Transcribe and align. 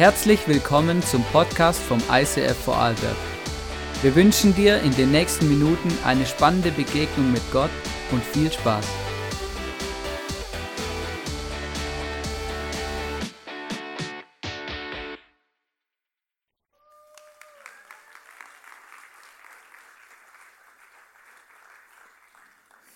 Herzlich 0.00 0.48
willkommen 0.48 1.02
zum 1.02 1.22
Podcast 1.24 1.78
vom 1.78 1.98
ICF 2.10 2.56
Vorarlberg. 2.64 3.18
Wir 4.00 4.14
wünschen 4.16 4.54
dir 4.54 4.80
in 4.80 4.92
den 4.92 5.10
nächsten 5.10 5.46
Minuten 5.46 5.90
eine 6.06 6.24
spannende 6.24 6.70
Begegnung 6.70 7.30
mit 7.30 7.42
Gott 7.52 7.68
und 8.10 8.24
viel 8.24 8.50
Spaß. 8.50 8.86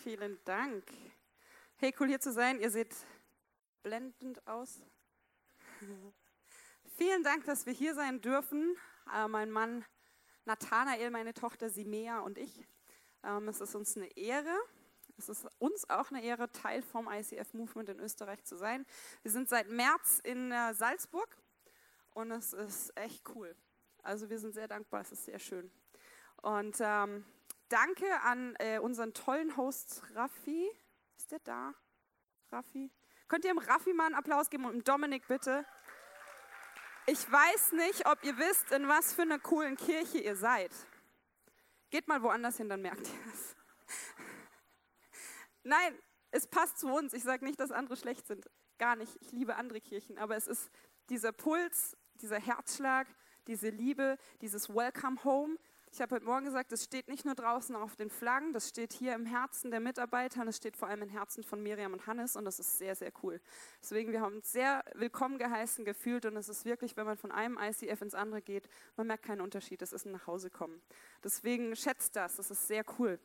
Vielen 0.02 0.38
Dank. 0.46 0.84
Hey, 1.76 1.94
cool 2.00 2.08
hier 2.08 2.20
zu 2.20 2.32
sein. 2.32 2.60
Ihr 2.60 2.70
seht 2.70 2.96
blendend 3.82 4.40
aus. 4.46 4.80
Vielen 6.96 7.24
Dank, 7.24 7.44
dass 7.44 7.66
wir 7.66 7.72
hier 7.72 7.92
sein 7.92 8.20
dürfen. 8.20 8.76
Äh, 9.12 9.26
mein 9.26 9.50
Mann 9.50 9.84
Nathanael, 10.44 11.10
meine 11.10 11.34
Tochter 11.34 11.68
Simea 11.68 12.20
und 12.20 12.38
ich. 12.38 12.64
Ähm, 13.24 13.48
es 13.48 13.60
ist 13.60 13.74
uns 13.74 13.96
eine 13.96 14.16
Ehre. 14.16 14.56
Es 15.18 15.28
ist 15.28 15.44
uns 15.58 15.90
auch 15.90 16.12
eine 16.12 16.22
Ehre, 16.22 16.52
Teil 16.52 16.82
vom 16.82 17.08
ICF 17.10 17.52
Movement 17.52 17.88
in 17.88 17.98
Österreich 17.98 18.44
zu 18.44 18.56
sein. 18.56 18.86
Wir 19.22 19.32
sind 19.32 19.48
seit 19.48 19.68
März 19.70 20.20
in 20.22 20.52
äh, 20.52 20.72
Salzburg 20.72 21.36
und 22.10 22.30
es 22.30 22.52
ist 22.52 22.96
echt 22.96 23.28
cool. 23.34 23.56
Also 24.04 24.30
wir 24.30 24.38
sind 24.38 24.54
sehr 24.54 24.68
dankbar, 24.68 25.00
es 25.00 25.10
ist 25.10 25.24
sehr 25.24 25.40
schön. 25.40 25.72
Und 26.42 26.76
ähm, 26.78 27.24
danke 27.70 28.20
an 28.20 28.54
äh, 28.60 28.78
unseren 28.78 29.12
tollen 29.14 29.56
Host 29.56 30.00
Raffi. 30.14 30.70
Ist 31.16 31.32
der 31.32 31.40
da? 31.40 31.74
Raffi? 32.52 32.92
Könnt 33.26 33.44
ihr 33.44 33.52
dem 33.52 33.58
Raffi 33.58 33.92
mal 33.94 34.06
einen 34.06 34.14
Applaus 34.14 34.48
geben 34.48 34.64
und 34.66 34.74
dem 34.74 34.84
Dominik 34.84 35.26
bitte? 35.26 35.66
Ich 37.06 37.30
weiß 37.30 37.72
nicht, 37.72 38.06
ob 38.06 38.24
ihr 38.24 38.38
wisst, 38.38 38.72
in 38.72 38.88
was 38.88 39.12
für 39.12 39.22
einer 39.22 39.38
coolen 39.38 39.76
Kirche 39.76 40.18
ihr 40.18 40.36
seid. 40.36 40.72
Geht 41.90 42.08
mal 42.08 42.22
woanders 42.22 42.56
hin, 42.56 42.68
dann 42.68 42.80
merkt 42.80 43.06
ihr 43.06 43.32
es. 43.32 43.56
Nein, 45.64 45.98
es 46.30 46.46
passt 46.46 46.78
zu 46.78 46.88
uns. 46.88 47.12
Ich 47.12 47.22
sage 47.22 47.44
nicht, 47.44 47.60
dass 47.60 47.72
andere 47.72 47.96
schlecht 47.96 48.26
sind. 48.26 48.48
Gar 48.78 48.96
nicht. 48.96 49.16
Ich 49.20 49.32
liebe 49.32 49.56
andere 49.56 49.80
Kirchen. 49.80 50.18
Aber 50.18 50.34
es 50.34 50.46
ist 50.46 50.70
dieser 51.10 51.32
Puls, 51.32 51.96
dieser 52.14 52.40
Herzschlag, 52.40 53.06
diese 53.46 53.68
Liebe, 53.68 54.16
dieses 54.40 54.68
Welcome 54.68 55.22
Home, 55.24 55.58
ich 55.94 56.00
habe 56.00 56.16
heute 56.16 56.24
Morgen 56.24 56.44
gesagt, 56.44 56.72
das 56.72 56.82
steht 56.82 57.06
nicht 57.06 57.24
nur 57.24 57.36
draußen 57.36 57.76
auf 57.76 57.94
den 57.94 58.10
Flaggen, 58.10 58.52
das 58.52 58.68
steht 58.68 58.92
hier 58.92 59.14
im 59.14 59.26
Herzen 59.26 59.70
der 59.70 59.78
Mitarbeiter 59.78 60.40
und 60.40 60.48
es 60.48 60.56
steht 60.56 60.76
vor 60.76 60.88
allem 60.88 61.02
im 61.02 61.08
Herzen 61.08 61.44
von 61.44 61.62
Miriam 61.62 61.92
und 61.92 62.08
Hannes 62.08 62.34
und 62.34 62.44
das 62.44 62.58
ist 62.58 62.78
sehr, 62.78 62.96
sehr 62.96 63.12
cool. 63.22 63.40
Deswegen, 63.80 64.10
wir 64.10 64.20
haben 64.20 64.34
uns 64.34 64.50
sehr 64.50 64.84
willkommen 64.94 65.38
geheißen 65.38 65.84
gefühlt 65.84 66.26
und 66.26 66.36
es 66.36 66.48
ist 66.48 66.64
wirklich, 66.64 66.96
wenn 66.96 67.06
man 67.06 67.16
von 67.16 67.30
einem 67.30 67.58
ICF 67.58 68.02
ins 68.02 68.16
andere 68.16 68.42
geht, 68.42 68.68
man 68.96 69.06
merkt 69.06 69.24
keinen 69.24 69.40
Unterschied, 69.40 69.82
das 69.82 69.92
ist 69.92 70.04
ein 70.04 70.10
Nachhausekommen. 70.10 70.82
Deswegen 71.22 71.76
schätzt 71.76 72.16
das, 72.16 72.34
das 72.34 72.50
ist 72.50 72.66
sehr 72.66 72.82
cool. 72.98 73.20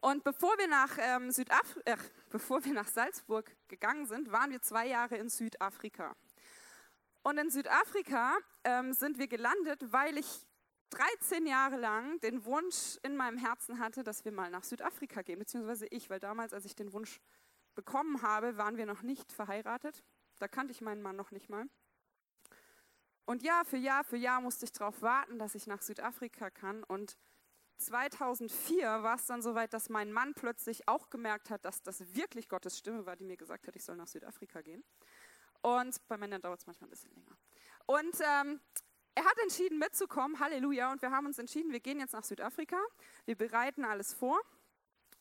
Und 0.00 0.24
bevor 0.24 0.58
wir 0.58 0.66
nach 0.66 0.98
ähm, 0.98 1.30
Südaf 1.30 1.78
äh, 1.84 1.96
bevor 2.30 2.64
wir 2.64 2.72
nach 2.72 2.88
Salzburg 2.88 3.48
gegangen 3.68 4.06
sind, 4.06 4.32
waren 4.32 4.50
wir 4.50 4.60
zwei 4.60 4.88
Jahre 4.88 5.18
in 5.18 5.28
Südafrika. 5.28 6.16
Und 7.22 7.38
in 7.38 7.48
Südafrika 7.48 8.36
ähm, 8.64 8.92
sind 8.92 9.18
wir 9.18 9.28
gelandet, 9.28 9.92
weil 9.92 10.18
ich 10.18 10.48
13 10.94 11.46
Jahre 11.46 11.76
lang 11.76 12.20
den 12.20 12.44
Wunsch 12.44 12.98
in 13.02 13.16
meinem 13.16 13.36
Herzen 13.36 13.80
hatte, 13.80 14.04
dass 14.04 14.24
wir 14.24 14.32
mal 14.32 14.50
nach 14.50 14.62
Südafrika 14.62 15.22
gehen, 15.22 15.40
beziehungsweise 15.40 15.86
ich, 15.86 16.08
weil 16.08 16.20
damals, 16.20 16.52
als 16.52 16.64
ich 16.64 16.76
den 16.76 16.92
Wunsch 16.92 17.20
bekommen 17.74 18.22
habe, 18.22 18.56
waren 18.56 18.76
wir 18.76 18.86
noch 18.86 19.02
nicht 19.02 19.32
verheiratet. 19.32 20.04
Da 20.38 20.48
kannte 20.48 20.72
ich 20.72 20.80
meinen 20.80 21.02
Mann 21.02 21.16
noch 21.16 21.32
nicht 21.32 21.48
mal. 21.48 21.66
Und 23.24 23.42
Jahr 23.42 23.64
für 23.64 23.76
Jahr 23.76 24.04
für 24.04 24.16
Jahr 24.16 24.40
musste 24.40 24.66
ich 24.66 24.72
darauf 24.72 25.02
warten, 25.02 25.38
dass 25.38 25.54
ich 25.54 25.66
nach 25.66 25.82
Südafrika 25.82 26.50
kann. 26.50 26.84
Und 26.84 27.16
2004 27.78 29.02
war 29.02 29.16
es 29.16 29.26
dann 29.26 29.42
soweit, 29.42 29.72
dass 29.72 29.88
mein 29.88 30.12
Mann 30.12 30.34
plötzlich 30.34 30.86
auch 30.86 31.10
gemerkt 31.10 31.50
hat, 31.50 31.64
dass 31.64 31.82
das 31.82 32.14
wirklich 32.14 32.48
Gottes 32.48 32.78
Stimme 32.78 33.06
war, 33.06 33.16
die 33.16 33.24
mir 33.24 33.36
gesagt 33.36 33.66
hat, 33.66 33.74
ich 33.76 33.84
soll 33.84 33.96
nach 33.96 34.08
Südafrika 34.08 34.60
gehen. 34.60 34.84
Und 35.62 36.06
bei 36.08 36.16
Männern 36.18 36.42
dauert 36.42 36.60
es 36.60 36.66
manchmal 36.66 36.88
ein 36.88 36.90
bisschen 36.90 37.14
länger. 37.14 37.36
Und 37.86 38.14
ähm, 38.20 38.60
er 39.14 39.24
hat 39.24 39.38
entschieden 39.42 39.78
mitzukommen, 39.78 40.40
Halleluja, 40.40 40.90
und 40.90 41.00
wir 41.02 41.10
haben 41.10 41.26
uns 41.26 41.38
entschieden, 41.38 41.72
wir 41.72 41.80
gehen 41.80 42.00
jetzt 42.00 42.12
nach 42.12 42.24
Südafrika. 42.24 42.76
Wir 43.26 43.36
bereiten 43.36 43.84
alles 43.84 44.12
vor. 44.12 44.40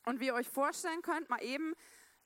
Und 0.05 0.19
wie 0.19 0.27
ihr 0.27 0.33
euch 0.33 0.49
vorstellen 0.49 1.01
könnt, 1.01 1.29
mal 1.29 1.41
eben 1.43 1.73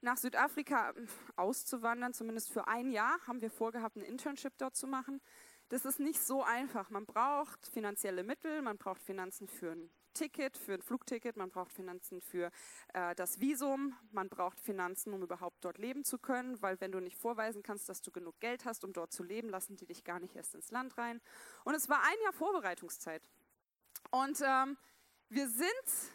nach 0.02 0.18
Südafrika 0.18 0.94
auszuwandern, 1.36 2.14
zumindest 2.14 2.52
für 2.52 2.68
ein 2.68 2.92
Jahr, 2.92 3.20
haben 3.28 3.42
wir 3.42 3.52
vorgehabt, 3.52 3.98
ein 3.98 4.04
Internship 4.04 4.54
dort 4.58 4.76
zu 4.76 4.88
machen. 4.88 5.22
Das 5.70 5.84
ist 5.86 6.00
nicht 6.00 6.22
so 6.22 6.44
einfach. 6.44 6.90
Man 6.90 7.06
braucht 7.06 7.68
finanzielle 7.68 8.24
Mittel, 8.24 8.62
man 8.62 8.78
braucht 8.78 9.02
Finanzen 9.02 9.48
für 9.48 9.72
ein 9.72 9.90
Ticket, 10.18 10.58
für 10.58 10.74
ein 10.74 10.82
Flugticket, 10.82 11.38
man 11.38 11.50
braucht 11.50 11.72
Finanzen 11.72 12.22
für 12.22 12.52
äh, 12.94 13.14
das 13.16 13.40
Visum, 13.40 13.96
man 14.12 14.30
braucht 14.30 14.60
Finanzen, 14.60 15.14
um 15.14 15.22
überhaupt 15.22 15.64
dort 15.64 15.78
leben 15.78 16.04
zu 16.04 16.18
können, 16.18 16.62
weil 16.62 16.82
wenn 16.82 16.92
du 16.92 17.00
nicht 17.00 17.18
vorweisen 17.18 17.62
kannst, 17.62 17.88
dass 17.88 18.02
du 18.02 18.12
genug 18.12 18.40
Geld 18.40 18.66
hast, 18.66 18.84
um 18.84 18.94
dort 18.94 19.14
zu 19.14 19.24
leben, 19.24 19.50
lassen 19.50 19.76
die 19.76 19.86
dich 19.86 20.04
gar 20.04 20.20
nicht 20.20 20.36
erst 20.36 20.56
ins 20.56 20.72
Land 20.72 20.98
rein. 20.98 21.22
Und 21.66 21.76
es 21.76 21.88
war 21.88 22.02
ein 22.02 22.18
Jahr 22.24 22.34
Vorbereitungszeit. 22.34 23.22
Und 24.10 24.42
ähm, 24.42 24.78
wir 25.30 25.48
sind 25.48 26.12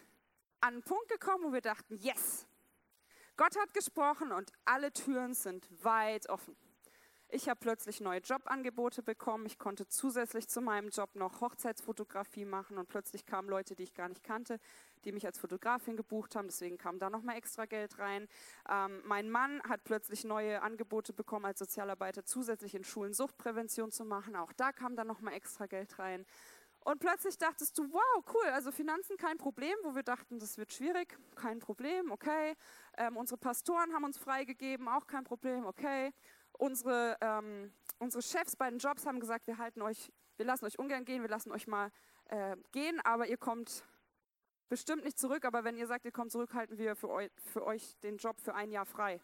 an 0.61 0.75
einen 0.75 0.83
Punkt 0.83 1.09
gekommen, 1.09 1.45
wo 1.45 1.53
wir 1.53 1.61
dachten, 1.61 1.97
yes, 1.97 2.47
Gott 3.37 3.57
hat 3.57 3.73
gesprochen 3.73 4.33
und 4.33 4.53
alle 4.65 4.93
Türen 4.93 5.34
sind 5.34 5.67
weit 5.84 6.29
offen. 6.29 6.57
Ich 7.34 7.48
habe 7.48 7.59
plötzlich 7.59 8.03
neue 8.03 8.20
Jobangebote 8.20 9.03
bekommen. 9.03 9.47
Ich 9.47 9.59
konnte 9.59 9.88
zusätzlich 9.88 10.48
zu 10.48 10.60
meinem 10.60 10.91
Job 10.91 11.15
noch 11.15 11.41
Hochzeitsfotografie 11.41 12.44
machen 12.44 12.76
und 12.76 12.91
plötzlich 12.91 13.25
kamen 13.25 13.48
Leute, 13.48 13.75
die 13.75 13.84
ich 13.84 13.94
gar 13.94 14.10
nicht 14.10 14.22
kannte, 14.22 14.60
die 15.06 15.12
mich 15.12 15.25
als 15.25 15.38
Fotografin 15.38 15.97
gebucht 15.97 16.37
haben. 16.37 16.48
Deswegen 16.48 16.76
kam 16.76 16.98
da 16.98 17.09
noch 17.09 17.22
mal 17.22 17.34
extra 17.34 17.65
Geld 17.65 17.98
rein. 17.98 18.28
Ähm, 18.69 19.00
mein 19.06 19.31
Mann 19.31 19.62
hat 19.62 19.82
plötzlich 19.84 20.25
neue 20.25 20.60
Angebote 20.60 21.15
bekommen 21.15 21.47
als 21.47 21.60
Sozialarbeiter, 21.60 22.26
zusätzlich 22.26 22.75
in 22.75 22.84
Schulen 22.84 23.15
Suchtprävention 23.15 23.91
zu 23.91 24.04
machen. 24.04 24.37
Auch 24.37 24.53
da 24.53 24.71
kam 24.71 24.94
dann 24.94 25.06
noch 25.06 25.22
mal 25.22 25.32
extra 25.32 25.65
Geld 25.65 25.98
rein. 25.98 26.26
Und 26.81 26.98
plötzlich 26.98 27.38
dachtest 27.38 27.78
du, 27.78 27.91
wow, 27.91 28.25
cool, 28.34 28.50
also 28.53 28.71
Finanzen 28.72 29.16
kein 29.16 29.38
Problem, 29.38 29.76
wo 29.84 29.94
wir 29.94 30.03
dachten, 30.03 30.38
das 30.38 30.59
wird 30.59 30.75
schwierig, 30.75 31.16
kein 31.34 31.60
Problem, 31.60 32.10
okay. 32.10 32.56
Ähm, 32.98 33.16
unsere 33.16 33.38
Pastoren 33.38 33.94
haben 33.94 34.04
uns 34.04 34.19
freigegeben, 34.19 34.87
auch 34.88 35.06
kein 35.06 35.25
Problem, 35.25 35.65
okay 35.65 36.12
unsere, 36.59 37.17
ähm, 37.21 37.73
unsere 37.99 38.23
Chefs 38.23 38.57
bei 38.57 38.71
den 38.71 38.79
Jobs 38.79 39.07
haben 39.07 39.21
gesagt, 39.21 39.47
wir 39.47 39.59
halten 39.59 39.83
euch, 39.83 40.13
wir 40.37 40.47
lassen 40.47 40.65
euch 40.65 40.79
ungern 40.79 41.05
gehen, 41.05 41.23
wir 41.23 41.29
lassen 41.29 41.53
euch 41.53 41.67
mal 41.67 41.91
äh, 42.27 42.57
gehen, 42.73 43.01
aber 43.01 43.27
ihr 43.27 43.37
kommt 43.37 43.85
bestimmt 44.69 45.05
nicht 45.05 45.19
zurück. 45.19 45.45
Aber 45.45 45.65
wenn 45.65 45.77
ihr 45.77 45.87
sagt, 45.87 46.05
ihr 46.05 46.13
kommt 46.13 46.33
zurück, 46.33 46.55
halten 46.55 46.79
wir 46.79 46.97
für 46.97 47.11
euch, 47.11 47.31
für 47.37 47.65
euch 47.67 47.99
den 48.01 48.17
Job 48.17 48.41
für 48.41 48.55
ein 48.55 48.71
Jahr 48.71 48.87
frei. 48.87 49.21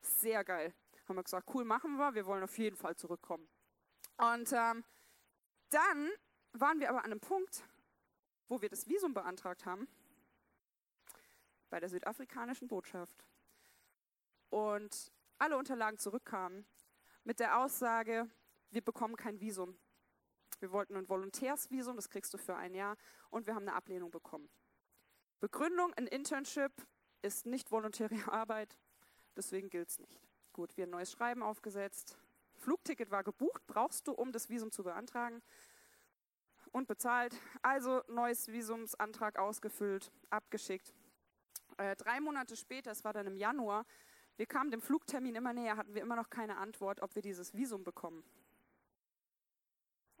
Sehr 0.00 0.44
geil. 0.44 0.74
Haben 1.08 1.16
wir 1.16 1.24
gesagt, 1.24 1.50
cool, 1.54 1.64
machen 1.64 1.96
wir, 1.96 2.14
wir 2.14 2.26
wollen 2.26 2.42
auf 2.42 2.56
jeden 2.58 2.76
Fall 2.76 2.96
zurückkommen. 2.96 3.48
Und 4.16 4.52
ähm, 4.52 4.84
dann 5.70 6.10
waren 6.52 6.80
wir 6.80 6.90
aber 6.90 7.00
an 7.00 7.12
einem 7.12 7.20
Punkt, 7.20 7.64
wo 8.48 8.60
wir 8.60 8.68
das 8.68 8.88
Visum 8.88 9.14
beantragt 9.14 9.66
haben, 9.66 9.88
bei 11.70 11.80
der 11.80 11.88
südafrikanischen 11.88 12.68
Botschaft. 12.68 13.26
Und 14.50 15.12
alle 15.42 15.58
Unterlagen 15.58 15.98
zurückkamen 15.98 16.64
mit 17.24 17.40
der 17.40 17.58
Aussage, 17.58 18.30
wir 18.70 18.80
bekommen 18.80 19.16
kein 19.16 19.40
Visum. 19.40 19.76
Wir 20.60 20.70
wollten 20.70 20.96
ein 20.96 21.08
Volontärsvisum, 21.08 21.96
das 21.96 22.08
kriegst 22.08 22.32
du 22.32 22.38
für 22.38 22.54
ein 22.54 22.74
Jahr, 22.74 22.96
und 23.30 23.48
wir 23.48 23.56
haben 23.56 23.66
eine 23.66 23.74
Ablehnung 23.74 24.12
bekommen. 24.12 24.48
Begründung, 25.40 25.92
ein 25.94 26.06
Internship 26.06 26.70
ist 27.22 27.44
nicht 27.44 27.72
volontäre 27.72 28.14
Arbeit, 28.32 28.78
deswegen 29.36 29.68
gilt 29.68 29.88
es 29.88 29.98
nicht. 29.98 30.20
Gut, 30.52 30.76
wir 30.76 30.86
ein 30.86 30.90
neues 30.90 31.10
Schreiben 31.10 31.42
aufgesetzt. 31.42 32.16
Flugticket 32.54 33.10
war 33.10 33.24
gebucht, 33.24 33.66
brauchst 33.66 34.06
du, 34.06 34.12
um 34.12 34.30
das 34.30 34.48
Visum 34.48 34.70
zu 34.70 34.84
beantragen 34.84 35.42
und 36.70 36.86
bezahlt. 36.86 37.34
Also 37.62 38.04
neues 38.06 38.46
Visumsantrag 38.46 39.40
ausgefüllt, 39.40 40.12
abgeschickt. 40.30 40.94
Äh, 41.78 41.96
drei 41.96 42.20
Monate 42.20 42.54
später, 42.54 42.92
es 42.92 43.02
war 43.02 43.12
dann 43.12 43.26
im 43.26 43.36
Januar, 43.36 43.86
wir 44.36 44.46
kamen 44.46 44.70
dem 44.70 44.80
Flugtermin 44.80 45.34
immer 45.34 45.52
näher, 45.52 45.76
hatten 45.76 45.94
wir 45.94 46.02
immer 46.02 46.16
noch 46.16 46.30
keine 46.30 46.56
Antwort, 46.56 47.02
ob 47.02 47.14
wir 47.14 47.22
dieses 47.22 47.54
Visum 47.54 47.84
bekommen. 47.84 48.24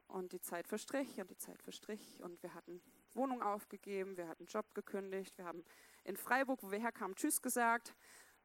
Und 0.06 0.32
die 0.32 0.40
Zeit 0.40 0.68
verstrich 0.68 1.20
und 1.20 1.30
die 1.30 1.38
Zeit 1.38 1.62
verstrich 1.62 2.20
und 2.22 2.42
wir 2.42 2.52
hatten 2.52 2.82
Wohnung 3.14 3.42
aufgegeben, 3.42 4.16
wir 4.16 4.28
hatten 4.28 4.44
Job 4.44 4.74
gekündigt, 4.74 5.38
wir 5.38 5.46
haben 5.46 5.64
in 6.04 6.16
Freiburg, 6.16 6.62
wo 6.62 6.70
wir 6.70 6.80
herkamen, 6.80 7.16
Tschüss 7.16 7.40
gesagt, 7.40 7.94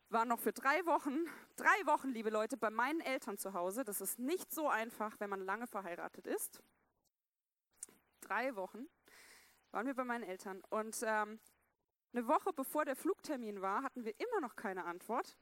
waren 0.10 0.30
noch 0.30 0.40
für 0.40 0.54
drei 0.54 0.86
Wochen, 0.86 1.26
drei 1.58 1.86
Wochen, 1.86 2.10
liebe 2.10 2.30
Leute, 2.30 2.56
bei 2.56 2.70
meinen 2.70 3.02
Eltern 3.02 3.38
zu 3.38 3.54
Hause. 3.54 3.84
Das 3.84 4.00
ist 4.00 4.20
nicht 4.20 4.54
so 4.54 4.70
einfach, 4.70 5.20
wenn 5.20 5.30
man 5.30 5.42
lange 5.42 5.68
verheiratet 5.68 6.28
ist. 6.28 6.62
Drei 8.22 8.56
Wochen 8.56 8.88
waren 9.72 9.86
wir 9.86 9.94
bei 9.96 10.06
meinen 10.06 10.24
Eltern. 10.24 10.64
Und 10.70 10.98
ähm, 11.04 11.40
eine 12.14 12.28
Woche 12.28 12.54
bevor 12.54 12.86
der 12.86 12.96
Flugtermin 12.96 13.62
war, 13.62 13.84
hatten 13.84 14.06
wir 14.06 14.18
immer 14.20 14.40
noch 14.40 14.56
keine 14.56 14.86
Antwort. 14.86 15.38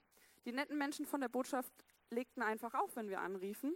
Die 0.46 0.52
netten 0.52 0.78
Menschen 0.78 1.06
von 1.06 1.22
der 1.22 1.30
Botschaft 1.30 1.74
legten 2.10 2.42
einfach 2.42 2.74
auf, 2.76 2.96
wenn 2.96 3.10
wir 3.10 3.22
anriefen. 3.22 3.76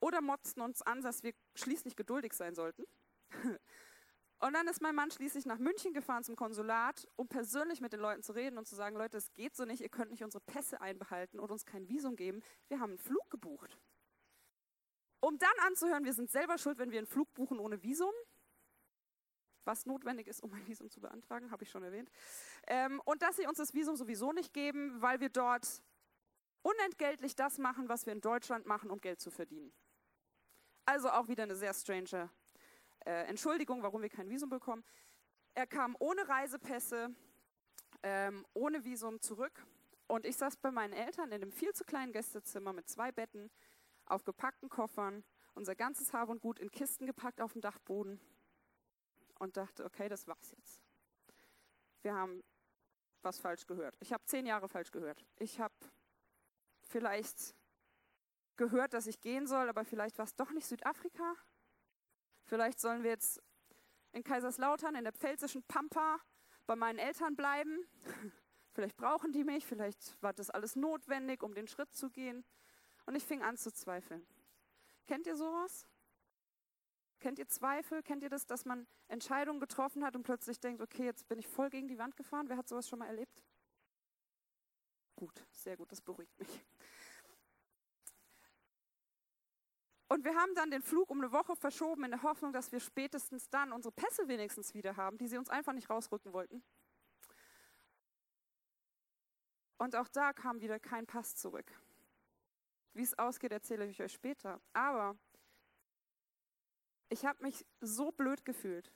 oder 0.00 0.20
motzten 0.20 0.62
uns 0.62 0.80
an, 0.82 1.02
dass 1.02 1.24
wir 1.24 1.32
schließlich 1.56 1.96
geduldig 1.96 2.32
sein 2.32 2.54
sollten. 2.54 2.84
Und 4.40 4.52
dann 4.52 4.68
ist 4.68 4.80
mein 4.80 4.94
Mann 4.94 5.10
schließlich 5.10 5.44
nach 5.46 5.58
München 5.58 5.92
gefahren 5.92 6.22
zum 6.22 6.36
Konsulat, 6.36 7.08
um 7.16 7.26
persönlich 7.26 7.80
mit 7.80 7.92
den 7.92 7.98
Leuten 7.98 8.22
zu 8.22 8.32
reden 8.32 8.56
und 8.56 8.68
zu 8.68 8.76
sagen, 8.76 8.96
Leute, 8.96 9.16
es 9.16 9.32
geht 9.34 9.56
so 9.56 9.64
nicht, 9.64 9.82
ihr 9.82 9.88
könnt 9.88 10.12
nicht 10.12 10.22
unsere 10.22 10.42
Pässe 10.44 10.80
einbehalten 10.80 11.40
und 11.40 11.50
uns 11.50 11.66
kein 11.66 11.88
Visum 11.88 12.14
geben. 12.14 12.40
Wir 12.68 12.78
haben 12.78 12.90
einen 12.90 12.98
Flug 12.98 13.28
gebucht. 13.30 13.76
Um 15.20 15.36
dann 15.38 15.50
anzuhören, 15.66 16.04
wir 16.04 16.12
sind 16.12 16.30
selber 16.30 16.56
schuld, 16.56 16.78
wenn 16.78 16.92
wir 16.92 16.98
einen 16.98 17.08
Flug 17.08 17.34
buchen 17.34 17.58
ohne 17.58 17.82
Visum. 17.82 18.12
Was 19.64 19.86
notwendig 19.86 20.28
ist, 20.28 20.40
um 20.40 20.52
ein 20.52 20.64
Visum 20.68 20.88
zu 20.88 21.00
beantragen, 21.00 21.50
habe 21.50 21.64
ich 21.64 21.70
schon 21.70 21.82
erwähnt. 21.82 22.08
Ähm, 22.68 23.02
und 23.04 23.22
dass 23.22 23.36
sie 23.36 23.46
uns 23.48 23.58
das 23.58 23.74
Visum 23.74 23.96
sowieso 23.96 24.32
nicht 24.32 24.54
geben, 24.54 25.02
weil 25.02 25.18
wir 25.18 25.30
dort 25.30 25.82
unentgeltlich 26.68 27.34
das 27.34 27.58
machen, 27.58 27.88
was 27.88 28.06
wir 28.06 28.12
in 28.12 28.20
Deutschland 28.20 28.66
machen, 28.66 28.90
um 28.90 29.00
Geld 29.00 29.20
zu 29.20 29.30
verdienen. 29.30 29.72
Also 30.84 31.10
auch 31.10 31.28
wieder 31.28 31.44
eine 31.44 31.56
sehr 31.56 31.74
strange 31.74 32.30
äh, 33.04 33.26
Entschuldigung, 33.26 33.82
warum 33.82 34.02
wir 34.02 34.08
kein 34.08 34.28
Visum 34.28 34.50
bekommen. 34.50 34.84
Er 35.54 35.66
kam 35.66 35.96
ohne 35.98 36.28
Reisepässe, 36.28 37.14
ähm, 38.02 38.46
ohne 38.54 38.84
Visum 38.84 39.20
zurück. 39.20 39.64
Und 40.06 40.24
ich 40.24 40.36
saß 40.36 40.56
bei 40.56 40.70
meinen 40.70 40.92
Eltern 40.92 41.28
in 41.28 41.42
einem 41.42 41.52
viel 41.52 41.72
zu 41.74 41.84
kleinen 41.84 42.12
Gästezimmer 42.12 42.72
mit 42.72 42.88
zwei 42.88 43.12
Betten, 43.12 43.50
auf 44.06 44.24
gepackten 44.24 44.68
Koffern, 44.68 45.24
unser 45.54 45.74
ganzes 45.74 46.12
Hab 46.12 46.28
und 46.28 46.40
Gut 46.40 46.58
in 46.58 46.70
Kisten 46.70 47.06
gepackt 47.06 47.40
auf 47.40 47.52
dem 47.52 47.60
Dachboden 47.60 48.20
und 49.38 49.56
dachte, 49.56 49.84
okay, 49.84 50.08
das 50.08 50.26
war's 50.26 50.50
jetzt. 50.56 50.82
Wir 52.02 52.14
haben 52.14 52.42
was 53.22 53.38
falsch 53.38 53.66
gehört. 53.66 53.96
Ich 54.00 54.12
habe 54.12 54.24
zehn 54.24 54.46
Jahre 54.46 54.68
falsch 54.68 54.90
gehört. 54.90 55.24
Ich 55.36 55.60
habe 55.60 55.74
vielleicht 56.88 57.54
gehört, 58.56 58.92
dass 58.92 59.06
ich 59.06 59.20
gehen 59.20 59.46
soll, 59.46 59.68
aber 59.68 59.84
vielleicht 59.84 60.18
war 60.18 60.24
es 60.24 60.34
doch 60.34 60.50
nicht 60.50 60.66
Südafrika. 60.66 61.34
Vielleicht 62.44 62.80
sollen 62.80 63.02
wir 63.02 63.10
jetzt 63.10 63.40
in 64.12 64.24
Kaiserslautern, 64.24 64.94
in 64.94 65.04
der 65.04 65.12
pfälzischen 65.12 65.62
Pampa, 65.62 66.18
bei 66.66 66.76
meinen 66.76 66.98
Eltern 66.98 67.36
bleiben. 67.36 67.86
Vielleicht 68.72 68.96
brauchen 68.96 69.32
die 69.32 69.42
mich, 69.42 69.66
vielleicht 69.66 70.22
war 70.22 70.32
das 70.32 70.50
alles 70.50 70.76
notwendig, 70.76 71.42
um 71.42 71.52
den 71.52 71.66
Schritt 71.66 71.92
zu 71.92 72.10
gehen. 72.10 72.44
Und 73.06 73.16
ich 73.16 73.24
fing 73.24 73.42
an 73.42 73.56
zu 73.56 73.72
zweifeln. 73.72 74.24
Kennt 75.08 75.26
ihr 75.26 75.34
sowas? 75.34 75.88
Kennt 77.18 77.40
ihr 77.40 77.48
Zweifel? 77.48 78.04
Kennt 78.04 78.22
ihr 78.22 78.28
das, 78.28 78.46
dass 78.46 78.64
man 78.64 78.86
Entscheidungen 79.08 79.58
getroffen 79.58 80.04
hat 80.04 80.14
und 80.14 80.22
plötzlich 80.22 80.60
denkt, 80.60 80.80
okay, 80.80 81.06
jetzt 81.06 81.26
bin 81.26 81.40
ich 81.40 81.48
voll 81.48 81.70
gegen 81.70 81.88
die 81.88 81.98
Wand 81.98 82.16
gefahren? 82.16 82.48
Wer 82.48 82.56
hat 82.56 82.68
sowas 82.68 82.88
schon 82.88 83.00
mal 83.00 83.06
erlebt? 83.06 83.42
Gut, 85.16 85.44
sehr 85.50 85.76
gut, 85.76 85.90
das 85.90 86.00
beruhigt 86.00 86.38
mich. 86.38 86.64
Und 90.08 90.24
wir 90.24 90.34
haben 90.34 90.54
dann 90.54 90.70
den 90.70 90.82
Flug 90.82 91.10
um 91.10 91.18
eine 91.18 91.32
Woche 91.32 91.54
verschoben 91.54 92.04
in 92.04 92.10
der 92.10 92.22
Hoffnung, 92.22 92.52
dass 92.52 92.72
wir 92.72 92.80
spätestens 92.80 93.50
dann 93.50 93.72
unsere 93.72 93.92
Pässe 93.92 94.26
wenigstens 94.26 94.72
wieder 94.72 94.96
haben, 94.96 95.18
die 95.18 95.28
sie 95.28 95.36
uns 95.36 95.50
einfach 95.50 95.74
nicht 95.74 95.90
rausrücken 95.90 96.32
wollten. 96.32 96.62
Und 99.76 99.94
auch 99.94 100.08
da 100.08 100.32
kam 100.32 100.60
wieder 100.60 100.80
kein 100.80 101.06
Pass 101.06 101.36
zurück. 101.36 101.70
Wie 102.94 103.02
es 103.02 103.18
ausgeht, 103.18 103.52
erzähle 103.52 103.86
ich 103.86 104.02
euch 104.02 104.12
später. 104.12 104.60
Aber 104.72 105.16
ich 107.10 107.26
habe 107.26 107.42
mich 107.42 107.64
so 107.80 108.10
blöd 108.10 108.44
gefühlt. 108.44 108.90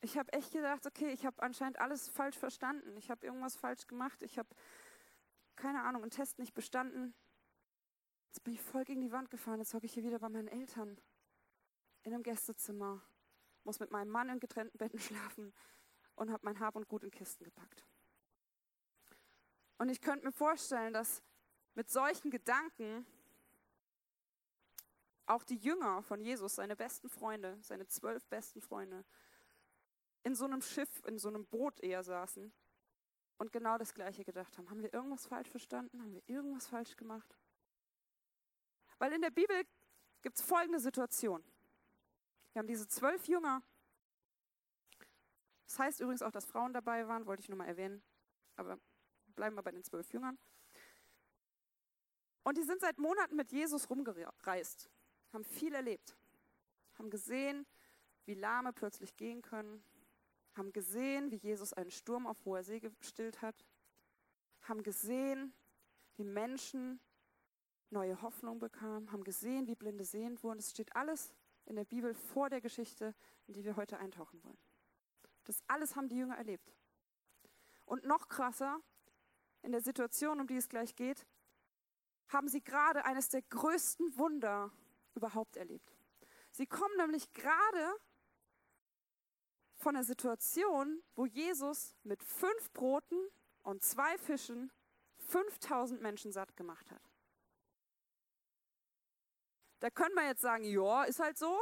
Ich 0.00 0.18
habe 0.18 0.32
echt 0.32 0.52
gedacht, 0.52 0.86
okay, 0.86 1.10
ich 1.10 1.24
habe 1.24 1.40
anscheinend 1.42 1.78
alles 1.78 2.08
falsch 2.08 2.36
verstanden. 2.36 2.96
Ich 2.96 3.10
habe 3.10 3.24
irgendwas 3.24 3.56
falsch 3.56 3.86
gemacht. 3.86 4.22
Ich 4.22 4.38
habe, 4.38 4.48
keine 5.54 5.82
Ahnung, 5.82 6.02
einen 6.02 6.10
Test 6.10 6.38
nicht 6.38 6.52
bestanden. 6.52 7.14
Jetzt 8.36 8.44
bin 8.44 8.52
ich 8.52 8.60
voll 8.60 8.84
gegen 8.84 9.00
die 9.00 9.12
Wand 9.12 9.30
gefahren. 9.30 9.60
Jetzt 9.60 9.72
hocke 9.72 9.86
ich 9.86 9.94
hier 9.94 10.04
wieder 10.04 10.18
bei 10.18 10.28
meinen 10.28 10.48
Eltern 10.48 11.00
in 12.02 12.12
einem 12.12 12.22
Gästezimmer, 12.22 13.00
muss 13.64 13.80
mit 13.80 13.90
meinem 13.90 14.10
Mann 14.10 14.28
in 14.28 14.40
getrennten 14.40 14.76
Betten 14.76 14.98
schlafen 15.00 15.54
und 16.16 16.30
habe 16.30 16.44
mein 16.44 16.60
Hab 16.60 16.76
und 16.76 16.86
Gut 16.86 17.02
in 17.02 17.10
Kisten 17.10 17.44
gepackt. 17.44 17.86
Und 19.78 19.88
ich 19.88 20.02
könnte 20.02 20.26
mir 20.26 20.32
vorstellen, 20.32 20.92
dass 20.92 21.22
mit 21.72 21.88
solchen 21.88 22.30
Gedanken 22.30 23.06
auch 25.24 25.42
die 25.42 25.56
Jünger 25.56 26.02
von 26.02 26.20
Jesus, 26.20 26.56
seine 26.56 26.76
besten 26.76 27.08
Freunde, 27.08 27.56
seine 27.62 27.86
zwölf 27.86 28.26
besten 28.26 28.60
Freunde, 28.60 29.06
in 30.24 30.34
so 30.34 30.44
einem 30.44 30.60
Schiff, 30.60 31.02
in 31.06 31.18
so 31.18 31.28
einem 31.28 31.46
Boot 31.46 31.80
eher 31.80 32.02
saßen 32.02 32.52
und 33.38 33.52
genau 33.52 33.78
das 33.78 33.94
Gleiche 33.94 34.26
gedacht 34.26 34.58
haben. 34.58 34.68
Haben 34.68 34.82
wir 34.82 34.92
irgendwas 34.92 35.26
falsch 35.26 35.48
verstanden? 35.48 36.02
Haben 36.02 36.12
wir 36.12 36.22
irgendwas 36.26 36.66
falsch 36.66 36.98
gemacht? 36.98 37.34
Weil 38.98 39.12
in 39.12 39.22
der 39.22 39.30
Bibel 39.30 39.64
gibt 40.22 40.38
es 40.38 40.44
folgende 40.44 40.80
Situation. 40.80 41.44
Wir 42.52 42.60
haben 42.60 42.66
diese 42.66 42.88
zwölf 42.88 43.28
Jünger. 43.28 43.62
Das 45.66 45.78
heißt 45.78 46.00
übrigens 46.00 46.22
auch, 46.22 46.30
dass 46.30 46.46
Frauen 46.46 46.72
dabei 46.72 47.06
waren, 47.06 47.26
wollte 47.26 47.42
ich 47.42 47.48
nur 47.48 47.58
mal 47.58 47.66
erwähnen. 47.66 48.02
Aber 48.56 48.78
bleiben 49.34 49.56
wir 49.56 49.62
bei 49.62 49.72
den 49.72 49.84
zwölf 49.84 50.10
Jüngern. 50.12 50.38
Und 52.44 52.56
die 52.56 52.62
sind 52.62 52.80
seit 52.80 52.98
Monaten 52.98 53.36
mit 53.36 53.50
Jesus 53.50 53.90
rumgereist, 53.90 54.88
haben 55.32 55.44
viel 55.44 55.74
erlebt, 55.74 56.16
haben 56.94 57.10
gesehen, 57.10 57.66
wie 58.24 58.34
Lahme 58.34 58.72
plötzlich 58.72 59.16
gehen 59.16 59.42
können, 59.42 59.82
haben 60.54 60.72
gesehen, 60.72 61.30
wie 61.30 61.36
Jesus 61.36 61.72
einen 61.72 61.90
Sturm 61.90 62.26
auf 62.26 62.44
hoher 62.44 62.62
See 62.62 62.80
gestillt 62.80 63.42
hat, 63.42 63.66
haben 64.62 64.82
gesehen, 64.82 65.52
wie 66.16 66.24
Menschen 66.24 67.00
neue 67.90 68.20
Hoffnung 68.22 68.58
bekamen, 68.58 69.12
haben 69.12 69.24
gesehen, 69.24 69.66
wie 69.66 69.74
Blinde 69.74 70.04
sehend 70.04 70.42
wurden. 70.42 70.58
Es 70.58 70.70
steht 70.70 70.94
alles 70.94 71.34
in 71.64 71.76
der 71.76 71.84
Bibel 71.84 72.14
vor 72.14 72.50
der 72.50 72.60
Geschichte, 72.60 73.14
in 73.46 73.54
die 73.54 73.64
wir 73.64 73.76
heute 73.76 73.98
eintauchen 73.98 74.42
wollen. 74.44 74.58
Das 75.44 75.62
alles 75.68 75.96
haben 75.96 76.08
die 76.08 76.16
Jünger 76.16 76.36
erlebt. 76.36 76.72
Und 77.84 78.04
noch 78.04 78.28
krasser, 78.28 78.80
in 79.62 79.72
der 79.72 79.80
Situation, 79.80 80.40
um 80.40 80.46
die 80.46 80.56
es 80.56 80.68
gleich 80.68 80.94
geht, 80.94 81.26
haben 82.28 82.48
sie 82.48 82.62
gerade 82.62 83.04
eines 83.04 83.28
der 83.28 83.42
größten 83.42 84.16
Wunder 84.16 84.72
überhaupt 85.14 85.56
erlebt. 85.56 85.96
Sie 86.50 86.66
kommen 86.66 86.96
nämlich 86.96 87.32
gerade 87.32 87.94
von 89.76 89.94
der 89.94 90.04
Situation, 90.04 91.02
wo 91.14 91.26
Jesus 91.26 91.94
mit 92.02 92.22
fünf 92.22 92.72
Broten 92.72 93.18
und 93.62 93.82
zwei 93.82 94.16
Fischen 94.18 94.72
5000 95.18 96.00
Menschen 96.00 96.32
satt 96.32 96.56
gemacht 96.56 96.90
hat. 96.90 97.05
Da 99.80 99.90
können 99.90 100.14
wir 100.14 100.26
jetzt 100.26 100.40
sagen, 100.40 100.64
ja, 100.64 101.04
ist 101.04 101.20
halt 101.20 101.36
so. 101.38 101.60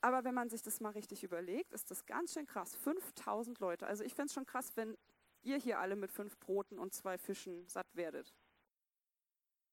Aber 0.00 0.24
wenn 0.24 0.34
man 0.34 0.48
sich 0.48 0.62
das 0.62 0.80
mal 0.80 0.92
richtig 0.92 1.24
überlegt, 1.24 1.72
ist 1.72 1.90
das 1.90 2.06
ganz 2.06 2.32
schön 2.32 2.46
krass. 2.46 2.76
5000 2.76 3.58
Leute. 3.58 3.86
Also 3.86 4.04
ich 4.04 4.14
fände 4.14 4.28
es 4.28 4.34
schon 4.34 4.46
krass, 4.46 4.76
wenn 4.76 4.96
ihr 5.42 5.56
hier 5.56 5.80
alle 5.80 5.96
mit 5.96 6.12
fünf 6.12 6.38
Broten 6.38 6.78
und 6.78 6.94
zwei 6.94 7.18
Fischen 7.18 7.66
satt 7.68 7.88
werdet. 7.94 8.34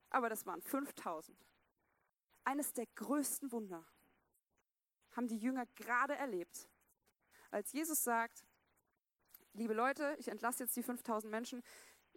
Aber 0.09 0.29
das 0.29 0.45
waren 0.45 0.62
5000. 0.62 1.38
Eines 2.45 2.73
der 2.73 2.85
größten 2.95 3.51
Wunder 3.51 3.85
haben 5.12 5.27
die 5.27 5.38
Jünger 5.38 5.65
gerade 5.75 6.15
erlebt. 6.15 6.67
Als 7.51 7.71
Jesus 7.71 8.03
sagt, 8.03 8.43
liebe 9.53 9.73
Leute, 9.73 10.15
ich 10.17 10.27
entlasse 10.27 10.63
jetzt 10.63 10.75
die 10.75 10.83
5000 10.83 11.31
Menschen, 11.31 11.63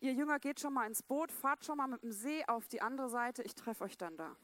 ihr 0.01 0.13
Jünger 0.13 0.39
geht 0.39 0.61
schon 0.61 0.75
mal 0.75 0.87
ins 0.87 1.03
Boot, 1.03 1.33
fahrt 1.33 1.65
schon 1.65 1.79
mal 1.79 1.87
mit 1.87 2.03
dem 2.03 2.13
See 2.13 2.45
auf 2.47 2.69
die 2.69 2.81
andere 2.81 3.09
Seite, 3.09 3.43
ich 3.43 3.55
treffe 3.55 3.85
euch 3.85 3.97
dann 3.97 4.17
da. 4.17 4.37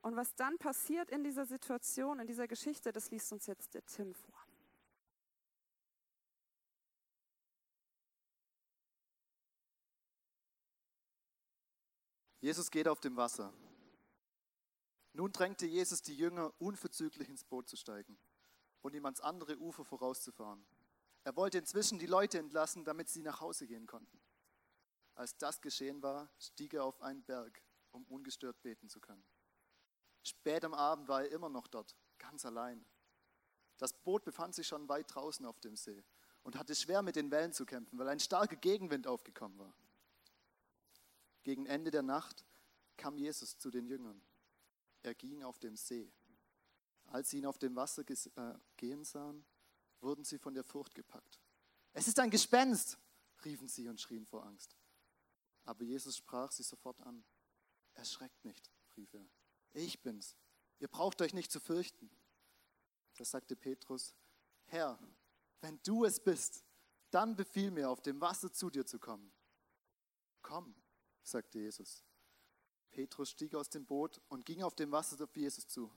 Und 0.00 0.16
was 0.16 0.34
dann 0.34 0.58
passiert 0.58 1.10
in 1.10 1.24
dieser 1.24 1.44
Situation, 1.44 2.20
in 2.20 2.26
dieser 2.26 2.46
Geschichte, 2.46 2.92
das 2.92 3.10
liest 3.10 3.32
uns 3.32 3.46
jetzt 3.46 3.74
der 3.74 3.84
Tim 3.84 4.14
vor. 4.14 4.34
Jesus 12.40 12.70
geht 12.70 12.86
auf 12.86 13.00
dem 13.00 13.16
Wasser. 13.16 13.52
Nun 15.12 15.32
drängte 15.32 15.66
Jesus 15.66 16.00
die 16.02 16.14
Jünger, 16.14 16.52
unverzüglich 16.58 17.28
ins 17.28 17.44
Boot 17.44 17.68
zu 17.68 17.76
steigen 17.76 18.16
und 18.82 18.94
ihm 18.94 19.04
ans 19.04 19.20
andere 19.20 19.58
Ufer 19.58 19.84
vorauszufahren. 19.84 20.64
Er 21.28 21.36
wollte 21.36 21.58
inzwischen 21.58 21.98
die 21.98 22.06
Leute 22.06 22.38
entlassen, 22.38 22.86
damit 22.86 23.10
sie 23.10 23.20
nach 23.20 23.42
Hause 23.42 23.66
gehen 23.66 23.86
konnten. 23.86 24.18
Als 25.14 25.36
das 25.36 25.60
geschehen 25.60 26.02
war, 26.02 26.30
stieg 26.38 26.72
er 26.72 26.84
auf 26.84 27.02
einen 27.02 27.22
Berg, 27.22 27.62
um 27.90 28.02
ungestört 28.04 28.62
beten 28.62 28.88
zu 28.88 28.98
können. 28.98 29.22
Spät 30.22 30.64
am 30.64 30.72
Abend 30.72 31.06
war 31.06 31.24
er 31.24 31.30
immer 31.30 31.50
noch 31.50 31.66
dort, 31.66 31.94
ganz 32.16 32.46
allein. 32.46 32.82
Das 33.76 33.92
Boot 33.92 34.24
befand 34.24 34.54
sich 34.54 34.66
schon 34.66 34.88
weit 34.88 35.14
draußen 35.14 35.44
auf 35.44 35.60
dem 35.60 35.76
See 35.76 36.02
und 36.44 36.56
hatte 36.56 36.74
schwer 36.74 37.02
mit 37.02 37.14
den 37.14 37.30
Wellen 37.30 37.52
zu 37.52 37.66
kämpfen, 37.66 37.98
weil 37.98 38.08
ein 38.08 38.20
starker 38.20 38.56
Gegenwind 38.56 39.06
aufgekommen 39.06 39.58
war. 39.58 39.74
Gegen 41.42 41.66
Ende 41.66 41.90
der 41.90 42.00
Nacht 42.00 42.46
kam 42.96 43.18
Jesus 43.18 43.58
zu 43.58 43.70
den 43.70 43.86
Jüngern. 43.86 44.22
Er 45.02 45.14
ging 45.14 45.42
auf 45.42 45.58
dem 45.58 45.76
See. 45.76 46.10
Als 47.04 47.28
sie 47.28 47.36
ihn 47.40 47.46
auf 47.46 47.58
dem 47.58 47.76
Wasser 47.76 48.02
äh, 48.08 48.54
gehen 48.78 49.04
sahen, 49.04 49.44
wurden 50.00 50.24
sie 50.24 50.38
von 50.38 50.54
der 50.54 50.64
Furcht 50.64 50.94
gepackt. 50.94 51.40
Es 51.92 52.08
ist 52.08 52.18
ein 52.20 52.30
Gespenst, 52.30 52.98
riefen 53.44 53.68
sie 53.68 53.88
und 53.88 54.00
schrien 54.00 54.26
vor 54.26 54.44
Angst. 54.44 54.76
Aber 55.64 55.84
Jesus 55.84 56.16
sprach 56.16 56.52
sie 56.52 56.62
sofort 56.62 57.00
an. 57.00 57.24
Erschreckt 57.94 58.44
nicht, 58.44 58.70
rief 58.96 59.12
er. 59.14 59.28
Ich 59.72 60.00
bin's. 60.02 60.36
Ihr 60.78 60.88
braucht 60.88 61.20
euch 61.20 61.34
nicht 61.34 61.50
zu 61.50 61.60
fürchten. 61.60 62.10
Da 63.16 63.24
sagte 63.24 63.56
Petrus, 63.56 64.14
Herr, 64.66 64.98
wenn 65.60 65.80
du 65.82 66.04
es 66.04 66.20
bist, 66.20 66.64
dann 67.10 67.36
befiehl 67.36 67.70
mir, 67.70 67.90
auf 67.90 68.00
dem 68.00 68.20
Wasser 68.20 68.52
zu 68.52 68.70
dir 68.70 68.86
zu 68.86 68.98
kommen. 68.98 69.32
Komm, 70.42 70.74
sagte 71.22 71.58
Jesus. 71.58 72.04
Petrus 72.90 73.30
stieg 73.30 73.54
aus 73.54 73.68
dem 73.68 73.84
Boot 73.84 74.20
und 74.28 74.46
ging 74.46 74.62
auf 74.62 74.74
dem 74.74 74.92
Wasser 74.92 75.22
auf 75.22 75.36
Jesus 75.36 75.66
zu. 75.66 75.92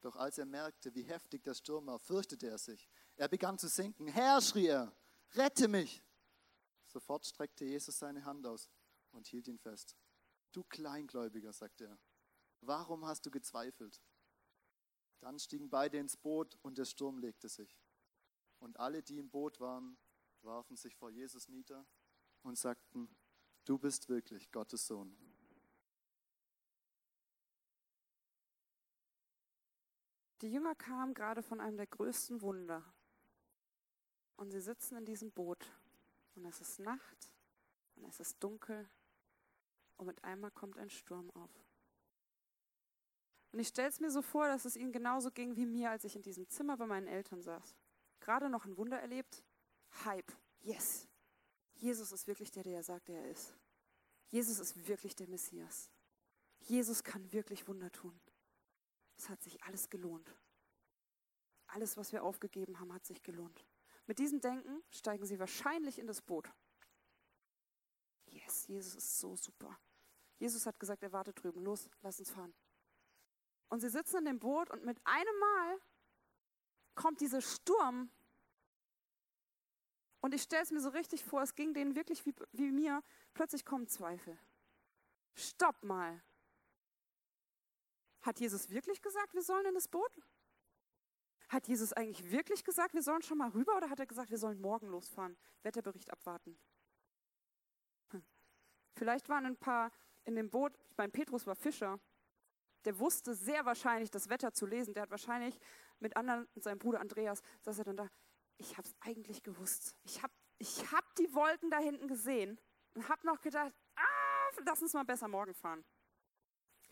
Doch 0.00 0.16
als 0.16 0.38
er 0.38 0.46
merkte, 0.46 0.94
wie 0.94 1.02
heftig 1.02 1.42
der 1.42 1.54
Sturm 1.54 1.86
war, 1.86 1.98
fürchtete 1.98 2.48
er 2.48 2.58
sich. 2.58 2.88
Er 3.16 3.28
begann 3.28 3.58
zu 3.58 3.68
sinken. 3.68 4.08
Herr, 4.08 4.40
schrie 4.40 4.66
er, 4.66 4.94
rette 5.32 5.68
mich! 5.68 6.02
Sofort 6.86 7.26
streckte 7.26 7.64
Jesus 7.64 7.98
seine 7.98 8.24
Hand 8.24 8.46
aus 8.46 8.70
und 9.12 9.26
hielt 9.26 9.46
ihn 9.46 9.58
fest. 9.58 9.96
Du 10.52 10.64
Kleingläubiger, 10.64 11.52
sagte 11.52 11.84
er, 11.84 11.98
warum 12.60 13.04
hast 13.04 13.26
du 13.26 13.30
gezweifelt? 13.30 14.02
Dann 15.20 15.38
stiegen 15.38 15.68
beide 15.68 15.98
ins 15.98 16.16
Boot 16.16 16.58
und 16.62 16.78
der 16.78 16.86
Sturm 16.86 17.18
legte 17.18 17.48
sich. 17.48 17.78
Und 18.58 18.80
alle, 18.80 19.02
die 19.02 19.18
im 19.18 19.30
Boot 19.30 19.60
waren, 19.60 19.98
warfen 20.42 20.76
sich 20.76 20.96
vor 20.96 21.10
Jesus 21.10 21.48
nieder 21.48 21.86
und 22.42 22.58
sagten, 22.58 23.14
du 23.64 23.78
bist 23.78 24.08
wirklich 24.08 24.50
Gottes 24.50 24.86
Sohn. 24.86 25.16
Die 30.42 30.50
Jünger 30.50 30.74
kamen 30.74 31.14
gerade 31.14 31.42
von 31.42 31.60
einem 31.60 31.76
der 31.76 31.86
größten 31.86 32.40
Wunder. 32.40 32.82
Und 34.36 34.50
sie 34.50 34.60
sitzen 34.60 34.96
in 34.96 35.04
diesem 35.04 35.30
Boot. 35.32 35.70
Und 36.34 36.46
es 36.46 36.60
ist 36.60 36.78
Nacht 36.78 37.32
und 37.96 38.04
es 38.04 38.20
ist 38.20 38.42
dunkel. 38.42 38.88
Und 39.96 40.06
mit 40.06 40.24
einmal 40.24 40.50
kommt 40.50 40.78
ein 40.78 40.88
Sturm 40.88 41.30
auf. 41.32 41.50
Und 43.52 43.58
ich 43.58 43.68
stelle 43.68 43.88
es 43.88 44.00
mir 44.00 44.10
so 44.10 44.22
vor, 44.22 44.46
dass 44.46 44.64
es 44.64 44.76
ihnen 44.76 44.92
genauso 44.92 45.30
ging 45.30 45.56
wie 45.56 45.66
mir, 45.66 45.90
als 45.90 46.04
ich 46.04 46.16
in 46.16 46.22
diesem 46.22 46.48
Zimmer 46.48 46.76
bei 46.76 46.86
meinen 46.86 47.08
Eltern 47.08 47.42
saß. 47.42 47.76
Gerade 48.20 48.48
noch 48.48 48.64
ein 48.64 48.76
Wunder 48.76 48.98
erlebt. 48.98 49.42
Hype. 50.04 50.32
Yes. 50.60 51.08
Jesus 51.74 52.12
ist 52.12 52.26
wirklich 52.26 52.50
der, 52.50 52.62
der 52.62 52.76
er 52.76 52.82
sagt, 52.82 53.08
der 53.08 53.22
er 53.22 53.30
ist. 53.30 53.56
Jesus 54.28 54.58
ist 54.58 54.86
wirklich 54.86 55.16
der 55.16 55.28
Messias. 55.28 55.90
Jesus 56.60 57.02
kann 57.02 57.32
wirklich 57.32 57.66
Wunder 57.66 57.90
tun. 57.90 58.18
Es 59.20 59.28
hat 59.28 59.42
sich 59.42 59.62
alles 59.64 59.90
gelohnt. 59.90 60.34
Alles, 61.66 61.98
was 61.98 62.10
wir 62.10 62.24
aufgegeben 62.24 62.80
haben, 62.80 62.90
hat 62.94 63.04
sich 63.04 63.22
gelohnt. 63.22 63.66
Mit 64.06 64.18
diesem 64.18 64.40
Denken 64.40 64.82
steigen 64.90 65.26
sie 65.26 65.38
wahrscheinlich 65.38 65.98
in 65.98 66.06
das 66.06 66.22
Boot. 66.22 66.50
Yes, 68.24 68.66
Jesus 68.66 68.94
ist 68.94 69.20
so 69.20 69.36
super. 69.36 69.78
Jesus 70.38 70.64
hat 70.64 70.80
gesagt, 70.80 71.02
er 71.02 71.12
wartet 71.12 71.42
drüben. 71.42 71.62
Los, 71.62 71.90
lass 72.00 72.18
uns 72.18 72.30
fahren. 72.30 72.54
Und 73.68 73.80
sie 73.80 73.90
sitzen 73.90 74.20
in 74.20 74.24
dem 74.24 74.38
Boot 74.38 74.70
und 74.70 74.86
mit 74.86 74.98
einem 75.04 75.38
Mal 75.38 75.80
kommt 76.94 77.20
dieser 77.20 77.42
Sturm. 77.42 78.10
Und 80.22 80.32
ich 80.32 80.40
stelle 80.40 80.62
es 80.62 80.70
mir 80.70 80.80
so 80.80 80.88
richtig 80.88 81.26
vor, 81.26 81.42
es 81.42 81.54
ging 81.54 81.74
denen 81.74 81.94
wirklich 81.94 82.24
wie, 82.24 82.34
wie 82.52 82.72
mir. 82.72 83.04
Plötzlich 83.34 83.66
kommen 83.66 83.86
Zweifel. 83.86 84.38
Stopp 85.34 85.84
mal. 85.84 86.22
Hat 88.22 88.38
Jesus 88.38 88.70
wirklich 88.70 89.00
gesagt, 89.00 89.34
wir 89.34 89.42
sollen 89.42 89.66
in 89.66 89.74
das 89.74 89.88
Boot? 89.88 90.12
Hat 91.48 91.66
Jesus 91.66 91.92
eigentlich 91.92 92.30
wirklich 92.30 92.64
gesagt, 92.64 92.94
wir 92.94 93.02
sollen 93.02 93.22
schon 93.22 93.38
mal 93.38 93.48
rüber 93.50 93.76
oder 93.76 93.90
hat 93.90 93.98
er 93.98 94.06
gesagt, 94.06 94.30
wir 94.30 94.38
sollen 94.38 94.60
morgen 94.60 94.88
losfahren, 94.88 95.36
Wetterbericht 95.62 96.10
abwarten? 96.10 96.58
Hm. 98.10 98.22
Vielleicht 98.94 99.28
waren 99.28 99.46
ein 99.46 99.56
paar 99.56 99.90
in 100.24 100.36
dem 100.36 100.50
Boot, 100.50 100.78
ich 100.90 100.96
meine, 100.96 101.10
Petrus 101.10 101.46
war 101.46 101.56
Fischer, 101.56 101.98
der 102.84 102.98
wusste 102.98 103.34
sehr 103.34 103.64
wahrscheinlich 103.64 104.10
das 104.10 104.28
Wetter 104.28 104.52
zu 104.52 104.64
lesen. 104.64 104.94
Der 104.94 105.02
hat 105.02 105.10
wahrscheinlich 105.10 105.58
mit 105.98 106.16
anderen, 106.16 106.48
mit 106.54 106.64
seinem 106.64 106.78
Bruder 106.78 107.00
Andreas, 107.00 107.42
saß 107.62 107.78
er 107.78 107.84
dann 107.84 107.96
da, 107.96 108.10
ich 108.56 108.76
habe 108.76 108.86
es 108.86 108.94
eigentlich 109.00 109.42
gewusst. 109.42 109.96
Ich 110.04 110.22
habe 110.22 110.32
ich 110.58 110.92
hab 110.92 111.14
die 111.16 111.34
Wolken 111.34 111.70
da 111.70 111.78
hinten 111.78 112.06
gesehen 112.06 112.58
und 112.94 113.08
habe 113.08 113.26
noch 113.26 113.40
gedacht, 113.40 113.72
ah, 113.96 114.62
lass 114.64 114.82
uns 114.82 114.92
mal 114.92 115.04
besser 115.04 115.26
morgen 115.26 115.54
fahren 115.54 115.84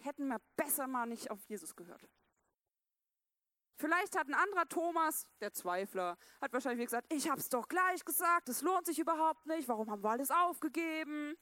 hätten 0.01 0.29
wir 0.29 0.41
besser 0.57 0.87
mal 0.87 1.07
nicht 1.07 1.31
auf 1.31 1.45
Jesus 1.47 1.75
gehört. 1.75 2.09
Vielleicht 3.77 4.19
hat 4.19 4.27
ein 4.27 4.35
anderer 4.35 4.69
Thomas, 4.69 5.29
der 5.41 5.53
Zweifler, 5.53 6.19
hat 6.41 6.53
wahrscheinlich 6.53 6.87
gesagt, 6.87 7.13
ich 7.13 7.31
habe 7.31 7.41
es 7.41 7.49
doch 7.49 7.69
gleich 7.69 8.05
gesagt, 8.05 8.49
es 8.49 8.61
lohnt 8.61 8.87
sich 8.87 8.99
überhaupt 8.99 9.47
nicht, 9.47 9.69
warum 9.69 9.89
haben 9.89 10.03
wir 10.03 10.11
alles 10.11 10.33
aufgegeben? 10.33 11.37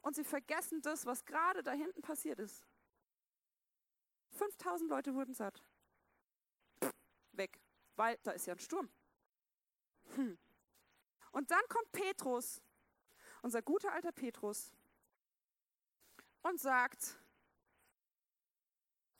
Und 0.00 0.16
sie 0.16 0.24
vergessen 0.24 0.80
das, 0.80 1.04
was 1.04 1.26
gerade 1.26 1.62
da 1.62 1.72
hinten 1.72 2.00
passiert 2.00 2.38
ist. 2.38 2.66
5000 4.30 4.88
Leute 4.88 5.14
wurden 5.14 5.34
satt. 5.34 5.62
weg, 7.32 7.60
weil 7.96 8.18
da 8.22 8.32
ist 8.32 8.46
ja 8.46 8.54
ein 8.54 8.58
Sturm. 8.58 8.90
Hm. 10.14 10.38
Und 11.32 11.50
dann 11.50 11.62
kommt 11.68 11.92
Petrus, 11.92 12.62
unser 13.42 13.62
guter 13.62 13.92
alter 13.92 14.12
Petrus, 14.12 14.72
und 16.42 16.58
sagt, 16.58 17.19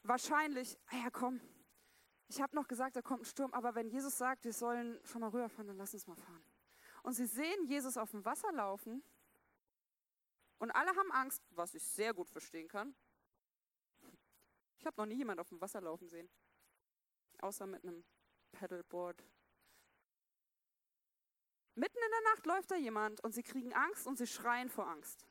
wahrscheinlich, 0.02 0.78
ah 0.86 0.96
ja 0.96 1.10
komm, 1.10 1.40
ich 2.28 2.40
habe 2.40 2.54
noch 2.54 2.68
gesagt, 2.68 2.96
da 2.96 3.02
kommt 3.02 3.22
ein 3.22 3.26
Sturm, 3.26 3.52
aber 3.52 3.74
wenn 3.74 3.88
Jesus 3.88 4.16
sagt, 4.16 4.44
wir 4.44 4.52
sollen 4.52 5.00
schon 5.04 5.20
mal 5.20 5.30
rüberfahren, 5.30 5.66
dann 5.66 5.76
lass 5.76 5.94
uns 5.94 6.06
mal 6.06 6.16
fahren. 6.16 6.44
Und 7.02 7.14
sie 7.14 7.26
sehen 7.26 7.66
Jesus 7.66 7.96
auf 7.96 8.10
dem 8.12 8.24
Wasser 8.24 8.52
laufen 8.52 9.02
und 10.58 10.70
alle 10.70 10.94
haben 10.94 11.10
Angst, 11.12 11.42
was 11.50 11.74
ich 11.74 11.82
sehr 11.82 12.14
gut 12.14 12.30
verstehen 12.30 12.68
kann. 12.68 12.94
Ich 14.78 14.86
habe 14.86 14.96
noch 14.96 15.06
nie 15.06 15.16
jemand 15.16 15.40
auf 15.40 15.48
dem 15.48 15.60
Wasser 15.60 15.80
laufen 15.80 16.08
sehen, 16.08 16.30
außer 17.40 17.66
mit 17.66 17.82
einem 17.82 18.04
Paddleboard. 18.52 19.24
Mitten 21.74 21.98
in 21.98 22.10
der 22.10 22.32
Nacht 22.32 22.46
läuft 22.46 22.70
da 22.70 22.76
jemand 22.76 23.22
und 23.22 23.32
sie 23.32 23.42
kriegen 23.42 23.72
Angst 23.72 24.06
und 24.06 24.18
sie 24.18 24.26
schreien 24.26 24.68
vor 24.68 24.86
Angst. 24.86 25.26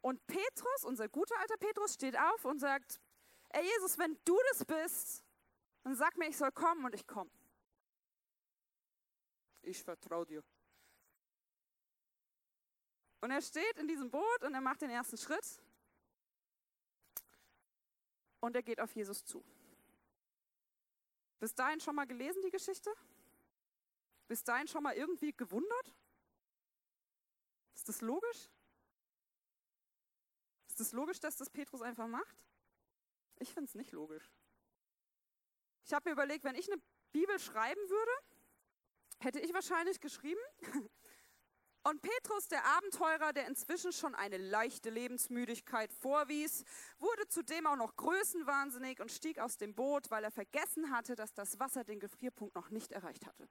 Und 0.00 0.26
Petrus, 0.26 0.84
unser 0.84 1.08
guter 1.08 1.38
alter 1.40 1.56
Petrus, 1.56 1.94
steht 1.94 2.18
auf 2.18 2.44
und 2.44 2.58
sagt, 2.58 3.00
ey 3.50 3.64
Jesus, 3.64 3.98
wenn 3.98 4.18
du 4.24 4.38
das 4.50 4.64
bist, 4.64 5.24
dann 5.82 5.94
sag 5.94 6.16
mir, 6.16 6.28
ich 6.28 6.36
soll 6.36 6.52
kommen 6.52 6.84
und 6.84 6.94
ich 6.94 7.06
komme. 7.06 7.30
Ich 9.62 9.82
vertraue 9.82 10.26
dir. 10.26 10.44
Und 13.20 13.30
er 13.30 13.42
steht 13.42 13.78
in 13.78 13.88
diesem 13.88 14.10
Boot 14.10 14.44
und 14.44 14.54
er 14.54 14.60
macht 14.60 14.80
den 14.80 14.90
ersten 14.90 15.16
Schritt 15.16 15.60
und 18.40 18.54
er 18.54 18.62
geht 18.62 18.80
auf 18.80 18.94
Jesus 18.94 19.24
zu. 19.24 19.44
Bis 21.40 21.54
dahin 21.54 21.80
schon 21.80 21.94
mal 21.94 22.06
gelesen 22.06 22.42
die 22.42 22.50
Geschichte? 22.50 22.92
Bis 24.26 24.44
dahin 24.44 24.68
schon 24.68 24.82
mal 24.82 24.94
irgendwie 24.94 25.32
gewundert? 25.32 25.94
Ist 27.74 27.88
das 27.88 28.00
logisch? 28.00 28.50
Ist 30.68 30.80
das 30.80 30.92
logisch, 30.92 31.20
dass 31.20 31.36
das 31.36 31.50
Petrus 31.50 31.82
einfach 31.82 32.06
macht? 32.06 32.36
Ich 33.40 33.52
finde 33.52 33.68
es 33.68 33.74
nicht 33.74 33.92
logisch. 33.92 34.32
Ich 35.84 35.92
habe 35.92 36.08
mir 36.08 36.12
überlegt, 36.12 36.44
wenn 36.44 36.54
ich 36.54 36.70
eine 36.70 36.80
Bibel 37.12 37.38
schreiben 37.38 37.80
würde, 37.88 38.10
hätte 39.20 39.40
ich 39.40 39.52
wahrscheinlich 39.54 40.00
geschrieben, 40.00 40.40
und 41.84 42.02
Petrus, 42.02 42.48
der 42.48 42.64
Abenteurer, 42.64 43.32
der 43.32 43.46
inzwischen 43.46 43.92
schon 43.92 44.14
eine 44.14 44.36
leichte 44.36 44.90
Lebensmüdigkeit 44.90 45.92
vorwies, 45.92 46.64
wurde 46.98 47.26
zudem 47.28 47.66
auch 47.66 47.76
noch 47.76 47.96
größenwahnsinnig 47.96 49.00
und 49.00 49.10
stieg 49.10 49.38
aus 49.38 49.56
dem 49.56 49.74
Boot, 49.74 50.10
weil 50.10 50.24
er 50.24 50.30
vergessen 50.30 50.90
hatte, 50.90 51.16
dass 51.16 51.32
das 51.32 51.58
Wasser 51.58 51.84
den 51.84 52.00
Gefrierpunkt 52.00 52.54
noch 52.54 52.70
nicht 52.70 52.92
erreicht 52.92 53.26
hatte. 53.26 53.48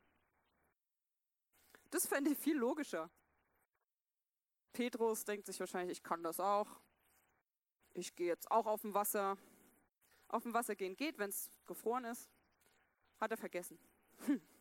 Das 1.90 2.06
fände 2.06 2.32
ich 2.32 2.38
viel 2.38 2.58
logischer. 2.58 3.10
Petrus 4.74 5.26
denkt 5.26 5.48
sich 5.48 5.60
wahrscheinlich, 5.60 5.98
ich 5.98 6.04
kann 6.04 6.22
das 6.22 6.40
auch. 6.40 6.80
Ich 7.94 8.16
gehe 8.16 8.28
jetzt 8.28 8.52
auch 8.52 8.68
auf 8.68 8.82
dem 8.82 8.94
Wasser 8.94 9.38
auf 10.28 10.44
dem 10.44 10.54
Wasser 10.54 10.76
gehen 10.76 10.96
geht, 10.96 11.18
wenn 11.18 11.30
es 11.30 11.52
gefroren 11.66 12.06
ist, 12.06 12.30
hat 13.20 13.32
er 13.32 13.38
vergessen. 13.38 13.80
Hm. 14.26 14.42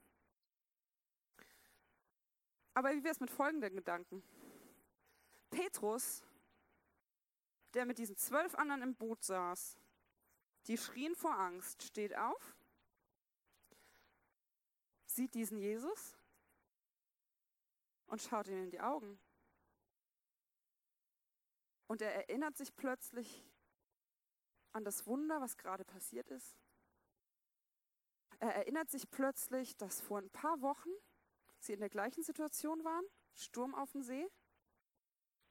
Aber 2.74 2.92
wie 2.92 3.02
wäre 3.02 3.12
es 3.12 3.20
mit 3.20 3.30
folgenden 3.30 3.74
Gedanken? 3.74 4.22
Petrus, 5.50 6.22
der 7.72 7.86
mit 7.86 7.98
diesen 7.98 8.16
zwölf 8.16 8.54
anderen 8.54 8.82
im 8.82 8.94
Boot 8.94 9.24
saß, 9.24 9.78
die 10.66 10.76
schrien 10.76 11.14
vor 11.14 11.38
Angst, 11.38 11.82
steht 11.82 12.16
auf, 12.16 12.56
sieht 15.06 15.34
diesen 15.34 15.58
Jesus 15.58 16.16
und 18.06 18.20
schaut 18.20 18.48
ihm 18.48 18.64
in 18.64 18.70
die 18.70 18.80
Augen. 18.80 19.18
Und 21.86 22.02
er 22.02 22.14
erinnert 22.14 22.56
sich 22.56 22.74
plötzlich 22.74 23.44
an 24.76 24.84
das 24.84 25.06
Wunder, 25.06 25.40
was 25.40 25.56
gerade 25.56 25.84
passiert 25.84 26.30
ist. 26.30 26.54
Er 28.38 28.54
erinnert 28.54 28.90
sich 28.90 29.10
plötzlich, 29.10 29.76
dass 29.76 30.02
vor 30.02 30.18
ein 30.18 30.30
paar 30.30 30.60
Wochen 30.60 30.90
sie 31.58 31.72
in 31.72 31.80
der 31.80 31.88
gleichen 31.88 32.22
Situation 32.22 32.84
waren, 32.84 33.04
Sturm 33.34 33.74
auf 33.74 33.92
dem 33.92 34.02
See, 34.02 34.28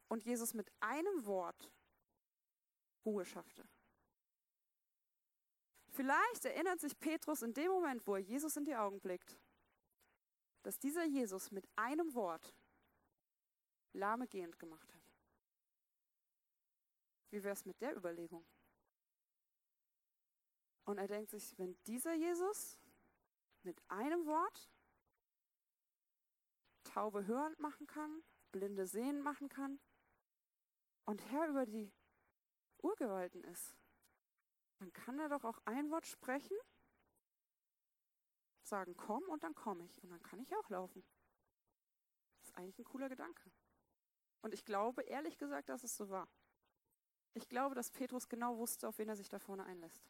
und 0.07 0.23
Jesus 0.23 0.53
mit 0.53 0.71
einem 0.79 1.25
Wort 1.25 1.71
Ruhe 3.03 3.25
schaffte. 3.25 3.67
Vielleicht 5.89 6.45
erinnert 6.45 6.79
sich 6.79 6.99
Petrus 6.99 7.41
in 7.41 7.53
dem 7.53 7.71
Moment, 7.71 8.05
wo 8.05 8.15
er 8.15 8.21
Jesus 8.21 8.55
in 8.57 8.65
die 8.65 8.75
Augen 8.75 8.99
blickt, 8.99 9.39
dass 10.61 10.77
dieser 10.77 11.05
Jesus 11.05 11.51
mit 11.51 11.67
einem 11.75 12.13
Wort 12.13 12.53
Lahme 13.93 14.27
gehend 14.27 14.59
gemacht 14.59 14.93
hat. 14.93 15.01
Wie 17.31 17.43
wäre 17.43 17.53
es 17.53 17.65
mit 17.65 17.81
der 17.81 17.95
Überlegung? 17.95 18.45
Und 20.85 20.97
er 20.99 21.07
denkt 21.07 21.31
sich, 21.31 21.57
wenn 21.57 21.75
dieser 21.85 22.13
Jesus 22.13 22.79
mit 23.63 23.81
einem 23.89 24.25
Wort 24.25 24.69
Taube 26.83 27.25
hörend 27.25 27.59
machen 27.59 27.87
kann, 27.87 28.23
Blinde 28.51 28.85
sehend 28.85 29.21
machen 29.21 29.49
kann 29.49 29.79
und 31.05 31.21
Herr 31.31 31.49
über 31.49 31.65
die 31.65 31.91
Urgewalten 32.77 33.43
ist, 33.43 33.75
dann 34.77 34.93
kann 34.93 35.19
er 35.19 35.29
doch 35.29 35.43
auch 35.43 35.59
ein 35.65 35.89
Wort 35.89 36.05
sprechen, 36.05 36.55
sagen, 38.61 38.95
komm 38.95 39.23
und 39.23 39.43
dann 39.43 39.55
komme 39.55 39.83
ich 39.85 40.03
und 40.03 40.09
dann 40.09 40.21
kann 40.21 40.39
ich 40.39 40.55
auch 40.55 40.69
laufen. 40.69 41.03
Das 42.39 42.49
ist 42.49 42.57
eigentlich 42.57 42.77
ein 42.79 42.85
cooler 42.85 43.09
Gedanke. 43.09 43.51
Und 44.41 44.53
ich 44.53 44.63
glaube, 44.63 45.01
ehrlich 45.03 45.37
gesagt, 45.37 45.69
dass 45.69 45.83
es 45.83 45.97
so 45.97 46.09
war. 46.09 46.27
Ich 47.33 47.49
glaube, 47.49 47.75
dass 47.75 47.91
Petrus 47.91 48.29
genau 48.29 48.57
wusste, 48.57 48.87
auf 48.87 48.97
wen 48.99 49.09
er 49.09 49.15
sich 49.15 49.29
da 49.29 49.39
vorne 49.39 49.65
einlässt. 49.65 50.07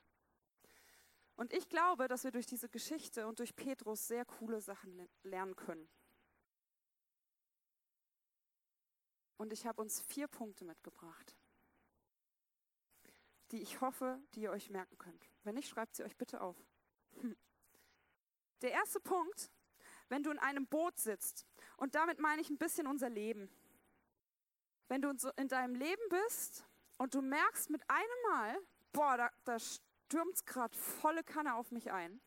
Und 1.36 1.52
ich 1.54 1.68
glaube, 1.68 2.08
dass 2.08 2.24
wir 2.24 2.32
durch 2.32 2.46
diese 2.46 2.70
Geschichte 2.70 3.28
und 3.28 3.40
durch 3.40 3.56
Petrus 3.56 4.08
sehr 4.08 4.26
coole 4.26 4.62
Sachen 4.62 5.10
lernen 5.24 5.56
können. 5.56 5.90
Und 9.38 9.52
ich 9.52 9.66
habe 9.66 9.82
uns 9.82 10.02
vier 10.02 10.28
Punkte 10.28 10.64
mitgebracht, 10.64 11.36
die 13.52 13.62
ich 13.62 13.82
hoffe, 13.82 14.22
die 14.34 14.42
ihr 14.42 14.52
euch 14.52 14.70
merken 14.70 14.98
könnt. 14.98 15.30
Wenn 15.44 15.56
nicht, 15.56 15.68
schreibt 15.68 15.96
sie 15.96 16.04
euch 16.04 16.16
bitte 16.16 16.40
auf. 16.40 16.58
Hm. 17.20 17.36
Der 18.62 18.72
erste 18.72 19.02
Punkt, 19.02 19.52
wenn 20.08 20.24
du 20.24 20.32
in 20.32 20.40
einem 20.40 20.68
Boot 20.68 20.98
sitzt, 20.98 21.46
und 21.78 21.96
damit 21.96 22.20
meine 22.20 22.42
ich 22.42 22.50
ein 22.50 22.58
bisschen 22.58 22.88
unser 22.88 23.10
Leben. 23.10 23.50
Wenn 24.88 25.02
du 25.02 25.12
in 25.36 25.48
deinem 25.48 25.76
Leben 25.76 26.02
bist 26.10 26.66
und 26.98 27.14
du 27.14 27.22
merkst 27.22 27.70
mit 27.70 27.82
einem 27.90 28.22
Mal, 28.30 28.58
boah, 28.94 29.18
da, 29.18 29.32
da 29.44 29.58
stürmt 30.16 30.36
es 30.36 30.46
gerade 30.46 30.78
volle 30.78 31.26
Kanne 31.26 31.56
auf 31.56 31.72
mich 31.72 31.92
ein. 31.92 32.22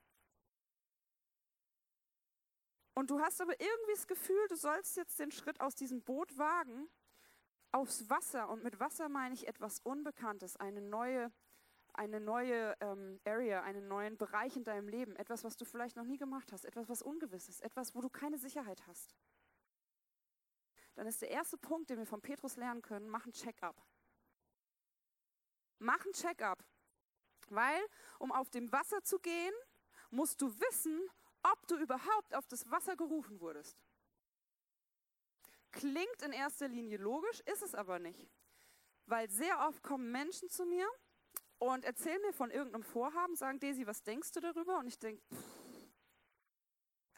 Und 2.94 3.08
du 3.08 3.18
hast 3.18 3.40
aber 3.40 3.58
irgendwie 3.58 3.94
das 3.94 4.06
Gefühl, 4.06 4.46
du 4.48 4.56
sollst 4.56 4.98
jetzt 4.98 5.18
den 5.18 5.30
Schritt 5.30 5.58
aus 5.62 5.74
diesem 5.74 6.02
Boot 6.02 6.36
wagen 6.36 6.90
aufs 7.72 8.10
Wasser. 8.10 8.50
Und 8.50 8.62
mit 8.62 8.78
Wasser 8.78 9.08
meine 9.08 9.34
ich 9.34 9.48
etwas 9.48 9.80
Unbekanntes, 9.80 10.56
eine 10.56 10.82
neue, 10.82 11.32
eine 11.94 12.20
neue 12.20 12.76
ähm, 12.80 13.20
Area, 13.24 13.62
einen 13.62 13.88
neuen 13.88 14.18
Bereich 14.18 14.54
in 14.54 14.64
deinem 14.64 14.88
Leben. 14.88 15.16
Etwas, 15.16 15.44
was 15.44 15.56
du 15.56 15.64
vielleicht 15.64 15.96
noch 15.96 16.04
nie 16.04 16.18
gemacht 16.18 16.52
hast, 16.52 16.66
etwas, 16.66 16.90
was 16.90 17.00
ungewiss 17.00 17.48
ist, 17.48 17.62
etwas, 17.62 17.94
wo 17.94 18.02
du 18.02 18.10
keine 18.10 18.36
Sicherheit 18.36 18.86
hast. 18.86 19.16
Dann 20.94 21.06
ist 21.06 21.22
der 21.22 21.30
erste 21.30 21.56
Punkt, 21.56 21.88
den 21.88 21.98
wir 21.98 22.06
von 22.06 22.20
Petrus 22.20 22.56
lernen 22.56 22.82
können, 22.82 23.08
mach 23.08 23.24
ein 23.24 23.32
Check-up. 23.32 23.82
Mach 25.78 26.04
ein 26.04 26.12
Check-up. 26.12 26.62
Weil, 27.52 27.80
um 28.18 28.32
auf 28.32 28.50
dem 28.50 28.70
Wasser 28.72 29.02
zu 29.02 29.18
gehen, 29.18 29.54
musst 30.10 30.40
du 30.40 30.52
wissen, 30.60 31.00
ob 31.42 31.66
du 31.66 31.76
überhaupt 31.76 32.34
auf 32.34 32.46
das 32.46 32.70
Wasser 32.70 32.96
gerufen 32.96 33.40
wurdest. 33.40 33.76
Klingt 35.70 36.22
in 36.22 36.32
erster 36.32 36.68
Linie 36.68 36.98
logisch, 36.98 37.40
ist 37.40 37.62
es 37.62 37.74
aber 37.74 37.98
nicht. 37.98 38.28
Weil 39.06 39.30
sehr 39.30 39.60
oft 39.66 39.82
kommen 39.82 40.10
Menschen 40.10 40.48
zu 40.48 40.64
mir 40.64 40.88
und 41.58 41.84
erzählen 41.84 42.20
mir 42.22 42.32
von 42.32 42.50
irgendeinem 42.50 42.82
Vorhaben, 42.82 43.36
sagen, 43.36 43.58
Daisy, 43.58 43.86
was 43.86 44.02
denkst 44.02 44.32
du 44.32 44.40
darüber? 44.40 44.78
Und 44.78 44.86
ich 44.86 44.98
denke, 44.98 45.22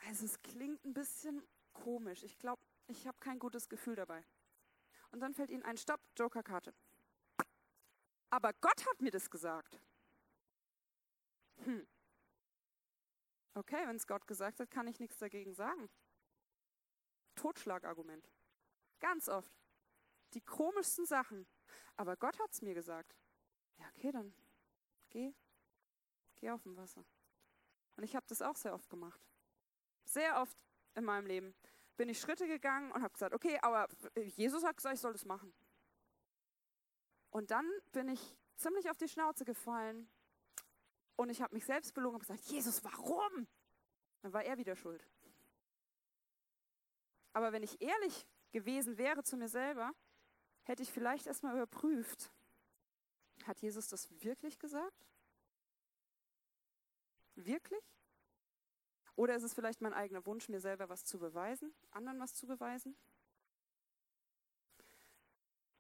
also 0.07 0.25
es 0.25 0.41
klingt 0.43 0.85
ein 0.85 0.95
bisschen 0.95 1.43
komisch. 1.73 2.23
Ich 2.23 2.39
glaube, 2.39 2.61
ich 2.87 3.07
habe 3.07 3.19
kein 3.21 3.39
gutes 3.39 3.69
Gefühl 3.69 3.97
dabei. 3.97 4.25
Und 5.11 5.21
dann 5.21 5.35
fällt 5.35 5.51
ihnen 5.51 5.65
ein 5.65 5.77
Stopp, 5.77 6.01
Jokerkarte. 6.17 6.75
Aber 8.31 8.53
Gott 8.55 8.87
hat 8.87 9.01
mir 9.01 9.11
das 9.11 9.29
gesagt. 9.29 9.81
Hm. 11.65 11.87
Okay, 13.55 13.87
wenn 13.87 13.97
es 13.97 14.07
Gott 14.07 14.27
gesagt 14.27 14.61
hat, 14.61 14.71
kann 14.71 14.87
ich 14.87 15.01
nichts 15.01 15.19
dagegen 15.19 15.55
sagen. 15.55 15.91
Totschlagargument. 17.35 18.31
Ganz 19.01 19.29
oft. 19.29 19.53
Die 20.35 20.41
komischsten 20.41 21.05
Sachen. 21.05 21.47
Aber 21.97 22.17
Gott 22.17 22.39
hat 22.39 22.53
es 22.53 22.63
mir 22.63 22.75
gesagt. 22.75 23.17
Ja, 23.79 23.87
okay, 23.97 24.13
dann 24.13 24.33
geh. 25.11 25.35
Geh 26.37 26.51
auf 26.51 26.63
dem 26.63 26.77
Wasser. 26.77 27.05
Und 27.97 28.05
ich 28.05 28.15
habe 28.15 28.27
das 28.29 28.41
auch 28.41 28.57
sehr 28.57 28.75
oft 28.75 28.89
gemacht. 28.89 29.21
Sehr 30.05 30.41
oft 30.41 30.57
in 30.95 31.05
meinem 31.05 31.27
Leben 31.27 31.55
bin 31.97 32.09
ich 32.09 32.21
Schritte 32.21 32.47
gegangen 32.47 32.93
und 32.93 33.03
habe 33.03 33.13
gesagt, 33.13 33.35
okay, 33.35 33.59
aber 33.61 33.89
Jesus 34.37 34.65
hat 34.65 34.77
gesagt, 34.77 34.95
ich 34.95 35.01
soll 35.01 35.13
das 35.13 35.25
machen. 35.25 35.53
Und 37.31 37.51
dann 37.51 37.69
bin 37.93 38.09
ich 38.09 38.37
ziemlich 38.57 38.91
auf 38.91 38.97
die 38.97 39.09
Schnauze 39.09 39.45
gefallen 39.45 40.09
und 41.17 41.29
ich 41.31 41.43
habe 41.43 41.55
mich 41.55 41.65
selbst 41.65 41.95
belogen 41.95 42.17
und 42.17 42.21
gesagt, 42.21 42.45
Jesus, 42.45 42.83
warum? 42.85 43.47
Dann 44.23 44.33
war 44.33 44.45
er 44.45 44.59
wieder 44.59 44.77
schuld. 44.77 45.07
Aber 47.33 47.53
wenn 47.53 47.63
ich 47.63 47.81
ehrlich 47.81 48.27
gewesen 48.51 48.99
wäre 48.99 49.23
zu 49.23 49.37
mir 49.37 49.49
selber, 49.49 49.93
hätte 50.65 50.83
ich 50.83 50.93
vielleicht 50.93 51.27
erstmal 51.27 51.55
überprüft, 51.55 52.33
hat 53.45 53.61
Jesus 53.61 53.89
das 53.89 54.09
wirklich 54.23 54.59
gesagt? 54.59 55.07
Wirklich? 57.35 57.85
Oder 59.17 59.37
ist 59.37 59.43
es 59.43 59.55
vielleicht 59.55 59.81
mein 59.81 59.95
eigener 59.95 60.25
Wunsch, 60.27 60.49
mir 60.49 60.61
selber 60.61 60.89
was 60.89 61.05
zu 61.05 61.19
beweisen, 61.19 61.73
anderen 61.91 62.19
was 62.21 62.35
zu 62.35 62.47
beweisen? 62.47 62.97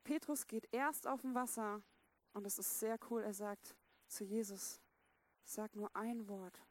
Petrus 0.05 0.47
geht 0.47 0.69
erst 0.73 1.07
auf 1.07 1.21
dem 1.21 1.35
Wasser 1.35 1.83
und 2.33 2.47
es 2.47 2.59
ist 2.59 2.81
sehr 2.81 2.99
cool. 3.11 3.23
Er 3.23 3.35
sagt 3.35 3.77
zu 4.09 4.25
Jesus, 4.25 4.81
Sag 5.51 5.75
nur 5.75 5.91
ein 5.97 6.29
Wort. 6.29 6.63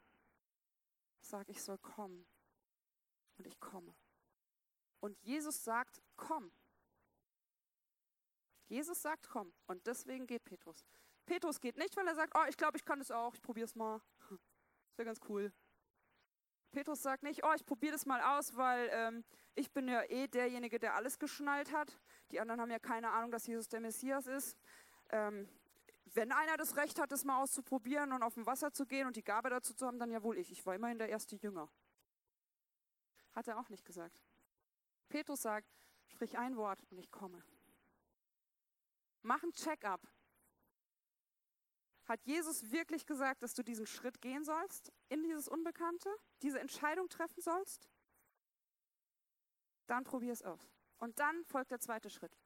Sag, 1.20 1.46
ich 1.50 1.62
soll 1.62 1.76
kommen. 1.76 2.26
Und 3.36 3.46
ich 3.46 3.60
komme. 3.60 3.94
Und 5.00 5.20
Jesus 5.20 5.62
sagt, 5.62 6.00
komm. 6.16 6.50
Jesus 8.68 9.02
sagt, 9.02 9.28
komm. 9.28 9.52
Und 9.66 9.86
deswegen 9.86 10.26
geht 10.26 10.44
Petrus. 10.44 10.86
Petrus 11.26 11.60
geht 11.60 11.76
nicht, 11.76 11.94
weil 11.94 12.06
er 12.06 12.14
sagt, 12.14 12.32
oh, 12.34 12.46
ich 12.48 12.56
glaube, 12.56 12.78
ich 12.78 12.84
kann 12.86 13.00
das 13.00 13.10
auch, 13.10 13.34
ich 13.34 13.42
probiere 13.42 13.66
es 13.66 13.74
mal. 13.74 14.00
Das 14.88 14.98
wäre 14.98 15.06
ganz 15.06 15.20
cool. 15.28 15.52
Petrus 16.72 17.02
sagt 17.02 17.22
nicht, 17.22 17.44
oh, 17.44 17.52
ich 17.54 17.64
probiere 17.64 17.92
das 17.92 18.04
mal 18.06 18.20
aus, 18.20 18.56
weil 18.56 18.88
ähm, 18.92 19.24
ich 19.54 19.70
bin 19.72 19.88
ja 19.88 20.02
eh 20.04 20.26
derjenige, 20.26 20.78
der 20.78 20.94
alles 20.94 21.18
geschnallt 21.18 21.72
hat. 21.72 21.98
Die 22.30 22.40
anderen 22.40 22.60
haben 22.60 22.70
ja 22.70 22.78
keine 22.78 23.10
Ahnung, 23.10 23.30
dass 23.30 23.46
Jesus 23.46 23.68
der 23.68 23.80
Messias 23.80 24.26
ist. 24.26 24.58
Ähm, 25.10 25.48
wenn 26.14 26.32
einer 26.32 26.56
das 26.56 26.76
Recht 26.76 26.98
hat, 26.98 27.12
das 27.12 27.24
mal 27.24 27.40
auszuprobieren 27.40 28.12
und 28.12 28.22
auf 28.22 28.34
dem 28.34 28.46
Wasser 28.46 28.72
zu 28.72 28.86
gehen 28.86 29.06
und 29.06 29.16
die 29.16 29.22
Gabe 29.22 29.50
dazu 29.50 29.74
zu 29.74 29.86
haben, 29.86 29.98
dann 29.98 30.10
ja 30.10 30.22
wohl 30.22 30.38
ich. 30.38 30.50
Ich 30.50 30.64
war 30.66 30.74
immerhin 30.74 30.98
der 30.98 31.08
erste 31.08 31.36
Jünger. 31.36 31.70
Hat 33.32 33.46
er 33.46 33.58
auch 33.58 33.68
nicht 33.68 33.84
gesagt. 33.84 34.20
Petrus 35.08 35.42
sagt, 35.42 35.68
sprich 36.06 36.36
ein 36.38 36.56
Wort 36.56 36.80
und 36.90 36.98
ich 36.98 37.10
komme. 37.10 37.44
Mach 39.22 39.42
ein 39.42 39.52
Check-up. 39.52 40.00
Hat 42.06 42.24
Jesus 42.24 42.72
wirklich 42.72 43.06
gesagt, 43.06 43.42
dass 43.42 43.54
du 43.54 43.62
diesen 43.62 43.86
Schritt 43.86 44.20
gehen 44.20 44.44
sollst 44.44 44.92
in 45.08 45.22
dieses 45.22 45.46
Unbekannte, 45.46 46.08
diese 46.42 46.58
Entscheidung 46.58 47.08
treffen 47.08 47.40
sollst? 47.40 47.88
Dann 49.86 50.02
probier 50.02 50.32
es 50.32 50.42
aus. 50.42 50.72
Und 50.98 51.20
dann 51.20 51.44
folgt 51.44 51.70
der 51.70 51.78
zweite 51.78 52.10
Schritt. 52.10 52.36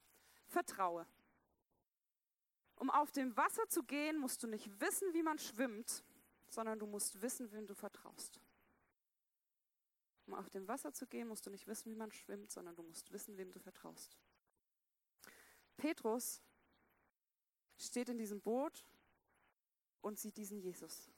Vertraue. 0.47 1.07
Um 2.75 2.89
auf 2.89 3.11
dem 3.11 3.35
Wasser 3.37 3.67
zu 3.69 3.83
gehen, 3.83 4.17
musst 4.17 4.43
du 4.43 4.47
nicht 4.47 4.79
wissen, 4.81 5.13
wie 5.13 5.23
man 5.23 5.39
schwimmt, 5.39 6.03
sondern 6.47 6.77
du 6.79 6.85
musst 6.85 7.21
wissen, 7.21 7.51
wem 7.51 7.67
du 7.67 7.73
vertraust. 7.73 8.39
Um 10.25 10.33
auf 10.33 10.49
dem 10.49 10.67
Wasser 10.67 10.91
zu 10.93 11.05
gehen, 11.05 11.27
musst 11.27 11.45
du 11.45 11.49
nicht 11.51 11.67
wissen, 11.67 11.91
wie 11.91 11.95
man 11.95 12.11
schwimmt, 12.11 12.51
sondern 12.51 12.75
du 12.75 12.83
musst 12.83 13.11
wissen, 13.11 13.37
wem 13.37 13.51
du 13.51 13.59
vertraust. 13.59 14.17
Petrus 15.77 16.41
steht 17.77 18.09
in 18.09 18.17
diesem 18.17 18.41
Boot 18.41 18.85
und 20.01 20.19
sieht 20.19 20.37
diesen 20.37 20.59
Jesus. 20.59 21.09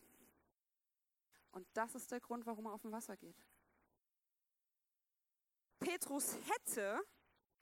Und 1.51 1.67
das 1.73 1.95
ist 1.95 2.11
der 2.11 2.19
Grund, 2.19 2.45
warum 2.45 2.65
er 2.65 2.73
auf 2.73 2.81
dem 2.81 2.91
Wasser 2.91 3.15
geht. 3.15 3.43
Petrus 5.79 6.35
hätte 6.49 7.01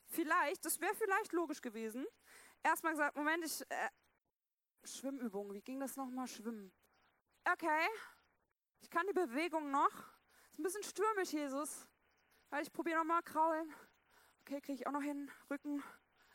vielleicht, 0.08 0.66
das 0.66 0.80
wäre 0.80 0.96
vielleicht 0.96 1.32
logisch 1.34 1.62
gewesen, 1.62 2.06
erstmal 2.66 2.94
gesagt, 2.94 3.16
Moment, 3.16 3.46
ich, 3.46 3.62
äh, 3.70 3.90
Schwimmübungen, 4.84 5.54
wie 5.54 5.62
ging 5.62 5.80
das 5.80 5.96
nochmal, 5.96 6.28
Schwimmen? 6.28 6.72
Okay, 7.46 7.88
ich 8.82 8.90
kann 8.90 9.06
die 9.08 9.14
Bewegung 9.14 9.72
noch. 9.72 9.92
Ist 10.50 10.60
ein 10.60 10.64
bisschen 10.64 10.84
stürmisch, 10.84 11.32
Jesus. 11.32 11.88
Ich 12.62 12.72
probiere 12.72 13.00
nochmal 13.00 13.22
kraulen. 13.24 13.74
Okay, 14.42 14.62
kriege 14.62 14.74
ich 14.74 14.88
auch 14.88 14.92
noch 14.92 15.02
hin. 15.02 15.32
Rücken 15.50 15.84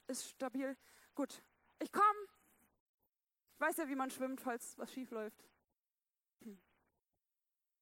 ist 0.06 0.28
stabil. 0.28 0.76
Gut, 1.14 1.42
ich 1.78 1.90
komme. 1.90 2.28
Ich 3.54 3.60
weiß 3.60 3.76
ja, 3.78 3.88
wie 3.88 3.94
man 3.94 4.10
schwimmt, 4.10 4.40
falls 4.40 4.76
was 4.78 4.92
schief 4.92 5.10
läuft. 5.10 5.44
Hm. 6.42 6.60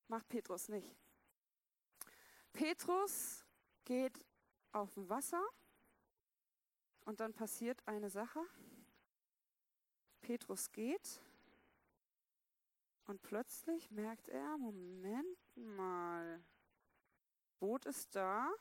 Macht 0.09 0.29
Petrus 0.29 0.69
nicht. 0.69 0.97
Petrus 2.53 3.45
geht 3.85 4.25
auf 4.73 4.93
dem 4.95 5.09
Wasser 5.09 5.43
und 7.09 7.21
dann 7.21 7.33
passiert 7.33 7.81
eine 7.89 8.11
Sache. 8.11 8.39
Petrus 10.21 10.71
geht 10.73 11.23
und 13.07 13.23
plötzlich 13.23 13.91
merkt 13.91 14.29
er, 14.29 14.59
Moment 14.59 15.57
mal, 15.57 16.45
Boot 17.61 17.87
ist 17.87 18.15
da, 18.15 18.53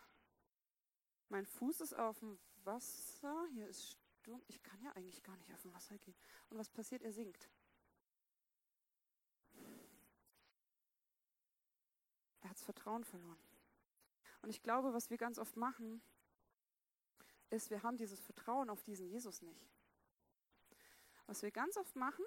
mein 1.27 1.45
Fuß 1.45 1.81
ist 1.81 1.93
auf 1.93 2.19
dem 2.19 2.39
Wasser, 2.63 3.47
hier 3.51 3.67
ist 3.67 3.97
Sturm, 4.21 4.41
ich 4.47 4.63
kann 4.63 4.81
ja 4.81 4.93
eigentlich 4.93 5.21
gar 5.23 5.35
nicht 5.35 5.53
auf 5.53 5.63
dem 5.63 5.73
Wasser 5.73 5.97
gehen. 5.97 6.15
Und 6.49 6.57
was 6.57 6.69
passiert? 6.69 7.03
Er 7.03 7.11
sinkt. 7.11 7.49
Er 12.39 12.49
hat 12.49 12.55
das 12.55 12.63
Vertrauen 12.63 13.03
verloren. 13.03 13.41
Und 14.41 14.51
ich 14.51 14.63
glaube, 14.63 14.93
was 14.93 15.09
wir 15.09 15.17
ganz 15.17 15.37
oft 15.37 15.57
machen, 15.57 16.01
ist, 17.49 17.69
wir 17.69 17.83
haben 17.83 17.97
dieses 17.97 18.19
Vertrauen 18.19 18.69
auf 18.69 18.83
diesen 18.83 19.07
Jesus 19.07 19.41
nicht. 19.41 19.69
Was 21.25 21.41
wir 21.41 21.51
ganz 21.51 21.77
oft 21.77 21.95
machen, 21.95 22.25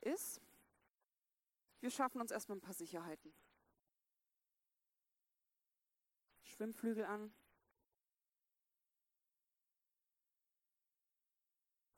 ist, 0.00 0.40
wir 1.80 1.90
schaffen 1.90 2.20
uns 2.20 2.30
erstmal 2.30 2.58
ein 2.58 2.62
paar 2.62 2.74
Sicherheiten. 2.74 3.32
Schwimmflügel 6.42 7.04
an, 7.04 7.32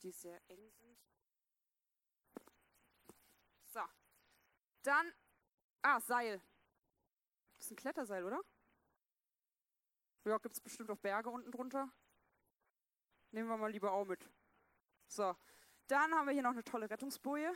die 0.03 0.13
sehr 0.13 0.41
eng 0.49 0.71
sind. 0.71 0.99
So, 3.67 3.81
dann, 4.83 5.13
ah, 5.83 6.01
Seil. 6.01 6.41
Das 7.57 7.67
ist 7.67 7.73
ein 7.73 7.77
Kletterseil, 7.77 8.25
oder? 8.25 8.41
Ja, 10.25 10.39
gibt 10.39 10.55
es 10.55 10.61
bestimmt 10.61 10.91
auch 10.91 10.97
Berge 10.97 11.29
unten 11.29 11.51
drunter. 11.51 11.93
Nehmen 13.31 13.49
wir 13.49 13.59
mal 13.59 13.71
lieber 13.71 13.93
auch 13.93 14.07
mit. 14.07 14.31
So, 15.07 15.37
dann 15.87 16.15
haben 16.15 16.27
wir 16.27 16.33
hier 16.33 16.43
noch 16.43 16.53
eine 16.53 16.65
tolle 16.65 16.89
Rettungsboje. 16.89 17.53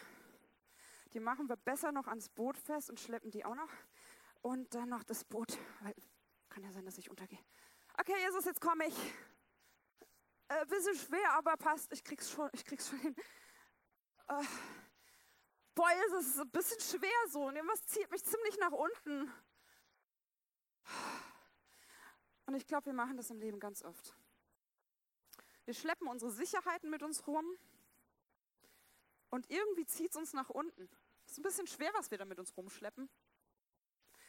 Die 1.15 1.21
machen 1.21 1.49
wir 1.49 1.57
besser 1.57 1.93
noch 1.93 2.07
ans 2.07 2.29
Boot 2.29 2.59
fest 2.59 2.91
und 2.91 3.01
schleppen 3.01 3.31
die 3.31 3.45
auch 3.45 3.55
noch. 3.55 3.71
Und 4.43 4.75
dann 4.75 4.91
noch 4.91 5.03
das 5.03 5.25
Boot, 5.25 5.59
weil 5.81 5.95
kann 6.51 6.63
ja 6.63 6.71
sein, 6.73 6.85
dass 6.85 6.99
ich 6.99 7.11
untergehe. 7.11 7.39
Okay, 7.99 8.15
Jesus, 8.27 8.45
jetzt 8.45 8.61
komme 8.61 8.87
ich. 8.87 8.97
Äh, 10.49 10.67
bisschen 10.67 10.97
schwer, 10.97 11.33
aber 11.35 11.57
passt. 11.57 11.93
Ich 11.93 12.05
krieg's 12.05 12.31
schon, 12.31 12.51
ich 12.53 12.65
krieg's 12.65 12.89
schon 12.89 12.99
hin. 12.99 13.15
Äh, 14.29 14.45
boah, 15.75 15.89
es 16.07 16.27
ist 16.27 16.41
ein 16.41 16.51
bisschen 16.51 16.81
schwer 16.81 17.29
so. 17.29 17.47
Und 17.47 17.57
irgendwas 17.57 17.87
zieht 17.87 18.11
mich 18.11 18.25
ziemlich 18.25 18.59
nach 18.59 18.73
unten. 18.73 19.33
Und 22.49 22.55
ich 22.55 22.67
glaube, 22.67 22.87
wir 22.87 22.95
machen 22.95 23.19
das 23.19 23.29
im 23.29 23.41
Leben 23.41 23.61
ganz 23.61 23.83
oft. 23.83 24.17
Wir 25.67 25.75
schleppen 25.75 26.09
unsere 26.09 26.31
Sicherheiten 26.31 26.89
mit 26.89 27.03
uns 27.03 27.27
rum 27.27 27.45
und 29.29 29.51
irgendwie 29.51 29.85
zieht 29.85 30.13
es 30.13 30.17
uns 30.17 30.33
nach 30.33 30.49
unten. 30.49 30.89
Es 31.27 31.33
ist 31.33 31.41
ein 31.41 31.43
bisschen 31.43 31.67
schwer, 31.67 31.91
was 31.93 32.11
wir 32.11 32.17
da 32.17 32.25
mit 32.25 32.39
uns 32.39 32.57
rumschleppen. 32.57 33.11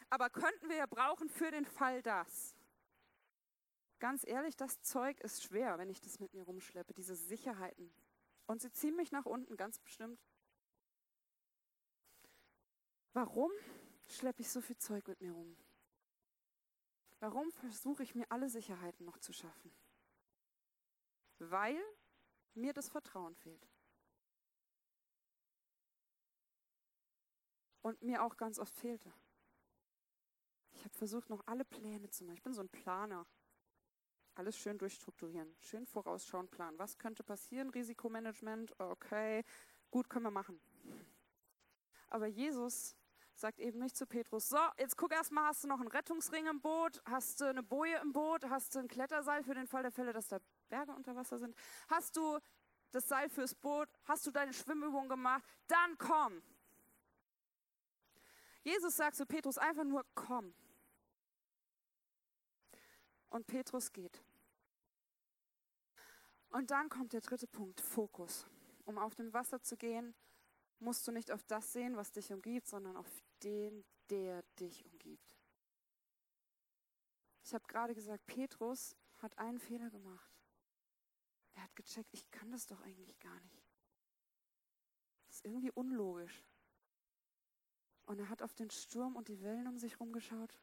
Aber 0.09 0.29
könnten 0.29 0.67
wir 0.67 0.75
ja 0.75 0.85
brauchen 0.85 1.29
für 1.29 1.49
den 1.49 1.63
Fall 1.63 2.01
das. 2.01 2.57
Ganz 3.99 4.27
ehrlich, 4.27 4.57
das 4.57 4.81
Zeug 4.81 5.21
ist 5.21 5.41
schwer, 5.43 5.77
wenn 5.77 5.89
ich 5.89 6.01
das 6.01 6.19
mit 6.19 6.33
mir 6.33 6.43
rumschleppe, 6.43 6.93
diese 6.93 7.15
Sicherheiten. 7.15 7.89
Und 8.47 8.61
sie 8.61 8.71
ziehen 8.73 8.97
mich 8.97 9.13
nach 9.13 9.27
unten, 9.27 9.55
ganz 9.55 9.79
bestimmt. 9.79 10.19
Warum 13.13 13.51
schleppe 14.07 14.41
ich 14.41 14.49
so 14.49 14.59
viel 14.59 14.77
Zeug 14.77 15.07
mit 15.07 15.21
mir 15.21 15.31
rum? 15.31 15.55
Warum 17.19 17.51
versuche 17.51 18.03
ich 18.03 18.15
mir 18.15 18.31
alle 18.31 18.49
Sicherheiten 18.49 19.05
noch 19.05 19.17
zu 19.17 19.33
schaffen? 19.33 19.73
Weil 21.39 21.81
mir 22.53 22.73
das 22.73 22.89
Vertrauen 22.89 23.35
fehlt. 23.35 23.67
Und 27.81 28.01
mir 28.01 28.23
auch 28.23 28.37
ganz 28.37 28.59
oft 28.59 28.75
fehlte. 28.75 29.13
Ich 30.71 30.83
habe 30.85 30.95
versucht, 30.95 31.29
noch 31.29 31.45
alle 31.47 31.65
Pläne 31.65 32.09
zu 32.09 32.23
machen. 32.23 32.35
Ich 32.35 32.43
bin 32.43 32.53
so 32.53 32.61
ein 32.61 32.69
Planer. 32.69 33.25
Alles 34.35 34.57
schön 34.57 34.77
durchstrukturieren, 34.77 35.53
schön 35.59 35.85
vorausschauen, 35.85 36.47
planen. 36.47 36.79
Was 36.79 36.97
könnte 36.97 37.23
passieren? 37.23 37.69
Risikomanagement, 37.71 38.79
okay, 38.79 39.43
gut, 39.91 40.09
können 40.09 40.23
wir 40.23 40.31
machen. 40.31 40.61
Aber 42.07 42.27
Jesus 42.27 42.95
sagt 43.39 43.59
eben 43.59 43.79
nicht 43.79 43.95
zu 43.95 44.05
Petrus, 44.05 44.49
so, 44.49 44.59
jetzt 44.77 44.97
guck 44.97 45.11
erst 45.11 45.31
mal, 45.31 45.47
hast 45.47 45.63
du 45.63 45.67
noch 45.67 45.79
einen 45.79 45.87
Rettungsring 45.87 46.47
im 46.47 46.61
Boot, 46.61 47.01
hast 47.05 47.41
du 47.41 47.45
eine 47.45 47.63
Boje 47.63 47.97
im 47.97 48.11
Boot, 48.11 48.43
hast 48.49 48.75
du 48.75 48.79
ein 48.79 48.87
Kletterseil 48.87 49.43
für 49.43 49.53
den 49.53 49.67
Fall 49.67 49.83
der 49.83 49.91
Fälle, 49.91 50.13
dass 50.13 50.27
da 50.27 50.39
Berge 50.69 50.93
unter 50.93 51.15
Wasser 51.15 51.39
sind, 51.39 51.55
hast 51.87 52.15
du 52.15 52.39
das 52.91 53.07
Seil 53.07 53.29
fürs 53.29 53.55
Boot, 53.55 53.89
hast 54.05 54.25
du 54.25 54.31
deine 54.31 54.53
Schwimmübung 54.53 55.07
gemacht, 55.09 55.43
dann 55.67 55.97
komm. 55.97 56.41
Jesus 58.63 58.95
sagt 58.95 59.15
zu 59.15 59.25
Petrus 59.25 59.57
einfach 59.57 59.83
nur, 59.83 60.05
komm. 60.15 60.53
Und 63.29 63.47
Petrus 63.47 63.91
geht. 63.93 64.21
Und 66.49 66.71
dann 66.71 66.89
kommt 66.89 67.13
der 67.13 67.21
dritte 67.21 67.47
Punkt, 67.47 67.79
Fokus. 67.79 68.47
Um 68.85 68.97
auf 68.97 69.15
dem 69.15 69.33
Wasser 69.33 69.61
zu 69.61 69.77
gehen, 69.77 70.15
musst 70.79 71.07
du 71.07 71.11
nicht 71.11 71.31
auf 71.31 71.43
das 71.43 71.73
sehen, 71.73 71.95
was 71.95 72.11
dich 72.11 72.31
umgibt, 72.31 72.67
sondern 72.67 72.97
auf 72.97 73.07
den, 73.43 73.85
der 74.09 74.43
dich 74.59 74.85
umgibt. 74.85 75.37
Ich 77.43 77.53
habe 77.53 77.65
gerade 77.67 77.95
gesagt, 77.95 78.25
Petrus 78.27 78.95
hat 79.17 79.37
einen 79.37 79.59
Fehler 79.59 79.89
gemacht. 79.89 80.31
Er 81.53 81.63
hat 81.63 81.75
gecheckt, 81.75 82.13
ich 82.13 82.29
kann 82.31 82.51
das 82.51 82.67
doch 82.67 82.81
eigentlich 82.81 83.17
gar 83.19 83.39
nicht. 83.41 83.65
Das 85.27 85.37
ist 85.37 85.45
irgendwie 85.45 85.71
unlogisch. 85.71 86.43
Und 88.05 88.19
er 88.19 88.29
hat 88.29 88.41
auf 88.41 88.53
den 88.53 88.69
Sturm 88.69 89.15
und 89.15 89.27
die 89.27 89.41
Wellen 89.41 89.67
um 89.67 89.77
sich 89.77 89.93
herum 89.93 90.11
geschaut, 90.11 90.59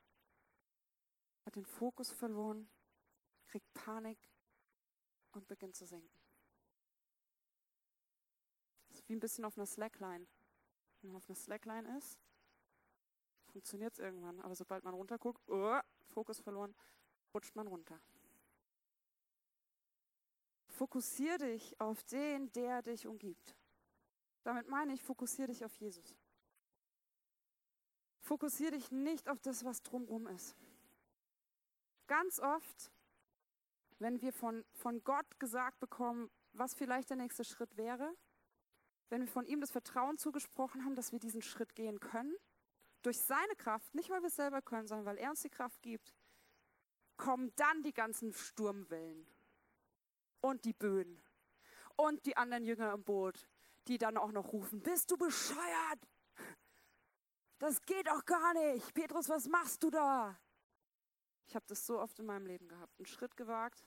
hat 1.45 1.55
den 1.55 1.65
Fokus 1.65 2.11
verloren, 2.11 2.69
kriegt 3.47 3.73
Panik 3.75 4.19
und 5.33 5.47
beginnt 5.47 5.77
zu 5.77 5.87
senken 5.87 6.27
wie 9.09 9.15
ein 9.15 9.21
bisschen 9.21 9.45
auf 9.45 9.57
einer 9.57 9.67
Slackline. 9.67 10.27
Wenn 11.01 11.11
man 11.11 11.17
auf 11.17 11.29
einer 11.29 11.37
Slackline 11.37 11.97
ist, 11.97 12.19
funktioniert 13.57 13.95
es 13.95 13.99
irgendwann. 14.01 14.38
Aber 14.40 14.55
sobald 14.55 14.85
man 14.85 14.92
runterguckt, 14.92 15.49
oh, 15.49 15.81
Fokus 16.09 16.40
verloren, 16.40 16.75
rutscht 17.33 17.57
man 17.57 17.66
runter. 17.66 17.99
Fokussier 20.69 21.38
dich 21.38 21.81
auf 21.81 22.05
den, 22.05 22.53
der 22.53 22.83
dich 22.83 23.07
umgibt. 23.07 23.57
Damit 24.42 24.69
meine 24.69 24.92
ich, 24.92 25.03
fokussier 25.03 25.47
dich 25.47 25.64
auf 25.64 25.75
Jesus. 25.77 26.14
Fokussier 28.21 28.73
dich 28.73 28.90
nicht 28.90 29.27
auf 29.31 29.40
das, 29.40 29.64
was 29.64 29.83
drumherum 29.83 30.27
ist. 30.27 30.55
Ganz 32.09 32.38
oft, 32.38 32.92
wenn 33.99 34.21
wir 34.21 34.35
von, 34.35 34.66
von 34.75 35.03
Gott 35.03 35.40
gesagt 35.40 35.81
bekommen, 35.81 36.31
was 36.53 36.75
vielleicht 36.75 37.09
der 37.09 37.16
nächste 37.16 37.42
Schritt 37.42 37.79
wäre, 37.79 38.14
wenn 39.09 39.23
wir 39.23 39.29
von 39.29 39.47
ihm 39.47 39.62
das 39.62 39.71
Vertrauen 39.71 40.19
zugesprochen 40.19 40.85
haben, 40.85 40.95
dass 40.95 41.12
wir 41.12 41.21
diesen 41.21 41.40
Schritt 41.40 41.75
gehen 41.75 42.01
können, 42.01 42.37
durch 43.02 43.20
seine 43.20 43.54
Kraft, 43.56 43.94
nicht 43.94 44.11
weil 44.11 44.20
wir 44.20 44.28
es 44.28 44.37
selber 44.37 44.62
können, 44.62 44.87
sondern 44.87 45.06
weil 45.06 45.18
er 45.18 45.30
uns 45.30 45.42
die 45.42 45.50
Kraft 45.50 45.82
gibt, 45.82 46.14
kommen 47.16 47.52
dann 47.56 47.82
die 47.82 47.92
ganzen 47.92 48.32
Sturmwellen 48.32 49.26
und 50.40 50.64
die 50.64 50.72
Böen 50.72 51.20
und 51.96 52.24
die 52.26 52.37
anderen 52.37 52.64
Jünger 52.64 52.92
im 52.92 53.04
Boot, 53.04 53.48
die 53.88 53.98
dann 53.98 54.16
auch 54.16 54.32
noch 54.32 54.52
rufen, 54.52 54.82
bist 54.82 55.11
du 55.11 55.16
bescheuert? 55.16 56.09
Das 57.59 57.80
geht 57.82 58.06
doch 58.06 58.24
gar 58.24 58.52
nicht. 58.54 58.92
Petrus, 58.92 59.28
was 59.28 59.48
machst 59.48 59.82
du 59.82 59.90
da? 59.90 60.38
Ich 61.46 61.54
habe 61.54 61.64
das 61.68 61.87
so 61.87 61.98
oft 61.98 62.18
in 62.18 62.26
meinem 62.26 62.46
Leben 62.46 62.68
gehabt. 62.68 62.98
Einen 62.98 63.06
Schritt 63.06 63.37
gewagt. 63.37 63.87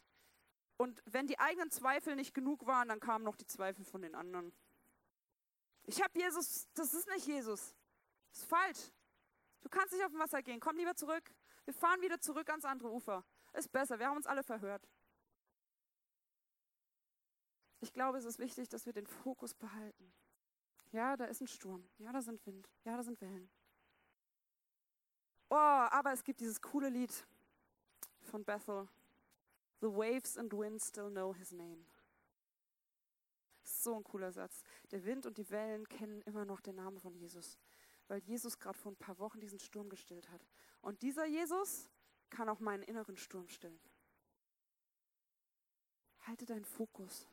Und 0.77 1.03
wenn 1.05 1.27
die 1.27 1.37
eigenen 1.37 1.69
Zweifel 1.69 2.15
nicht 2.15 2.33
genug 2.33 2.65
waren, 2.65 2.87
dann 2.87 2.99
kamen 2.99 3.25
noch 3.25 3.35
die 3.35 3.45
Zweifel 3.45 3.83
von 3.83 4.01
den 4.01 4.15
anderen. 4.15 4.53
Ich 5.83 6.01
habe 6.01 6.17
Jesus, 6.17 6.67
das 6.73 6.93
ist 6.93 7.07
nicht 7.09 7.27
Jesus. 7.27 7.75
Das 8.31 8.41
ist 8.41 8.49
falsch. 8.49 8.91
Du 9.61 9.69
kannst 9.69 9.93
nicht 9.93 10.03
auf 10.03 10.11
dem 10.11 10.19
Wasser 10.19 10.41
gehen. 10.41 10.59
Komm 10.59 10.77
lieber 10.77 10.95
zurück. 10.95 11.33
Wir 11.65 11.73
fahren 11.73 12.01
wieder 12.01 12.19
zurück 12.19 12.49
ans 12.49 12.65
andere 12.65 12.91
Ufer. 12.91 13.25
Ist 13.53 13.71
besser. 13.71 13.99
Wir 13.99 14.07
haben 14.07 14.17
uns 14.17 14.27
alle 14.27 14.43
verhört. 14.43 14.87
Ich 17.81 17.93
glaube, 17.93 18.17
es 18.17 18.25
ist 18.25 18.39
wichtig, 18.39 18.69
dass 18.69 18.85
wir 18.85 18.93
den 18.93 19.07
Fokus 19.07 19.53
behalten. 19.53 20.13
Ja, 20.91 21.15
da 21.15 21.25
ist 21.25 21.41
ein 21.41 21.47
Sturm. 21.47 21.87
Ja, 21.97 22.11
da 22.11 22.21
sind 22.21 22.45
Wind. 22.45 22.69
Ja, 22.83 22.97
da 22.97 23.03
sind 23.03 23.21
Wellen. 23.21 23.49
Oh, 25.49 25.55
aber 25.55 26.13
es 26.13 26.23
gibt 26.23 26.41
dieses 26.41 26.61
coole 26.61 26.89
Lied 26.89 27.25
von 28.21 28.43
Bethel. 28.43 28.87
The 29.81 29.87
waves 29.87 30.37
and 30.37 30.51
winds 30.51 30.87
still 30.87 31.09
know 31.09 31.33
his 31.33 31.51
name. 31.51 31.85
so 33.83 33.95
ein 33.95 34.03
cooler 34.03 34.31
Satz. 34.31 34.63
Der 34.91 35.03
Wind 35.05 35.25
und 35.25 35.37
die 35.37 35.49
Wellen 35.49 35.87
kennen 35.87 36.21
immer 36.23 36.45
noch 36.45 36.59
den 36.59 36.75
Namen 36.75 36.99
von 36.99 37.15
Jesus, 37.15 37.57
weil 38.09 38.19
Jesus 38.23 38.59
gerade 38.59 38.77
vor 38.77 38.91
ein 38.91 38.97
paar 38.97 39.19
Wochen 39.19 39.39
diesen 39.39 39.59
Sturm 39.59 39.87
gestillt 39.87 40.29
hat. 40.29 40.45
Und 40.81 41.01
dieser 41.03 41.25
Jesus 41.25 41.89
kann 42.29 42.49
auch 42.49 42.59
meinen 42.59 42.83
inneren 42.83 43.15
Sturm 43.15 43.47
stillen. 43.47 43.79
Halte 46.21 46.45
deinen 46.45 46.65
Fokus. 46.65 47.27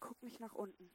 Guck 0.00 0.22
nicht 0.22 0.40
nach 0.40 0.54
unten. 0.54 0.90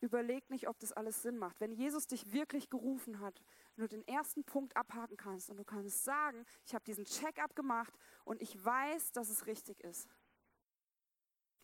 Überleg 0.00 0.50
nicht, 0.50 0.68
ob 0.68 0.80
das 0.80 0.92
alles 0.92 1.22
Sinn 1.22 1.38
macht. 1.38 1.60
Wenn 1.60 1.72
Jesus 1.72 2.08
dich 2.08 2.32
wirklich 2.32 2.68
gerufen 2.68 3.20
hat, 3.20 3.40
du 3.76 3.86
den 3.86 4.06
ersten 4.08 4.42
Punkt 4.42 4.76
abhaken 4.76 5.16
kannst 5.16 5.48
und 5.48 5.58
du 5.58 5.64
kannst 5.64 6.04
sagen, 6.04 6.44
ich 6.66 6.74
habe 6.74 6.84
diesen 6.84 7.04
Check-up 7.04 7.54
gemacht 7.54 7.94
und 8.24 8.42
ich 8.42 8.62
weiß, 8.64 9.12
dass 9.12 9.28
es 9.28 9.46
richtig 9.46 9.80
ist. 9.80 10.08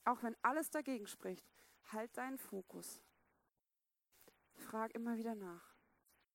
Auch 0.05 0.23
wenn 0.23 0.37
alles 0.43 0.71
dagegen 0.71 1.07
spricht, 1.07 1.47
halt 1.91 2.17
deinen 2.17 2.39
Fokus. 2.39 3.03
Frag 4.59 4.95
immer 4.95 5.17
wieder 5.17 5.35
nach. 5.35 5.75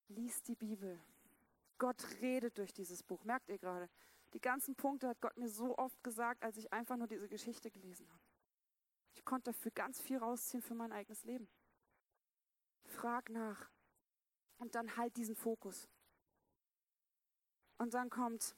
Lies 0.07 0.41
die 0.43 0.55
Bibel. 0.55 0.99
Gott 1.77 2.03
redet 2.21 2.57
durch 2.57 2.73
dieses 2.73 3.03
Buch. 3.03 3.23
Merkt 3.23 3.49
ihr 3.49 3.57
gerade? 3.57 3.89
Die 4.33 4.41
ganzen 4.41 4.75
Punkte 4.75 5.07
hat 5.07 5.21
Gott 5.21 5.37
mir 5.37 5.49
so 5.49 5.77
oft 5.77 6.03
gesagt, 6.03 6.43
als 6.43 6.57
ich 6.57 6.71
einfach 6.73 6.97
nur 6.97 7.07
diese 7.07 7.27
Geschichte 7.27 7.69
gelesen 7.69 8.07
habe. 8.09 8.21
Ich 9.13 9.23
konnte 9.25 9.51
dafür 9.51 9.71
ganz 9.71 10.01
viel 10.01 10.17
rausziehen 10.17 10.63
für 10.63 10.73
mein 10.73 10.91
eigenes 10.91 11.23
Leben. 11.23 11.47
Frag 12.85 13.29
nach 13.29 13.69
und 14.57 14.75
dann 14.75 14.97
halt 14.97 15.15
diesen 15.17 15.35
Fokus. 15.35 15.87
Und 17.77 17.93
dann 17.93 18.09
kommt 18.09 18.55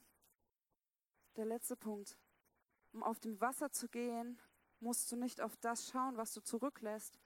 der 1.36 1.44
letzte 1.44 1.76
Punkt. 1.76 2.16
Um 2.92 3.02
auf 3.02 3.20
dem 3.20 3.40
Wasser 3.40 3.70
zu 3.70 3.88
gehen, 3.88 4.40
musst 4.80 5.10
du 5.12 5.16
nicht 5.16 5.40
auf 5.40 5.56
das 5.56 5.88
schauen, 5.88 6.16
was 6.16 6.32
du 6.32 6.40
zurücklässt, 6.40 7.18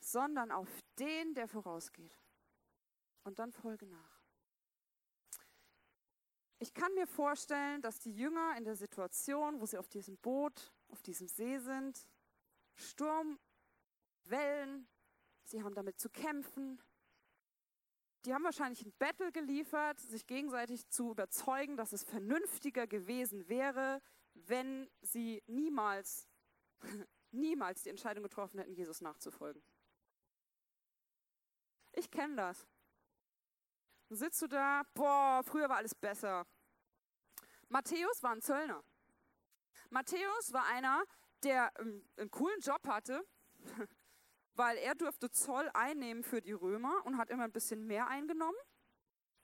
sondern 0.00 0.50
auf 0.50 0.68
den, 0.98 1.34
der 1.34 1.48
vorausgeht. 1.48 2.16
Und 3.24 3.38
dann 3.38 3.52
folge 3.52 3.86
nach. 3.86 4.16
Ich 6.58 6.72
kann 6.72 6.94
mir 6.94 7.06
vorstellen, 7.06 7.82
dass 7.82 7.98
die 7.98 8.12
Jünger 8.12 8.56
in 8.56 8.64
der 8.64 8.76
Situation, 8.76 9.60
wo 9.60 9.66
sie 9.66 9.76
auf 9.76 9.88
diesem 9.88 10.16
Boot, 10.18 10.72
auf 10.88 11.02
diesem 11.02 11.28
See 11.28 11.58
sind, 11.58 12.08
Sturm, 12.74 13.38
Wellen, 14.24 14.88
sie 15.44 15.62
haben 15.62 15.74
damit 15.74 16.00
zu 16.00 16.08
kämpfen. 16.08 16.80
Die 18.24 18.34
haben 18.34 18.44
wahrscheinlich 18.44 18.84
ein 18.84 18.92
Battle 18.98 19.30
geliefert, 19.32 20.00
sich 20.00 20.26
gegenseitig 20.26 20.88
zu 20.88 21.10
überzeugen, 21.10 21.76
dass 21.76 21.92
es 21.92 22.04
vernünftiger 22.04 22.86
gewesen 22.86 23.48
wäre, 23.48 24.02
wenn 24.34 24.90
sie 25.00 25.42
niemals, 25.46 26.26
niemals 27.30 27.82
die 27.82 27.90
Entscheidung 27.90 28.22
getroffen 28.22 28.58
hätten, 28.58 28.72
Jesus 28.72 29.00
nachzufolgen. 29.00 29.62
Ich 31.96 32.10
kenne 32.10 32.36
das. 32.36 32.66
Dann 34.08 34.18
sitzt 34.18 34.40
du 34.42 34.46
da, 34.46 34.82
boah, 34.94 35.42
früher 35.44 35.68
war 35.68 35.78
alles 35.78 35.94
besser. 35.94 36.46
Matthäus 37.68 38.22
war 38.22 38.32
ein 38.32 38.42
Zöllner. 38.42 38.84
Matthäus 39.90 40.52
war 40.52 40.66
einer, 40.66 41.04
der 41.42 41.76
einen, 41.78 42.08
einen 42.16 42.30
coolen 42.30 42.60
Job 42.60 42.86
hatte, 42.86 43.26
weil 44.54 44.76
er 44.78 44.94
durfte 44.94 45.30
Zoll 45.30 45.68
einnehmen 45.74 46.22
für 46.22 46.40
die 46.40 46.52
Römer 46.52 47.04
und 47.04 47.18
hat 47.18 47.30
immer 47.30 47.44
ein 47.44 47.52
bisschen 47.52 47.86
mehr 47.86 48.06
eingenommen 48.08 48.58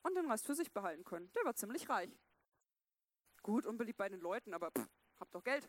und 0.03 0.15
den 0.15 0.31
Rest 0.31 0.47
für 0.47 0.55
sich 0.55 0.73
behalten 0.73 1.05
können. 1.05 1.33
Der 1.33 1.45
war 1.45 1.55
ziemlich 1.55 1.89
reich. 1.89 2.17
Gut, 3.43 3.67
unbeliebt 3.67 3.99
bei 3.99 4.09
den 4.09 4.21
Leuten, 4.21 4.55
aber 4.55 4.71
pff, 4.71 4.89
hab 5.19 5.31
doch 5.33 5.43
Geld. 5.43 5.69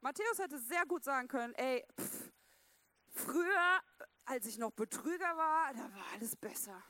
Matthäus 0.00 0.38
hätte 0.38 0.58
sehr 0.58 0.86
gut 0.86 1.04
sagen 1.04 1.28
können, 1.28 1.54
ey, 1.54 1.84
pff, 2.00 2.32
früher, 3.10 3.80
als 4.24 4.46
ich 4.46 4.58
noch 4.58 4.72
Betrüger 4.72 5.36
war, 5.36 5.72
da 5.74 5.94
war 5.94 6.04
alles 6.14 6.36
besser. 6.36 6.82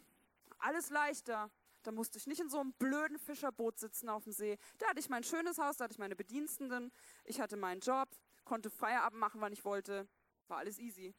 Alles 0.59 0.91
leichter. 0.91 1.51
Da 1.83 1.93
musste 1.93 2.17
ich 2.19 2.27
nicht 2.27 2.41
in 2.41 2.49
so 2.49 2.61
einem 2.61 2.73
blöden 2.73 3.19
Fischerboot 3.19 3.79
sitzen 3.79 4.09
auf 4.09 4.25
dem 4.25 4.33
See. 4.33 4.59
Da 4.79 4.89
hatte 4.89 5.01
ich 5.01 5.11
mein 5.11 5.23
schönes 5.23 5.59
Haus, 5.59 5.77
da 5.77 5.85
hatte 5.85 5.93
ich 5.93 5.99
meine 5.99 6.17
Bedienstenden, 6.17 6.91
ich 7.25 7.41
hatte 7.41 7.57
meinen 7.57 7.81
Job, 7.81 8.09
konnte 8.45 8.71
Feierabend 8.71 9.21
machen, 9.21 9.41
wann 9.41 9.53
ich 9.53 9.65
wollte. 9.65 10.09
War 10.49 10.59
alles 10.59 10.79
easy. 10.79 11.15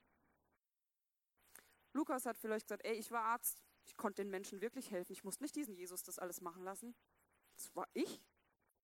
Lukas 1.93 2.25
hat 2.25 2.37
vielleicht 2.37 2.67
gesagt, 2.67 2.83
ey, 2.83 2.95
ich 2.95 3.11
war 3.11 3.21
Arzt, 3.21 3.59
ich 3.85 3.95
konnte 3.95 4.23
den 4.23 4.31
Menschen 4.31 4.61
wirklich 4.61 4.91
helfen. 4.91 5.13
Ich 5.13 5.23
musste 5.23 5.43
nicht 5.43 5.55
diesen 5.55 5.75
Jesus 5.75 6.01
das 6.03 6.17
alles 6.17 6.41
machen 6.41 6.63
lassen. 6.63 6.95
Das 7.55 7.75
war 7.75 7.87
ich. 7.93 8.21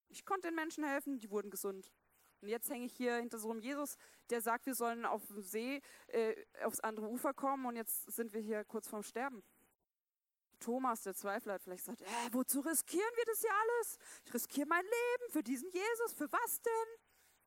Ich 0.08 0.24
konnte 0.24 0.48
den 0.48 0.54
Menschen 0.54 0.84
helfen, 0.84 1.18
die 1.18 1.30
wurden 1.30 1.50
gesund. 1.50 1.90
Und 2.42 2.48
jetzt 2.48 2.68
hänge 2.68 2.86
ich 2.86 2.92
hier 2.92 3.16
hinter 3.16 3.38
so 3.38 3.50
einem 3.52 3.60
Jesus, 3.60 3.96
der 4.28 4.40
sagt, 4.40 4.66
wir 4.66 4.74
sollen 4.74 5.06
auf 5.06 5.24
dem 5.28 5.40
See 5.42 5.80
äh, 6.08 6.34
aufs 6.64 6.80
andere 6.80 7.08
Ufer 7.08 7.32
kommen 7.32 7.66
und 7.66 7.76
jetzt 7.76 8.10
sind 8.12 8.32
wir 8.32 8.40
hier 8.40 8.64
kurz 8.64 8.88
vorm 8.88 9.04
Sterben. 9.04 9.44
Thomas, 10.58 11.02
der 11.02 11.14
Zweifler, 11.14 11.54
hat 11.54 11.62
vielleicht 11.62 11.84
gesagt, 11.84 12.02
äh, 12.02 12.32
wozu 12.32 12.60
riskieren 12.60 13.10
wir 13.14 13.24
das 13.26 13.40
hier 13.40 13.54
alles? 13.54 13.98
Ich 14.24 14.34
riskiere 14.34 14.66
mein 14.66 14.84
Leben 14.84 15.32
für 15.32 15.42
diesen 15.44 15.70
Jesus. 15.70 16.12
Für 16.14 16.30
was 16.32 16.60
denn? 16.60 16.98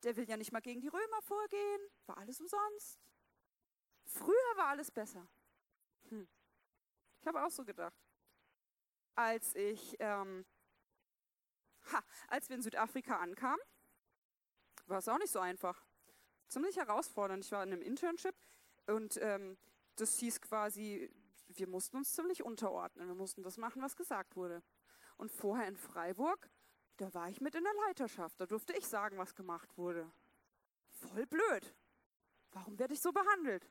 Der 0.04 0.16
will 0.16 0.30
ja 0.30 0.38
nicht 0.38 0.54
mal 0.54 0.62
gegen 0.62 0.80
die 0.80 0.88
Römer 0.88 1.22
vorgehen. 1.22 1.82
War 2.06 2.18
alles 2.18 2.40
umsonst. 2.40 2.98
Früher 4.06 4.58
war 4.58 4.68
alles 4.68 4.92
besser. 4.92 5.28
Hm. 6.10 6.28
Ich 7.20 7.28
habe 7.28 7.44
auch 7.44 7.52
so 7.52 7.66
gedacht. 7.66 7.98
Als 9.16 9.56
ich, 9.56 9.96
ähm, 10.00 10.46
ha, 11.92 12.02
als 12.28 12.48
wir 12.48 12.56
in 12.56 12.62
Südafrika 12.62 13.18
ankamen, 13.18 13.62
war 14.88 15.00
es 15.00 15.08
auch 15.08 15.18
nicht 15.18 15.32
so 15.32 15.40
einfach. 15.40 15.84
Ziemlich 16.48 16.78
herausfordernd. 16.78 17.44
Ich 17.44 17.52
war 17.52 17.64
in 17.64 17.74
einem 17.74 17.82
Internship 17.82 18.36
und 18.88 19.18
ähm, 19.22 19.58
das 19.96 20.18
hieß 20.20 20.42
quasi, 20.42 21.10
wir 21.48 21.68
mussten 21.68 21.98
uns 21.98 22.14
ziemlich 22.14 22.44
unterordnen. 22.44 23.08
Wir 23.08 23.16
mussten 23.16 23.44
das 23.44 23.58
machen, 23.58 23.82
was 23.82 23.96
gesagt 23.96 24.36
wurde. 24.36 24.62
Und 25.18 25.32
vorher 25.32 25.68
in 25.68 25.78
Freiburg, 25.78 26.50
da 26.98 27.14
war 27.14 27.30
ich 27.30 27.42
mit 27.42 27.56
in 27.56 27.64
der 27.64 27.74
Leiterschaft. 27.88 28.40
Da 28.40 28.46
durfte 28.46 28.74
ich 28.74 28.88
sagen, 28.88 29.18
was 29.18 29.36
gemacht 29.36 29.78
wurde. 29.78 30.12
Voll 30.92 31.26
blöd. 31.26 31.74
Warum 32.52 32.78
werde 32.80 32.94
ich 32.94 33.02
so 33.02 33.12
behandelt? 33.12 33.70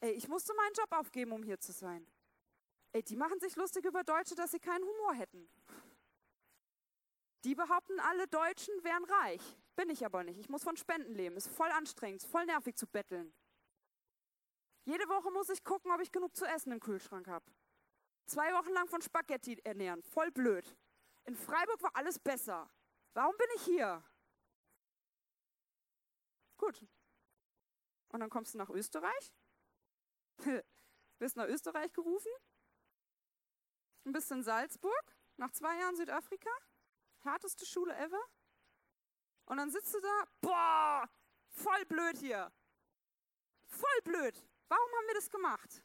Ey, 0.00 0.12
ich 0.12 0.28
musste 0.28 0.54
meinen 0.54 0.74
Job 0.74 0.92
aufgeben, 0.92 1.32
um 1.32 1.42
hier 1.42 1.60
zu 1.60 1.72
sein. 1.72 2.06
Ey, 2.92 3.02
die 3.02 3.16
machen 3.16 3.38
sich 3.40 3.56
lustig 3.56 3.84
über 3.84 4.04
Deutsche, 4.04 4.34
dass 4.34 4.52
sie 4.52 4.60
keinen 4.60 4.84
Humor 4.84 5.14
hätten. 5.14 5.48
Die 7.44 7.54
behaupten, 7.54 8.00
alle 8.00 8.26
Deutschen 8.26 8.72
wären 8.82 9.04
reich. 9.04 9.58
Bin 9.78 9.90
ich 9.90 10.04
aber 10.04 10.24
nicht. 10.24 10.40
Ich 10.40 10.48
muss 10.48 10.64
von 10.64 10.76
Spenden 10.76 11.14
leben. 11.14 11.36
Ist 11.36 11.46
voll 11.46 11.70
anstrengend, 11.70 12.20
ist 12.20 12.28
voll 12.28 12.44
nervig 12.46 12.74
zu 12.74 12.88
betteln. 12.88 13.32
Jede 14.84 15.08
Woche 15.08 15.30
muss 15.30 15.50
ich 15.50 15.62
gucken, 15.62 15.92
ob 15.92 16.00
ich 16.00 16.10
genug 16.10 16.34
zu 16.34 16.44
essen 16.46 16.72
im 16.72 16.80
Kühlschrank 16.80 17.28
habe. 17.28 17.46
Zwei 18.26 18.52
Wochen 18.54 18.72
lang 18.72 18.88
von 18.88 19.00
Spaghetti 19.00 19.60
ernähren. 19.62 20.02
Voll 20.02 20.32
blöd. 20.32 20.76
In 21.26 21.36
Freiburg 21.36 21.80
war 21.80 21.94
alles 21.94 22.18
besser. 22.18 22.68
Warum 23.14 23.36
bin 23.36 23.46
ich 23.54 23.62
hier? 23.62 24.02
Gut. 26.56 26.84
Und 28.08 28.18
dann 28.18 28.30
kommst 28.30 28.54
du 28.54 28.58
nach 28.58 28.70
Österreich 28.70 29.32
Wirst 31.20 31.36
nach 31.36 31.46
Österreich 31.46 31.92
gerufen? 31.92 32.32
Ein 34.06 34.12
bisschen 34.12 34.42
Salzburg, 34.42 35.16
nach 35.36 35.52
zwei 35.52 35.78
Jahren 35.78 35.94
Südafrika, 35.94 36.50
härteste 37.18 37.64
Schule 37.64 37.96
ever. 37.96 38.20
Und 39.48 39.56
dann 39.56 39.70
sitzt 39.70 39.94
du 39.94 40.00
da, 40.00 40.24
boah, 40.42 41.08
voll 41.48 41.84
blöd 41.86 42.18
hier. 42.18 42.52
Voll 43.66 44.02
blöd. 44.04 44.44
Warum 44.68 44.90
haben 44.98 45.06
wir 45.06 45.14
das 45.14 45.30
gemacht? 45.30 45.82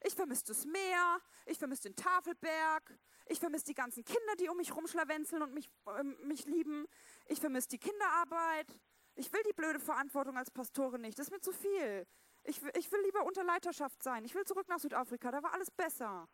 Ich 0.00 0.14
vermisse 0.14 0.44
das 0.44 0.66
Meer, 0.66 1.18
ich 1.46 1.58
vermisse 1.58 1.84
den 1.84 1.96
Tafelberg, 1.96 2.98
ich 3.24 3.40
vermisse 3.40 3.64
die 3.64 3.74
ganzen 3.74 4.04
Kinder, 4.04 4.36
die 4.38 4.50
um 4.50 4.58
mich 4.58 4.76
rumschlawenzeln 4.76 5.40
und 5.40 5.54
mich, 5.54 5.70
äh, 5.86 6.02
mich 6.02 6.44
lieben. 6.44 6.86
Ich 7.24 7.40
vermisse 7.40 7.68
die 7.68 7.78
Kinderarbeit. 7.78 8.68
Ich 9.14 9.32
will 9.32 9.42
die 9.48 9.54
blöde 9.54 9.80
Verantwortung 9.80 10.36
als 10.36 10.50
Pastorin 10.50 11.00
nicht, 11.00 11.18
das 11.18 11.28
ist 11.28 11.32
mir 11.32 11.40
zu 11.40 11.52
viel. 11.52 12.06
Ich, 12.42 12.60
ich 12.76 12.92
will 12.92 13.00
lieber 13.00 13.24
unter 13.24 13.44
Leiterschaft 13.44 14.02
sein. 14.02 14.26
Ich 14.26 14.34
will 14.34 14.44
zurück 14.44 14.68
nach 14.68 14.78
Südafrika. 14.78 15.30
Da 15.30 15.42
war 15.42 15.54
alles 15.54 15.70
besser. 15.70 16.28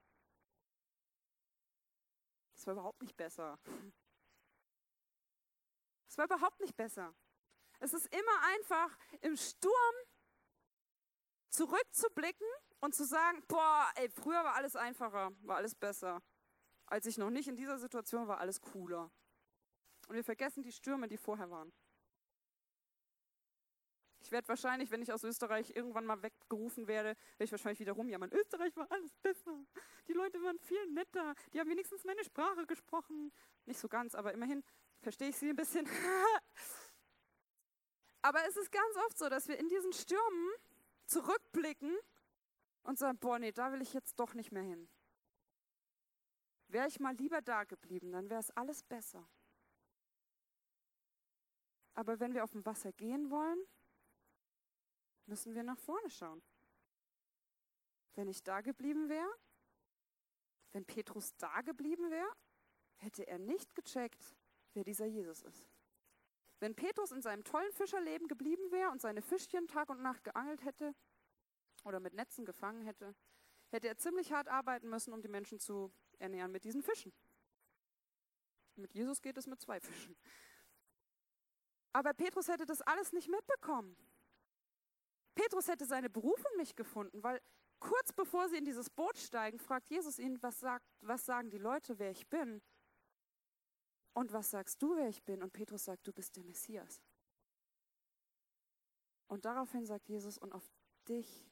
Das 2.54 2.66
war 2.66 2.72
überhaupt 2.72 3.00
nicht 3.02 3.16
besser. 3.16 3.56
Es 6.10 6.18
war 6.18 6.24
überhaupt 6.24 6.58
nicht 6.58 6.76
besser. 6.76 7.14
Es 7.78 7.94
ist 7.94 8.12
immer 8.12 8.42
einfach, 8.52 8.98
im 9.20 9.36
Sturm 9.36 9.94
zurückzublicken 11.50 12.46
und 12.80 12.96
zu 12.96 13.04
sagen, 13.04 13.44
boah, 13.46 13.88
ey, 13.94 14.08
früher 14.10 14.42
war 14.42 14.56
alles 14.56 14.74
einfacher, 14.74 15.30
war 15.42 15.58
alles 15.58 15.76
besser. 15.76 16.20
Als 16.86 17.06
ich 17.06 17.16
noch 17.16 17.30
nicht 17.30 17.46
in 17.46 17.54
dieser 17.54 17.78
Situation 17.78 18.26
war, 18.26 18.38
alles 18.38 18.60
cooler. 18.60 19.12
Und 20.08 20.16
wir 20.16 20.24
vergessen 20.24 20.64
die 20.64 20.72
Stürme, 20.72 21.06
die 21.06 21.16
vorher 21.16 21.48
waren. 21.48 21.72
Ich 24.18 24.32
werde 24.32 24.48
wahrscheinlich, 24.48 24.90
wenn 24.90 25.02
ich 25.02 25.12
aus 25.12 25.22
Österreich 25.22 25.70
irgendwann 25.76 26.06
mal 26.06 26.20
weggerufen 26.22 26.88
werde, 26.88 27.10
werde 27.10 27.44
ich 27.44 27.52
wahrscheinlich 27.52 27.78
wieder 27.78 27.92
rumjammern. 27.92 28.32
Österreich 28.32 28.76
war 28.76 28.90
alles 28.90 29.14
besser. 29.18 29.64
Die 30.08 30.12
Leute 30.12 30.42
waren 30.42 30.58
viel 30.58 30.84
netter. 30.88 31.36
Die 31.52 31.60
haben 31.60 31.70
wenigstens 31.70 32.04
meine 32.04 32.24
Sprache 32.24 32.66
gesprochen. 32.66 33.32
Nicht 33.64 33.78
so 33.78 33.88
ganz, 33.88 34.16
aber 34.16 34.32
immerhin 34.32 34.64
verstehe 35.00 35.30
ich 35.30 35.36
sie 35.36 35.50
ein 35.50 35.56
bisschen. 35.56 35.86
Aber 38.22 38.44
es 38.46 38.56
ist 38.56 38.70
ganz 38.70 38.96
oft 39.06 39.18
so, 39.18 39.28
dass 39.28 39.48
wir 39.48 39.58
in 39.58 39.68
diesen 39.68 39.92
Stürmen 39.92 40.52
zurückblicken 41.06 41.96
und 42.82 42.98
sagen, 42.98 43.18
boah, 43.18 43.38
nee, 43.38 43.52
da 43.52 43.72
will 43.72 43.82
ich 43.82 43.92
jetzt 43.92 44.18
doch 44.18 44.34
nicht 44.34 44.52
mehr 44.52 44.62
hin. 44.62 44.88
Wäre 46.68 46.86
ich 46.86 47.00
mal 47.00 47.14
lieber 47.16 47.42
da 47.42 47.64
geblieben, 47.64 48.12
dann 48.12 48.30
wäre 48.30 48.40
es 48.40 48.50
alles 48.52 48.82
besser. 48.82 49.26
Aber 51.94 52.20
wenn 52.20 52.34
wir 52.34 52.44
auf 52.44 52.52
dem 52.52 52.64
Wasser 52.64 52.92
gehen 52.92 53.30
wollen, 53.30 53.58
müssen 55.26 55.54
wir 55.54 55.62
nach 55.62 55.78
vorne 55.78 56.08
schauen. 56.10 56.42
Wenn 58.14 58.28
ich 58.28 58.42
da 58.42 58.60
geblieben 58.60 59.08
wäre, 59.08 59.30
wenn 60.72 60.84
Petrus 60.84 61.34
da 61.36 61.62
geblieben 61.62 62.10
wäre, 62.10 62.30
hätte 62.96 63.26
er 63.26 63.38
nicht 63.38 63.74
gecheckt, 63.74 64.36
wer 64.74 64.84
dieser 64.84 65.06
Jesus 65.06 65.42
ist. 65.42 65.68
Wenn 66.60 66.74
Petrus 66.74 67.10
in 67.10 67.22
seinem 67.22 67.42
tollen 67.42 67.72
Fischerleben 67.72 68.28
geblieben 68.28 68.70
wäre 68.70 68.90
und 68.90 69.00
seine 69.00 69.22
Fischchen 69.22 69.66
Tag 69.66 69.88
und 69.88 70.02
Nacht 70.02 70.24
geangelt 70.24 70.62
hätte 70.64 70.94
oder 71.84 72.00
mit 72.00 72.12
Netzen 72.12 72.44
gefangen 72.44 72.82
hätte, 72.82 73.14
hätte 73.70 73.88
er 73.88 73.96
ziemlich 73.96 74.32
hart 74.32 74.48
arbeiten 74.48 74.88
müssen, 74.90 75.12
um 75.12 75.22
die 75.22 75.28
Menschen 75.28 75.58
zu 75.58 75.92
ernähren 76.18 76.52
mit 76.52 76.64
diesen 76.64 76.82
Fischen. 76.82 77.12
Mit 78.76 78.94
Jesus 78.94 79.22
geht 79.22 79.38
es 79.38 79.46
mit 79.46 79.60
zwei 79.60 79.80
Fischen. 79.80 80.16
Aber 81.92 82.12
Petrus 82.12 82.48
hätte 82.48 82.66
das 82.66 82.82
alles 82.82 83.12
nicht 83.12 83.28
mitbekommen. 83.28 83.96
Petrus 85.34 85.68
hätte 85.68 85.86
seine 85.86 86.10
Berufung 86.10 86.56
nicht 86.56 86.76
gefunden, 86.76 87.22
weil 87.22 87.40
kurz 87.78 88.12
bevor 88.12 88.48
sie 88.48 88.58
in 88.58 88.64
dieses 88.64 88.90
Boot 88.90 89.16
steigen, 89.16 89.58
fragt 89.58 89.88
Jesus 89.88 90.18
ihn, 90.18 90.42
was, 90.42 90.60
sagt, 90.60 90.86
was 91.00 91.24
sagen 91.24 91.50
die 91.50 91.58
Leute, 91.58 91.98
wer 91.98 92.10
ich 92.10 92.28
bin? 92.28 92.60
Und 94.12 94.32
was 94.32 94.50
sagst 94.50 94.82
du, 94.82 94.96
wer 94.96 95.08
ich 95.08 95.22
bin? 95.22 95.42
Und 95.42 95.52
Petrus 95.52 95.84
sagt, 95.84 96.06
du 96.06 96.12
bist 96.12 96.36
der 96.36 96.44
Messias. 96.44 97.00
Und 99.28 99.44
daraufhin 99.44 99.86
sagt 99.86 100.08
Jesus, 100.08 100.38
und 100.38 100.52
auf 100.52 100.68
dich, 101.08 101.48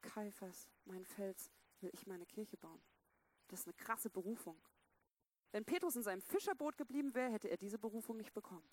Kaiphas, 0.00 0.68
mein 0.84 1.04
Fels, 1.04 1.50
will 1.80 1.90
ich 1.92 2.06
meine 2.06 2.26
Kirche 2.26 2.56
bauen. 2.56 2.82
Das 3.48 3.60
ist 3.60 3.66
eine 3.66 3.74
krasse 3.74 4.10
Berufung. 4.10 4.60
Wenn 5.52 5.64
Petrus 5.64 5.94
in 5.94 6.02
seinem 6.02 6.20
Fischerboot 6.20 6.76
geblieben 6.76 7.14
wäre, 7.14 7.30
hätte 7.30 7.48
er 7.48 7.56
diese 7.56 7.78
Berufung 7.78 8.16
nicht 8.16 8.32
bekommen. 8.32 8.68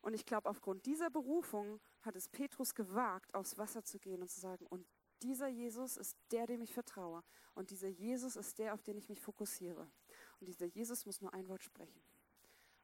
Und 0.00 0.14
ich 0.14 0.24
glaube, 0.24 0.48
aufgrund 0.48 0.86
dieser 0.86 1.10
Berufung 1.10 1.80
hat 2.02 2.14
es 2.14 2.28
Petrus 2.28 2.76
gewagt, 2.76 3.34
aufs 3.34 3.58
Wasser 3.58 3.82
zu 3.82 3.98
gehen 3.98 4.22
und 4.22 4.28
zu 4.28 4.38
sagen, 4.38 4.64
und 4.66 4.86
dieser 5.22 5.48
Jesus 5.48 5.96
ist 5.96 6.16
der, 6.30 6.46
dem 6.46 6.60
ich 6.60 6.72
vertraue. 6.72 7.24
Und 7.54 7.70
dieser 7.70 7.88
Jesus 7.88 8.36
ist 8.36 8.58
der, 8.60 8.74
auf 8.74 8.82
den 8.82 8.96
ich 8.96 9.08
mich 9.08 9.20
fokussiere. 9.20 9.90
Und 10.40 10.46
dieser 10.46 10.66
Jesus 10.66 11.06
muss 11.06 11.20
nur 11.20 11.32
ein 11.32 11.48
Wort 11.48 11.62
sprechen. 11.62 12.02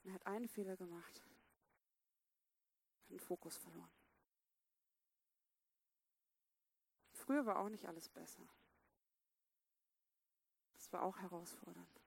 Und 0.02 0.10
er 0.10 0.14
hat 0.14 0.26
einen 0.26 0.48
Fehler 0.48 0.76
gemacht. 0.76 1.22
Hat 3.02 3.10
den 3.10 3.20
Fokus 3.20 3.56
verloren. 3.58 3.92
Früher 7.12 7.46
war 7.46 7.58
auch 7.58 7.68
nicht 7.68 7.86
alles 7.86 8.08
besser. 8.08 8.48
Das 10.74 10.92
war 10.92 11.02
auch 11.02 11.18
herausfordernd. 11.18 12.02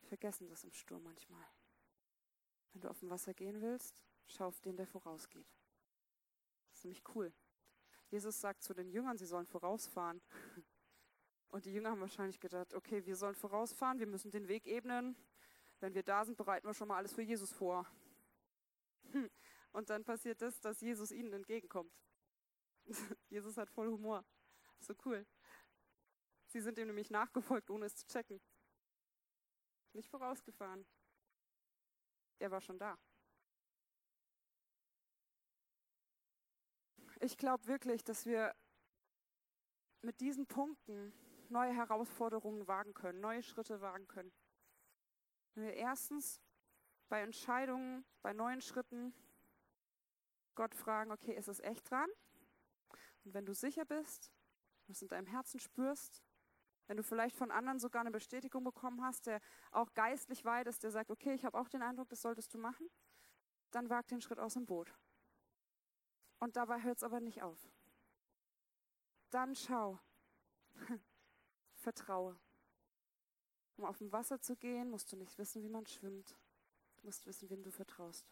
Wir 0.00 0.08
vergessen 0.08 0.48
das 0.48 0.64
im 0.64 0.72
Sturm 0.72 1.02
manchmal. 1.02 1.46
Wenn 2.72 2.82
du 2.82 2.90
auf 2.90 3.00
dem 3.00 3.10
Wasser 3.10 3.32
gehen 3.32 3.60
willst, 3.62 4.02
schau 4.26 4.48
auf 4.48 4.60
den, 4.60 4.76
der 4.76 4.86
vorausgeht. 4.86 5.48
Das 6.68 6.78
ist 6.78 6.84
nämlich 6.84 7.02
cool. 7.14 7.32
Jesus 8.08 8.40
sagt 8.40 8.62
zu 8.62 8.74
den 8.74 8.90
Jüngern, 8.90 9.16
sie 9.16 9.26
sollen 9.26 9.46
vorausfahren. 9.46 10.20
Und 11.52 11.66
die 11.66 11.70
Jünger 11.70 11.90
haben 11.90 12.00
wahrscheinlich 12.00 12.40
gedacht, 12.40 12.72
okay, 12.72 13.04
wir 13.04 13.14
sollen 13.14 13.34
vorausfahren, 13.34 13.98
wir 13.98 14.06
müssen 14.06 14.30
den 14.30 14.48
Weg 14.48 14.66
ebnen. 14.66 15.14
Wenn 15.80 15.92
wir 15.92 16.02
da 16.02 16.24
sind, 16.24 16.38
bereiten 16.38 16.66
wir 16.66 16.72
schon 16.72 16.88
mal 16.88 16.96
alles 16.96 17.12
für 17.12 17.20
Jesus 17.20 17.52
vor. 17.52 17.86
Und 19.72 19.90
dann 19.90 20.02
passiert 20.02 20.40
das, 20.40 20.58
dass 20.60 20.80
Jesus 20.80 21.12
ihnen 21.12 21.30
entgegenkommt. 21.34 21.92
Jesus 23.28 23.58
hat 23.58 23.68
voll 23.68 23.88
Humor. 23.88 24.24
So 24.80 24.94
cool. 25.04 25.26
Sie 26.46 26.62
sind 26.62 26.78
ihm 26.78 26.86
nämlich 26.86 27.10
nachgefolgt, 27.10 27.68
ohne 27.68 27.84
es 27.84 27.96
zu 27.96 28.06
checken. 28.06 28.40
Nicht 29.92 30.08
vorausgefahren. 30.08 30.86
Er 32.38 32.50
war 32.50 32.62
schon 32.62 32.78
da. 32.78 32.98
Ich 37.20 37.36
glaube 37.36 37.66
wirklich, 37.66 38.02
dass 38.04 38.24
wir 38.24 38.56
mit 40.00 40.18
diesen 40.22 40.46
Punkten 40.46 41.12
neue 41.52 41.74
Herausforderungen 41.74 42.66
wagen 42.66 42.94
können, 42.94 43.20
neue 43.20 43.42
Schritte 43.42 43.80
wagen 43.80 44.08
können. 44.08 44.32
Wenn 45.54 45.64
wir 45.64 45.74
erstens 45.74 46.40
bei 47.08 47.20
Entscheidungen, 47.20 48.04
bei 48.22 48.32
neuen 48.32 48.60
Schritten 48.60 49.14
Gott 50.54 50.74
fragen, 50.74 51.12
okay, 51.12 51.34
ist 51.34 51.48
es 51.48 51.60
echt 51.60 51.90
dran? 51.90 52.08
Und 53.24 53.34
wenn 53.34 53.46
du 53.46 53.54
sicher 53.54 53.84
bist, 53.84 54.32
was 54.86 55.02
in 55.02 55.08
deinem 55.08 55.26
Herzen 55.26 55.60
spürst, 55.60 56.22
wenn 56.86 56.96
du 56.96 57.02
vielleicht 57.02 57.36
von 57.36 57.50
anderen 57.50 57.78
sogar 57.78 58.00
eine 58.00 58.10
Bestätigung 58.10 58.64
bekommen 58.64 59.02
hast, 59.02 59.26
der 59.26 59.40
auch 59.70 59.94
geistlich 59.94 60.44
weit 60.44 60.66
ist, 60.66 60.82
der 60.82 60.90
sagt, 60.90 61.10
okay, 61.10 61.32
ich 61.34 61.44
habe 61.44 61.58
auch 61.58 61.68
den 61.68 61.82
Eindruck, 61.82 62.08
das 62.08 62.22
solltest 62.22 62.52
du 62.52 62.58
machen, 62.58 62.88
dann 63.70 63.88
wag 63.88 64.06
den 64.08 64.20
Schritt 64.20 64.38
aus 64.38 64.54
dem 64.54 64.66
Boot. 64.66 64.92
Und 66.38 66.56
dabei 66.56 66.82
hört 66.82 66.96
es 66.96 67.04
aber 67.04 67.20
nicht 67.20 67.42
auf. 67.42 67.58
Dann 69.30 69.54
schau, 69.54 70.00
vertraue. 71.82 72.38
Um 73.76 73.84
auf 73.84 73.98
dem 73.98 74.12
Wasser 74.12 74.40
zu 74.40 74.56
gehen, 74.56 74.90
musst 74.90 75.12
du 75.12 75.16
nicht 75.16 75.36
wissen, 75.38 75.62
wie 75.62 75.68
man 75.68 75.86
schwimmt. 75.86 76.36
Du 76.96 77.06
musst 77.06 77.26
wissen, 77.26 77.50
wem 77.50 77.62
du 77.62 77.70
vertraust. 77.70 78.30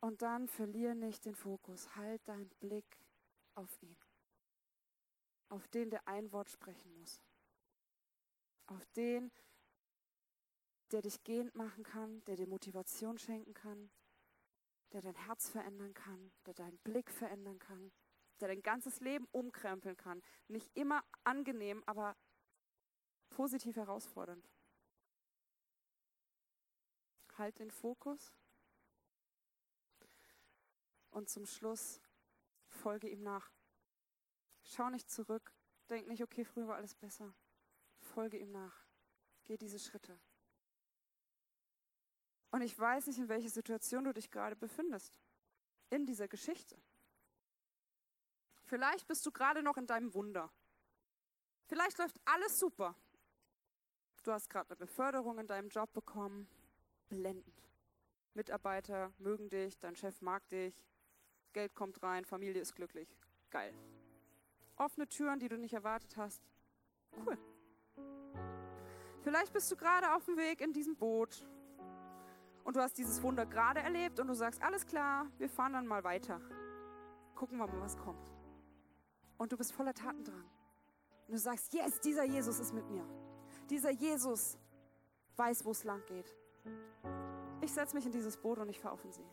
Und 0.00 0.22
dann 0.22 0.48
verliere 0.48 0.94
nicht 0.94 1.24
den 1.24 1.34
Fokus. 1.34 1.94
Halt 1.96 2.26
deinen 2.26 2.50
Blick 2.60 2.98
auf 3.54 3.82
ihn. 3.82 3.96
Auf 5.48 5.68
den, 5.68 5.90
der 5.90 6.06
ein 6.08 6.32
Wort 6.32 6.50
sprechen 6.50 6.92
muss. 6.98 7.20
Auf 8.66 8.84
den, 8.96 9.30
der 10.92 11.02
dich 11.02 11.22
gehend 11.24 11.54
machen 11.54 11.84
kann, 11.84 12.24
der 12.24 12.36
dir 12.36 12.46
Motivation 12.46 13.18
schenken 13.18 13.54
kann, 13.54 13.90
der 14.92 15.02
dein 15.02 15.14
Herz 15.14 15.48
verändern 15.48 15.94
kann, 15.94 16.32
der 16.46 16.54
deinen 16.54 16.78
Blick 16.78 17.10
verändern 17.10 17.58
kann, 17.58 17.92
der 18.40 18.48
dein 18.48 18.62
ganzes 18.62 19.00
Leben 19.00 19.26
umkrempeln 19.32 19.96
kann. 19.96 20.22
Nicht 20.48 20.70
immer 20.74 21.04
angenehm, 21.24 21.82
aber 21.86 22.16
positiv 23.30 23.76
herausfordernd. 23.76 24.48
Halt 27.36 27.58
den 27.58 27.70
Fokus 27.70 28.34
und 31.10 31.28
zum 31.28 31.46
Schluss 31.46 32.00
folge 32.68 33.08
ihm 33.08 33.22
nach. 33.22 33.50
Schau 34.62 34.90
nicht 34.90 35.10
zurück, 35.10 35.52
denk 35.88 36.06
nicht, 36.06 36.22
okay, 36.22 36.44
früher 36.44 36.68
war 36.68 36.76
alles 36.76 36.94
besser. 36.94 37.34
Folge 37.98 38.38
ihm 38.38 38.50
nach. 38.50 38.86
Geh 39.44 39.56
diese 39.56 39.78
Schritte. 39.78 40.18
Und 42.50 42.62
ich 42.62 42.78
weiß 42.78 43.06
nicht, 43.06 43.18
in 43.18 43.28
welcher 43.28 43.48
Situation 43.48 44.04
du 44.04 44.12
dich 44.12 44.30
gerade 44.30 44.56
befindest. 44.56 45.20
In 45.88 46.06
dieser 46.06 46.28
Geschichte. 46.28 46.80
Vielleicht 48.70 49.08
bist 49.08 49.26
du 49.26 49.32
gerade 49.32 49.64
noch 49.64 49.76
in 49.76 49.86
deinem 49.88 50.14
Wunder. 50.14 50.48
Vielleicht 51.66 51.98
läuft 51.98 52.20
alles 52.24 52.60
super. 52.60 52.94
Du 54.22 54.30
hast 54.30 54.48
gerade 54.48 54.68
eine 54.68 54.76
Beförderung 54.76 55.40
in 55.40 55.48
deinem 55.48 55.70
Job 55.70 55.92
bekommen. 55.92 56.48
Blendend. 57.08 57.68
Mitarbeiter 58.32 59.12
mögen 59.18 59.50
dich, 59.50 59.76
dein 59.80 59.96
Chef 59.96 60.22
mag 60.22 60.48
dich, 60.50 60.86
Geld 61.52 61.74
kommt 61.74 62.00
rein, 62.04 62.24
Familie 62.24 62.62
ist 62.62 62.76
glücklich. 62.76 63.08
Geil. 63.50 63.74
Offene 64.76 65.08
Türen, 65.08 65.40
die 65.40 65.48
du 65.48 65.58
nicht 65.58 65.74
erwartet 65.74 66.16
hast. 66.16 66.40
Cool. 67.26 67.36
Vielleicht 69.24 69.52
bist 69.52 69.68
du 69.72 69.76
gerade 69.76 70.14
auf 70.14 70.26
dem 70.26 70.36
Weg 70.36 70.60
in 70.60 70.72
diesem 70.72 70.94
Boot 70.94 71.44
und 72.62 72.76
du 72.76 72.80
hast 72.80 72.96
dieses 72.98 73.20
Wunder 73.20 73.46
gerade 73.46 73.80
erlebt 73.80 74.20
und 74.20 74.28
du 74.28 74.34
sagst, 74.34 74.62
alles 74.62 74.86
klar, 74.86 75.26
wir 75.38 75.48
fahren 75.48 75.72
dann 75.72 75.88
mal 75.88 76.04
weiter. 76.04 76.40
Gucken 77.34 77.58
wir 77.58 77.66
mal, 77.66 77.80
was 77.80 77.96
kommt. 77.96 78.39
Und 79.40 79.50
du 79.50 79.56
bist 79.56 79.72
voller 79.72 79.94
Tatendrang. 79.94 80.44
Und 81.26 81.32
du 81.32 81.38
sagst, 81.38 81.72
yes, 81.72 81.98
dieser 82.00 82.24
Jesus 82.24 82.60
ist 82.60 82.74
mit 82.74 82.86
mir. 82.90 83.06
Dieser 83.70 83.88
Jesus 83.88 84.58
weiß, 85.36 85.64
wo 85.64 85.70
es 85.70 85.82
lang 85.82 86.04
geht. 86.04 86.36
Ich 87.62 87.72
setze 87.72 87.94
mich 87.96 88.04
in 88.04 88.12
dieses 88.12 88.36
Boot 88.36 88.58
und 88.58 88.68
ich 88.68 88.78
fahre 88.78 88.92
auf 88.92 89.00
den 89.00 89.12
See. 89.12 89.24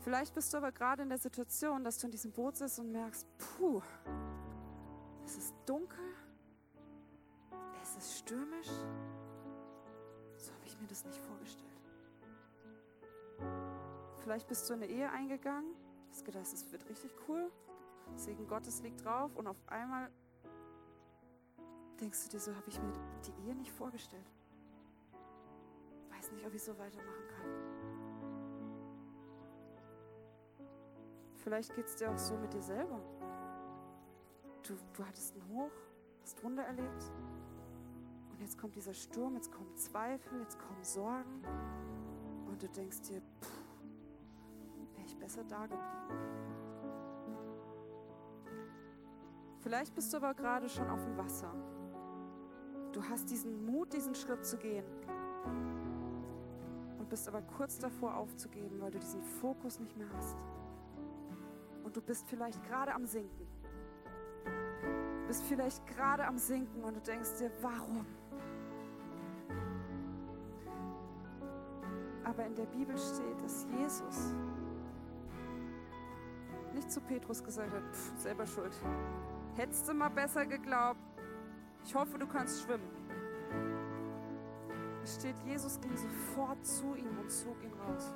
Vielleicht 0.00 0.34
bist 0.34 0.52
du 0.52 0.56
aber 0.56 0.72
gerade 0.72 1.04
in 1.04 1.08
der 1.08 1.18
Situation, 1.18 1.84
dass 1.84 1.96
du 1.98 2.08
in 2.08 2.10
diesem 2.10 2.32
Boot 2.32 2.56
sitzt 2.56 2.80
und 2.80 2.90
merkst, 2.90 3.24
puh, 3.38 3.80
es 5.24 5.36
ist 5.36 5.54
dunkel, 5.64 6.12
es 7.82 7.96
ist 7.98 8.18
stürmisch, 8.18 8.70
ich 10.64 10.80
mir 10.80 10.88
das 10.88 11.04
nicht 11.04 11.20
vorgestellt. 11.20 11.70
Vielleicht 14.24 14.48
bist 14.48 14.68
du 14.68 14.74
in 14.74 14.82
eine 14.82 14.90
Ehe 14.90 15.08
eingegangen, 15.08 15.72
hast 16.16 16.24
gedacht, 16.24 16.46
es 16.50 16.72
wird 16.72 16.88
richtig 16.88 17.12
cool, 17.28 17.52
Segen 18.14 18.46
Gottes 18.46 18.80
liegt 18.80 19.04
drauf 19.04 19.36
und 19.36 19.46
auf 19.46 19.60
einmal 19.66 20.10
denkst 22.00 22.24
du 22.24 22.30
dir, 22.30 22.40
so 22.40 22.54
habe 22.54 22.68
ich 22.68 22.80
mir 22.80 22.92
die 23.26 23.46
Ehe 23.46 23.54
nicht 23.54 23.70
vorgestellt. 23.70 24.24
Weiß 26.10 26.32
nicht, 26.32 26.46
ob 26.46 26.54
ich 26.54 26.62
so 26.62 26.72
weitermachen 26.78 27.28
kann. 27.28 27.50
Vielleicht 31.34 31.74
geht 31.74 31.86
es 31.86 31.96
dir 31.96 32.10
auch 32.10 32.18
so 32.18 32.34
mit 32.38 32.54
dir 32.54 32.62
selber. 32.62 32.98
Du, 34.66 34.74
du 34.94 35.04
hattest 35.04 35.34
einen 35.34 35.48
Hoch, 35.50 35.70
hast 36.22 36.42
Wunder 36.42 36.64
erlebt. 36.64 37.12
Und 38.32 38.40
jetzt 38.40 38.58
kommt 38.58 38.74
dieser 38.74 38.94
Sturm, 38.94 39.34
jetzt 39.34 39.52
kommen 39.52 39.76
Zweifel, 39.76 40.40
jetzt 40.40 40.58
kommen 40.58 40.82
Sorgen. 40.82 41.42
Und 42.48 42.62
du 42.62 42.68
denkst 42.68 43.02
dir, 43.02 43.18
ich 43.18 43.65
besser 45.26 45.42
da 45.48 45.62
geblieben. 45.62 45.82
Vielleicht 49.58 49.92
bist 49.92 50.12
du 50.12 50.18
aber 50.18 50.34
gerade 50.34 50.68
schon 50.68 50.88
auf 50.88 51.02
dem 51.02 51.18
Wasser. 51.18 51.52
Du 52.92 53.02
hast 53.02 53.28
diesen 53.28 53.66
Mut, 53.66 53.92
diesen 53.92 54.14
Schritt 54.14 54.46
zu 54.46 54.56
gehen. 54.56 54.84
Und 57.00 57.08
bist 57.08 57.26
aber 57.26 57.42
kurz 57.42 57.76
davor 57.76 58.16
aufzugeben, 58.16 58.80
weil 58.80 58.92
du 58.92 59.00
diesen 59.00 59.20
Fokus 59.20 59.80
nicht 59.80 59.96
mehr 59.96 60.06
hast. 60.16 60.36
Und 61.82 61.96
du 61.96 62.00
bist 62.00 62.28
vielleicht 62.28 62.62
gerade 62.62 62.94
am 62.94 63.04
Sinken. 63.04 63.48
Du 64.44 65.26
bist 65.26 65.42
vielleicht 65.42 65.84
gerade 65.88 66.24
am 66.24 66.38
Sinken 66.38 66.84
und 66.84 66.94
du 66.94 67.00
denkst 67.00 67.38
dir, 67.40 67.50
warum? 67.62 68.06
Aber 72.22 72.46
in 72.46 72.54
der 72.54 72.66
Bibel 72.66 72.96
steht, 72.96 73.42
dass 73.42 73.66
Jesus 73.76 74.32
nicht 76.76 76.90
zu 76.90 77.00
Petrus 77.00 77.42
gesagt 77.42 77.72
hat, 77.72 77.82
pff, 77.92 78.12
selber 78.18 78.46
schuld. 78.46 78.72
Hättest 79.56 79.88
du 79.88 79.94
mal 79.94 80.10
besser 80.10 80.46
geglaubt. 80.46 81.00
Ich 81.84 81.94
hoffe, 81.94 82.18
du 82.18 82.26
kannst 82.26 82.62
schwimmen. 82.62 82.90
Es 85.02 85.14
steht, 85.14 85.36
Jesus 85.44 85.80
ging 85.80 85.96
sofort 85.96 86.64
zu 86.64 86.94
ihm 86.94 87.18
und 87.18 87.30
zog 87.30 87.56
ihn 87.62 87.72
raus. 87.72 88.12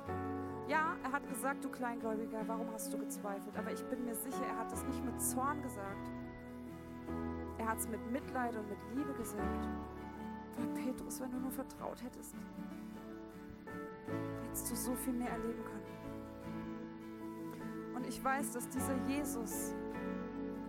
Ja, 0.67 0.95
er 1.03 1.11
hat 1.11 1.27
gesagt, 1.27 1.63
du 1.63 1.69
Kleingläubiger, 1.69 2.43
warum 2.47 2.71
hast 2.71 2.93
du 2.93 2.97
gezweifelt? 2.97 3.57
Aber 3.57 3.71
ich 3.71 3.83
bin 3.85 4.05
mir 4.05 4.13
sicher, 4.13 4.45
er 4.45 4.57
hat 4.57 4.71
das 4.71 4.83
nicht 4.83 5.03
mit 5.03 5.19
Zorn 5.21 5.61
gesagt. 5.61 6.11
Er 7.57 7.67
hat 7.67 7.79
es 7.79 7.87
mit 7.87 8.11
Mitleid 8.11 8.55
und 8.55 8.69
mit 8.69 8.77
Liebe 8.93 9.13
gesagt. 9.13 9.67
Boah, 10.57 10.73
Petrus, 10.75 11.21
wenn 11.21 11.31
du 11.31 11.37
nur 11.37 11.51
vertraut 11.51 12.03
hättest, 12.03 12.35
hättest 14.43 14.71
du 14.71 14.75
so 14.75 14.95
viel 14.95 15.13
mehr 15.13 15.31
erleben 15.31 15.63
können. 15.63 15.80
Ich 18.11 18.21
weiß, 18.21 18.51
dass 18.51 18.67
dieser 18.67 18.93
Jesus 19.07 19.73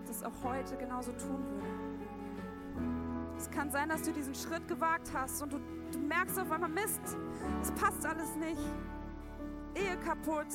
das 0.07 0.23
auch 0.23 0.45
heute 0.45 0.77
genauso 0.77 1.11
tun 1.11 1.45
würde. 1.45 1.67
Es 3.37 3.51
kann 3.51 3.69
sein, 3.69 3.89
dass 3.89 4.03
du 4.03 4.13
diesen 4.13 4.37
Schritt 4.37 4.69
gewagt 4.69 5.11
hast 5.13 5.43
und 5.43 5.53
du, 5.53 5.61
du 5.91 5.99
merkst 5.99 6.39
auf 6.39 6.53
einmal, 6.53 6.71
Mist, 6.71 7.01
es 7.61 7.73
passt 7.73 8.07
alles 8.07 8.37
nicht. 8.37 8.61
Ehe 9.75 9.97
kaputt, 10.05 10.47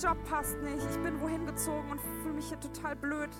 Job 0.00 0.16
passt 0.22 0.56
nicht, 0.62 0.88
ich 0.88 0.98
bin 1.02 1.20
wohin 1.20 1.46
gezogen 1.46 1.90
und 1.90 2.00
fühle 2.22 2.34
mich 2.34 2.46
hier 2.46 2.60
total 2.60 2.94
blöd. 2.94 3.30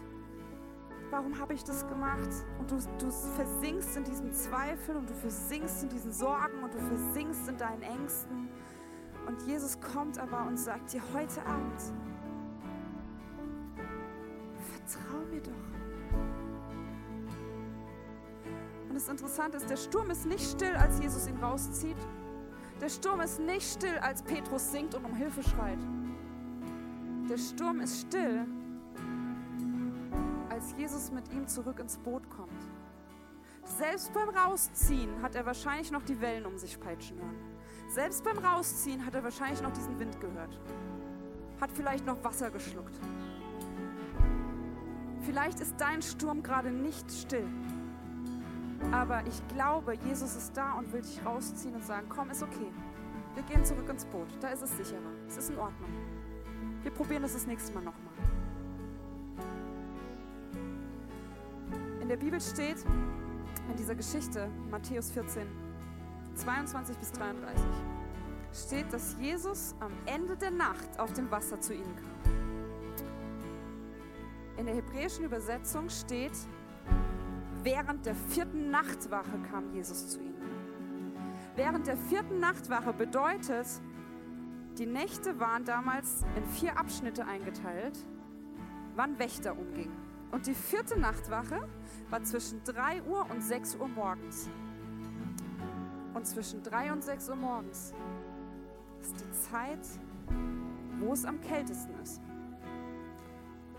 Warum 1.10 1.38
habe 1.38 1.54
ich 1.54 1.62
das 1.62 1.86
gemacht? 1.86 2.30
Und 2.58 2.72
du, 2.72 2.78
du 2.98 3.08
versinkst 3.36 3.96
in 3.96 4.02
diesem 4.02 4.32
Zweifel 4.32 4.96
und 4.96 5.08
du 5.08 5.14
versinkst 5.14 5.84
in 5.84 5.90
diesen 5.90 6.10
Sorgen 6.10 6.64
und 6.64 6.74
du 6.74 6.80
versinkst 6.80 7.48
in 7.48 7.56
deinen 7.56 7.82
Ängsten. 7.82 8.48
Und 9.28 9.40
Jesus 9.42 9.78
kommt 9.80 10.18
aber 10.18 10.44
und 10.48 10.58
sagt 10.58 10.92
dir 10.92 11.02
heute 11.14 11.40
Abend, 11.46 11.80
vertrau 14.86 15.24
mir 15.30 15.40
doch. 15.40 15.52
Und 18.88 18.94
das 18.94 19.08
Interessante 19.08 19.56
ist, 19.56 19.68
der 19.68 19.76
Sturm 19.76 20.10
ist 20.10 20.26
nicht 20.26 20.48
still, 20.48 20.74
als 20.76 21.00
Jesus 21.00 21.26
ihn 21.26 21.36
rauszieht. 21.38 21.96
Der 22.80 22.88
Sturm 22.88 23.20
ist 23.20 23.40
nicht 23.40 23.62
still, 23.62 23.98
als 23.98 24.22
Petrus 24.22 24.70
singt 24.70 24.94
und 24.94 25.04
um 25.04 25.14
Hilfe 25.14 25.42
schreit. 25.42 25.78
Der 27.28 27.38
Sturm 27.38 27.80
ist 27.80 28.00
still, 28.02 28.46
als 30.50 30.74
Jesus 30.76 31.10
mit 31.10 31.32
ihm 31.32 31.46
zurück 31.46 31.78
ins 31.78 31.96
Boot 31.98 32.28
kommt. 32.30 32.50
Selbst 33.64 34.12
beim 34.12 34.28
Rausziehen 34.28 35.22
hat 35.22 35.34
er 35.34 35.46
wahrscheinlich 35.46 35.90
noch 35.90 36.02
die 36.02 36.20
Wellen 36.20 36.44
um 36.46 36.58
sich 36.58 36.78
peitschen 36.78 37.16
hören. 37.18 37.36
Selbst 37.88 38.22
beim 38.22 38.38
Rausziehen 38.38 39.04
hat 39.04 39.14
er 39.14 39.24
wahrscheinlich 39.24 39.62
noch 39.62 39.72
diesen 39.72 39.98
Wind 39.98 40.20
gehört. 40.20 40.60
Hat 41.60 41.70
vielleicht 41.72 42.04
noch 42.04 42.22
Wasser 42.22 42.50
geschluckt. 42.50 42.94
Vielleicht 45.24 45.60
ist 45.60 45.74
dein 45.78 46.02
Sturm 46.02 46.42
gerade 46.42 46.70
nicht 46.70 47.10
still. 47.10 47.48
Aber 48.92 49.26
ich 49.26 49.48
glaube, 49.48 49.94
Jesus 50.06 50.36
ist 50.36 50.56
da 50.56 50.74
und 50.74 50.92
will 50.92 51.00
dich 51.00 51.24
rausziehen 51.24 51.74
und 51.74 51.84
sagen, 51.84 52.06
komm, 52.08 52.30
ist 52.30 52.42
okay. 52.42 52.70
Wir 53.34 53.42
gehen 53.44 53.64
zurück 53.64 53.88
ins 53.88 54.04
Boot. 54.04 54.28
Da 54.40 54.48
ist 54.48 54.62
es 54.62 54.76
sicherer. 54.76 55.00
Es 55.26 55.36
ist 55.36 55.50
in 55.50 55.58
Ordnung. 55.58 55.90
Wir 56.82 56.90
probieren 56.90 57.24
es 57.24 57.32
das 57.32 57.46
nächste 57.46 57.72
Mal 57.72 57.84
nochmal. 57.84 58.12
In 62.02 62.08
der 62.08 62.16
Bibel 62.16 62.40
steht, 62.40 62.84
in 63.70 63.76
dieser 63.76 63.94
Geschichte, 63.94 64.50
Matthäus 64.70 65.10
14, 65.10 65.46
22 66.34 66.96
bis 66.98 67.12
33, 67.12 67.64
steht, 68.52 68.92
dass 68.92 69.16
Jesus 69.18 69.74
am 69.80 69.92
Ende 70.04 70.36
der 70.36 70.50
Nacht 70.50 70.98
auf 70.98 71.12
dem 71.14 71.30
Wasser 71.30 71.58
zu 71.60 71.72
ihnen 71.72 71.96
kam. 71.96 72.43
In 74.64 74.68
der 74.68 74.76
hebräischen 74.76 75.26
Übersetzung 75.26 75.90
steht, 75.90 76.32
während 77.62 78.06
der 78.06 78.14
vierten 78.14 78.70
Nachtwache 78.70 79.38
kam 79.50 79.74
Jesus 79.74 80.08
zu 80.08 80.20
ihnen. 80.20 80.40
Während 81.54 81.86
der 81.86 81.98
vierten 81.98 82.40
Nachtwache 82.40 82.94
bedeutet, 82.94 83.66
die 84.78 84.86
Nächte 84.86 85.38
waren 85.38 85.66
damals 85.66 86.24
in 86.34 86.46
vier 86.46 86.78
Abschnitte 86.78 87.26
eingeteilt, 87.26 87.98
wann 88.96 89.18
Wächter 89.18 89.52
umgingen. 89.58 89.92
Und 90.30 90.46
die 90.46 90.54
vierte 90.54 90.98
Nachtwache 90.98 91.68
war 92.08 92.22
zwischen 92.22 92.64
3 92.64 93.02
Uhr 93.02 93.26
und 93.30 93.42
6 93.42 93.76
Uhr 93.76 93.88
morgens. 93.88 94.48
Und 96.14 96.26
zwischen 96.26 96.62
3 96.62 96.90
und 96.90 97.04
6 97.04 97.28
Uhr 97.28 97.36
morgens 97.36 97.92
ist 99.02 99.14
die 99.20 99.30
Zeit, 99.30 99.86
wo 101.00 101.12
es 101.12 101.26
am 101.26 101.38
kältesten 101.42 102.00
ist. 102.02 102.22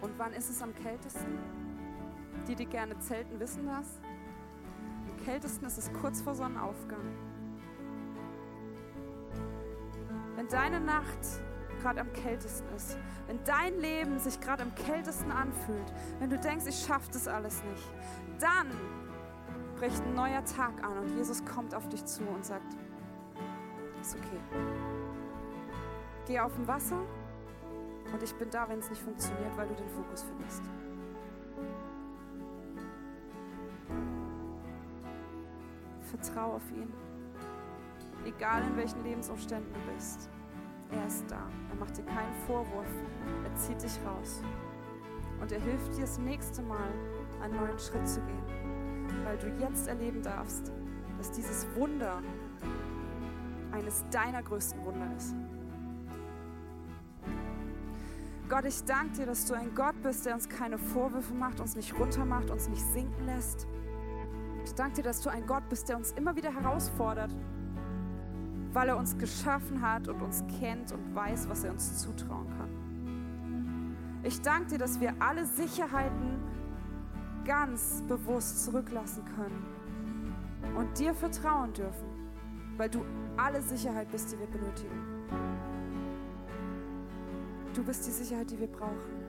Und 0.05 0.19
wann 0.19 0.33
ist 0.33 0.51
es 0.51 0.61
am 0.61 0.71
kältesten? 0.75 1.39
Die, 2.47 2.53
die 2.53 2.67
gerne 2.67 2.97
zelten, 2.99 3.39
wissen 3.39 3.65
das. 3.65 3.87
Am 5.09 5.25
kältesten 5.25 5.65
ist 5.65 5.79
es 5.79 5.91
kurz 5.93 6.21
vor 6.21 6.35
Sonnenaufgang. 6.35 7.01
Wenn 10.35 10.47
deine 10.47 10.79
Nacht 10.79 11.17
gerade 11.81 12.01
am 12.01 12.13
kältesten 12.13 12.67
ist, 12.75 12.99
wenn 13.25 13.43
dein 13.45 13.79
Leben 13.79 14.19
sich 14.19 14.39
gerade 14.39 14.61
am 14.61 14.75
kältesten 14.75 15.31
anfühlt, 15.31 15.91
wenn 16.19 16.29
du 16.29 16.37
denkst, 16.37 16.67
ich 16.67 16.85
schaffe 16.85 17.09
das 17.11 17.27
alles 17.27 17.63
nicht, 17.63 17.89
dann 18.39 18.69
bricht 19.77 20.03
ein 20.03 20.13
neuer 20.13 20.45
Tag 20.45 20.83
an 20.83 20.99
und 20.99 21.17
Jesus 21.17 21.43
kommt 21.45 21.73
auf 21.73 21.89
dich 21.89 22.05
zu 22.05 22.21
und 22.27 22.45
sagt, 22.45 22.75
ist 24.01 24.15
okay. 24.15 24.61
Geh 26.27 26.39
auf 26.39 26.53
dem 26.53 26.67
Wasser 26.67 27.01
und 28.15 28.23
ich 28.23 28.33
bin 28.35 28.49
da, 28.49 28.67
wenn 28.69 28.79
es 28.79 28.89
nicht 28.89 29.01
funktioniert, 29.01 29.57
weil 29.57 29.67
du 29.67 29.75
den 29.75 29.89
Fokus 29.89 30.23
findest. 30.23 30.63
Vertrau 35.99 36.53
auf 36.53 36.71
ihn. 36.71 36.93
Egal 38.25 38.63
in 38.63 38.77
welchen 38.77 39.03
Lebensumständen 39.03 39.73
du 39.73 39.93
bist. 39.93 40.29
Er 40.91 41.05
ist 41.05 41.29
da. 41.29 41.49
Er 41.69 41.75
macht 41.75 41.97
dir 41.97 42.05
keinen 42.05 42.33
Vorwurf. 42.47 42.87
Er 43.43 43.53
zieht 43.55 43.83
dich 43.83 43.99
raus. 44.05 44.41
Und 45.41 45.51
er 45.51 45.59
hilft 45.59 45.97
dir 45.97 46.01
das 46.01 46.17
nächste 46.17 46.61
Mal, 46.61 46.87
einen 47.41 47.57
neuen 47.57 47.77
Schritt 47.77 48.07
zu 48.07 48.21
gehen. 48.21 49.25
Weil 49.25 49.37
du 49.39 49.49
jetzt 49.59 49.89
erleben 49.89 50.21
darfst, 50.23 50.71
dass 51.17 51.31
dieses 51.31 51.67
Wunder 51.75 52.21
eines 53.73 54.05
deiner 54.09 54.41
größten 54.41 54.85
Wunder 54.85 55.13
ist. 55.17 55.35
Gott, 58.55 58.63
ich 58.63 58.85
danke 58.85 59.17
dir, 59.17 59.25
dass 59.25 59.45
du 59.47 59.53
ein 59.53 59.75
Gott 59.75 60.01
bist, 60.01 60.25
der 60.25 60.33
uns 60.33 60.47
keine 60.47 60.77
Vorwürfe 60.77 61.33
macht, 61.33 61.59
uns 61.59 61.75
nicht 61.75 61.93
runtermacht, 61.99 62.49
uns 62.49 62.69
nicht 62.69 62.85
sinken 62.93 63.25
lässt. 63.25 63.67
Ich 64.63 64.73
danke 64.75 64.95
dir, 64.95 65.03
dass 65.03 65.19
du 65.19 65.29
ein 65.29 65.45
Gott 65.45 65.67
bist, 65.67 65.89
der 65.89 65.97
uns 65.97 66.13
immer 66.13 66.37
wieder 66.37 66.53
herausfordert, 66.53 67.35
weil 68.71 68.87
er 68.87 68.95
uns 68.95 69.17
geschaffen 69.17 69.81
hat 69.81 70.07
und 70.07 70.21
uns 70.21 70.41
kennt 70.57 70.93
und 70.93 71.13
weiß, 71.13 71.49
was 71.49 71.65
er 71.65 71.73
uns 71.73 71.97
zutrauen 71.97 72.47
kann. 72.57 74.23
Ich 74.23 74.39
danke 74.39 74.67
dir, 74.67 74.77
dass 74.77 75.01
wir 75.01 75.13
alle 75.19 75.45
Sicherheiten 75.45 76.39
ganz 77.43 78.03
bewusst 78.07 78.63
zurücklassen 78.63 79.25
können 79.35 79.65
und 80.77 80.97
dir 80.97 81.13
vertrauen 81.13 81.73
dürfen, 81.73 82.07
weil 82.77 82.89
du 82.89 83.03
alle 83.35 83.61
Sicherheit 83.61 84.09
bist, 84.11 84.31
die 84.31 84.39
wir 84.39 84.47
benötigen. 84.47 85.14
Du 87.75 87.83
bist 87.83 88.07
die 88.07 88.11
Sicherheit, 88.11 88.49
die 88.49 88.57
wir 88.57 88.67
brauchen, 88.67 89.25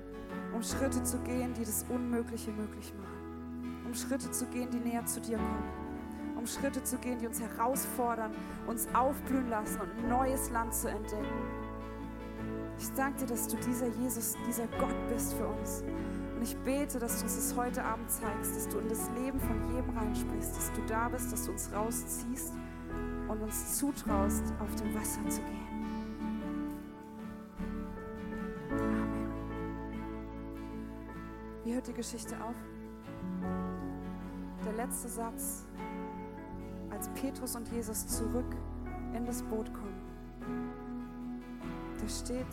um 0.54 0.62
Schritte 0.62 1.02
zu 1.02 1.18
gehen, 1.18 1.52
die 1.54 1.64
das 1.64 1.84
Unmögliche 1.88 2.52
möglich 2.52 2.94
machen. 2.94 3.82
Um 3.84 3.92
Schritte 3.92 4.30
zu 4.30 4.46
gehen, 4.46 4.70
die 4.70 4.78
näher 4.78 5.04
zu 5.04 5.20
dir 5.20 5.36
kommen. 5.36 6.36
Um 6.36 6.46
Schritte 6.46 6.84
zu 6.84 6.96
gehen, 6.98 7.18
die 7.18 7.26
uns 7.26 7.40
herausfordern, 7.40 8.30
uns 8.68 8.86
aufblühen 8.94 9.48
lassen 9.48 9.80
und 9.80 9.90
ein 9.98 10.08
neues 10.08 10.50
Land 10.50 10.72
zu 10.72 10.88
entdecken. 10.88 11.26
Ich 12.78 12.88
danke 12.92 13.24
dir, 13.24 13.26
dass 13.26 13.48
du 13.48 13.56
dieser 13.56 13.88
Jesus, 14.00 14.36
dieser 14.46 14.68
Gott 14.78 14.94
bist 15.08 15.34
für 15.34 15.48
uns. 15.48 15.82
Und 16.36 16.42
ich 16.42 16.56
bete, 16.58 17.00
dass 17.00 17.18
du 17.18 17.24
uns 17.24 17.34
das 17.34 17.56
heute 17.56 17.82
Abend 17.82 18.08
zeigst, 18.08 18.54
dass 18.54 18.68
du 18.68 18.78
in 18.78 18.88
das 18.88 19.10
Leben 19.18 19.40
von 19.40 19.74
jedem 19.74 19.90
reinsprichst, 19.98 20.56
dass 20.56 20.72
du 20.72 20.82
da 20.86 21.08
bist, 21.08 21.32
dass 21.32 21.46
du 21.46 21.50
uns 21.50 21.72
rausziehst 21.74 22.52
und 23.26 23.42
uns 23.42 23.76
zutraust, 23.76 24.44
auf 24.60 24.72
dem 24.76 24.94
Wasser 24.94 25.28
zu 25.28 25.40
gehen. 25.40 25.65
Wie 32.06 32.12
hört 32.12 32.22
die 32.22 32.26
Geschichte 32.26 32.36
auf? 32.44 32.54
Der 34.64 34.72
letzte 34.74 35.08
Satz, 35.08 35.66
als 36.90 37.08
Petrus 37.10 37.56
und 37.56 37.68
Jesus 37.68 38.06
zurück 38.06 38.56
in 39.14 39.24
das 39.24 39.42
Boot 39.42 39.72
kommen. 39.72 40.70
Da 42.00 42.08
steht, 42.08 42.46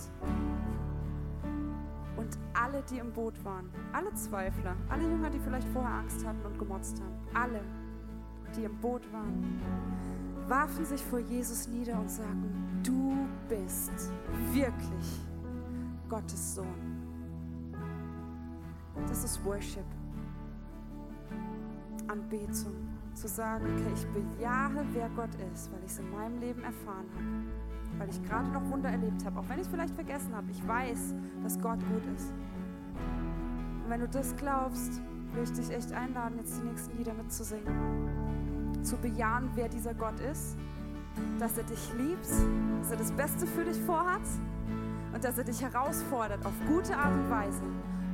und 2.15 2.37
alle, 2.53 2.83
die 2.89 2.97
im 2.97 3.11
Boot 3.11 3.43
waren, 3.43 3.69
alle 3.91 4.13
Zweifler, 4.13 4.75
alle 4.89 5.03
Jünger, 5.03 5.29
die 5.29 5.39
vielleicht 5.39 5.67
vorher 5.69 5.93
Angst 5.93 6.25
hatten 6.25 6.45
und 6.45 6.57
gemotzt 6.57 6.99
haben, 7.01 7.15
alle, 7.33 7.61
die 8.55 8.63
im 8.63 8.77
Boot 8.79 9.11
waren, 9.11 9.61
warfen 10.47 10.85
sich 10.85 11.03
vor 11.03 11.19
Jesus 11.19 11.67
nieder 11.67 11.99
und 11.99 12.09
sagten, 12.09 12.81
du 12.83 13.27
bist 13.49 14.11
wirklich 14.51 15.21
Gottes 16.09 16.55
Sohn. 16.55 17.12
Das 19.07 19.23
ist 19.23 19.43
Worship. 19.45 19.85
Anbetung. 22.07 22.75
Zu 23.13 23.27
sagen, 23.27 23.65
okay, 23.65 23.93
ich 23.93 24.07
bejahe, 24.07 24.83
wer 24.93 25.09
Gott 25.09 25.29
ist, 25.53 25.71
weil 25.71 25.79
ich 25.85 25.91
es 25.91 25.99
in 25.99 26.09
meinem 26.09 26.39
Leben 26.39 26.63
erfahren 26.63 27.05
habe. 27.13 27.99
Weil 27.99 28.09
ich 28.09 28.23
gerade 28.23 28.49
noch 28.49 28.67
Wunder 28.71 28.89
erlebt 28.89 29.23
habe. 29.23 29.39
Auch 29.39 29.47
wenn 29.49 29.57
ich 29.57 29.63
es 29.63 29.67
vielleicht 29.67 29.93
vergessen 29.93 30.35
habe. 30.35 30.49
Ich 30.49 30.67
weiß, 30.67 31.13
dass 31.43 31.59
Gott 31.59 31.79
gut 31.79 32.03
ist. 32.15 32.31
Und 33.83 33.89
wenn 33.89 33.99
du 33.99 34.07
das 34.07 34.35
glaubst, 34.35 34.99
will 35.33 35.43
ich 35.43 35.53
dich 35.53 35.69
echt 35.69 35.91
einladen, 35.91 36.37
jetzt 36.37 36.59
die 36.59 36.67
nächsten 36.67 36.97
Lieder 36.97 37.13
mitzusingen. 37.13 38.83
Zu 38.83 38.97
bejahen, 38.97 39.51
wer 39.53 39.69
dieser 39.69 39.93
Gott 39.93 40.19
ist. 40.19 40.57
Dass 41.37 41.55
er 41.57 41.63
dich 41.65 41.93
liebt, 41.95 42.27
dass 42.79 42.91
er 42.91 42.97
das 42.97 43.11
Beste 43.11 43.45
für 43.45 43.63
dich 43.63 43.79
vorhat 43.81 44.23
und 45.13 45.23
dass 45.23 45.37
er 45.37 45.43
dich 45.43 45.61
herausfordert, 45.61 46.43
auf 46.43 46.53
gute 46.67 46.97
Art 46.97 47.13
und 47.13 47.29
Weise 47.29 47.61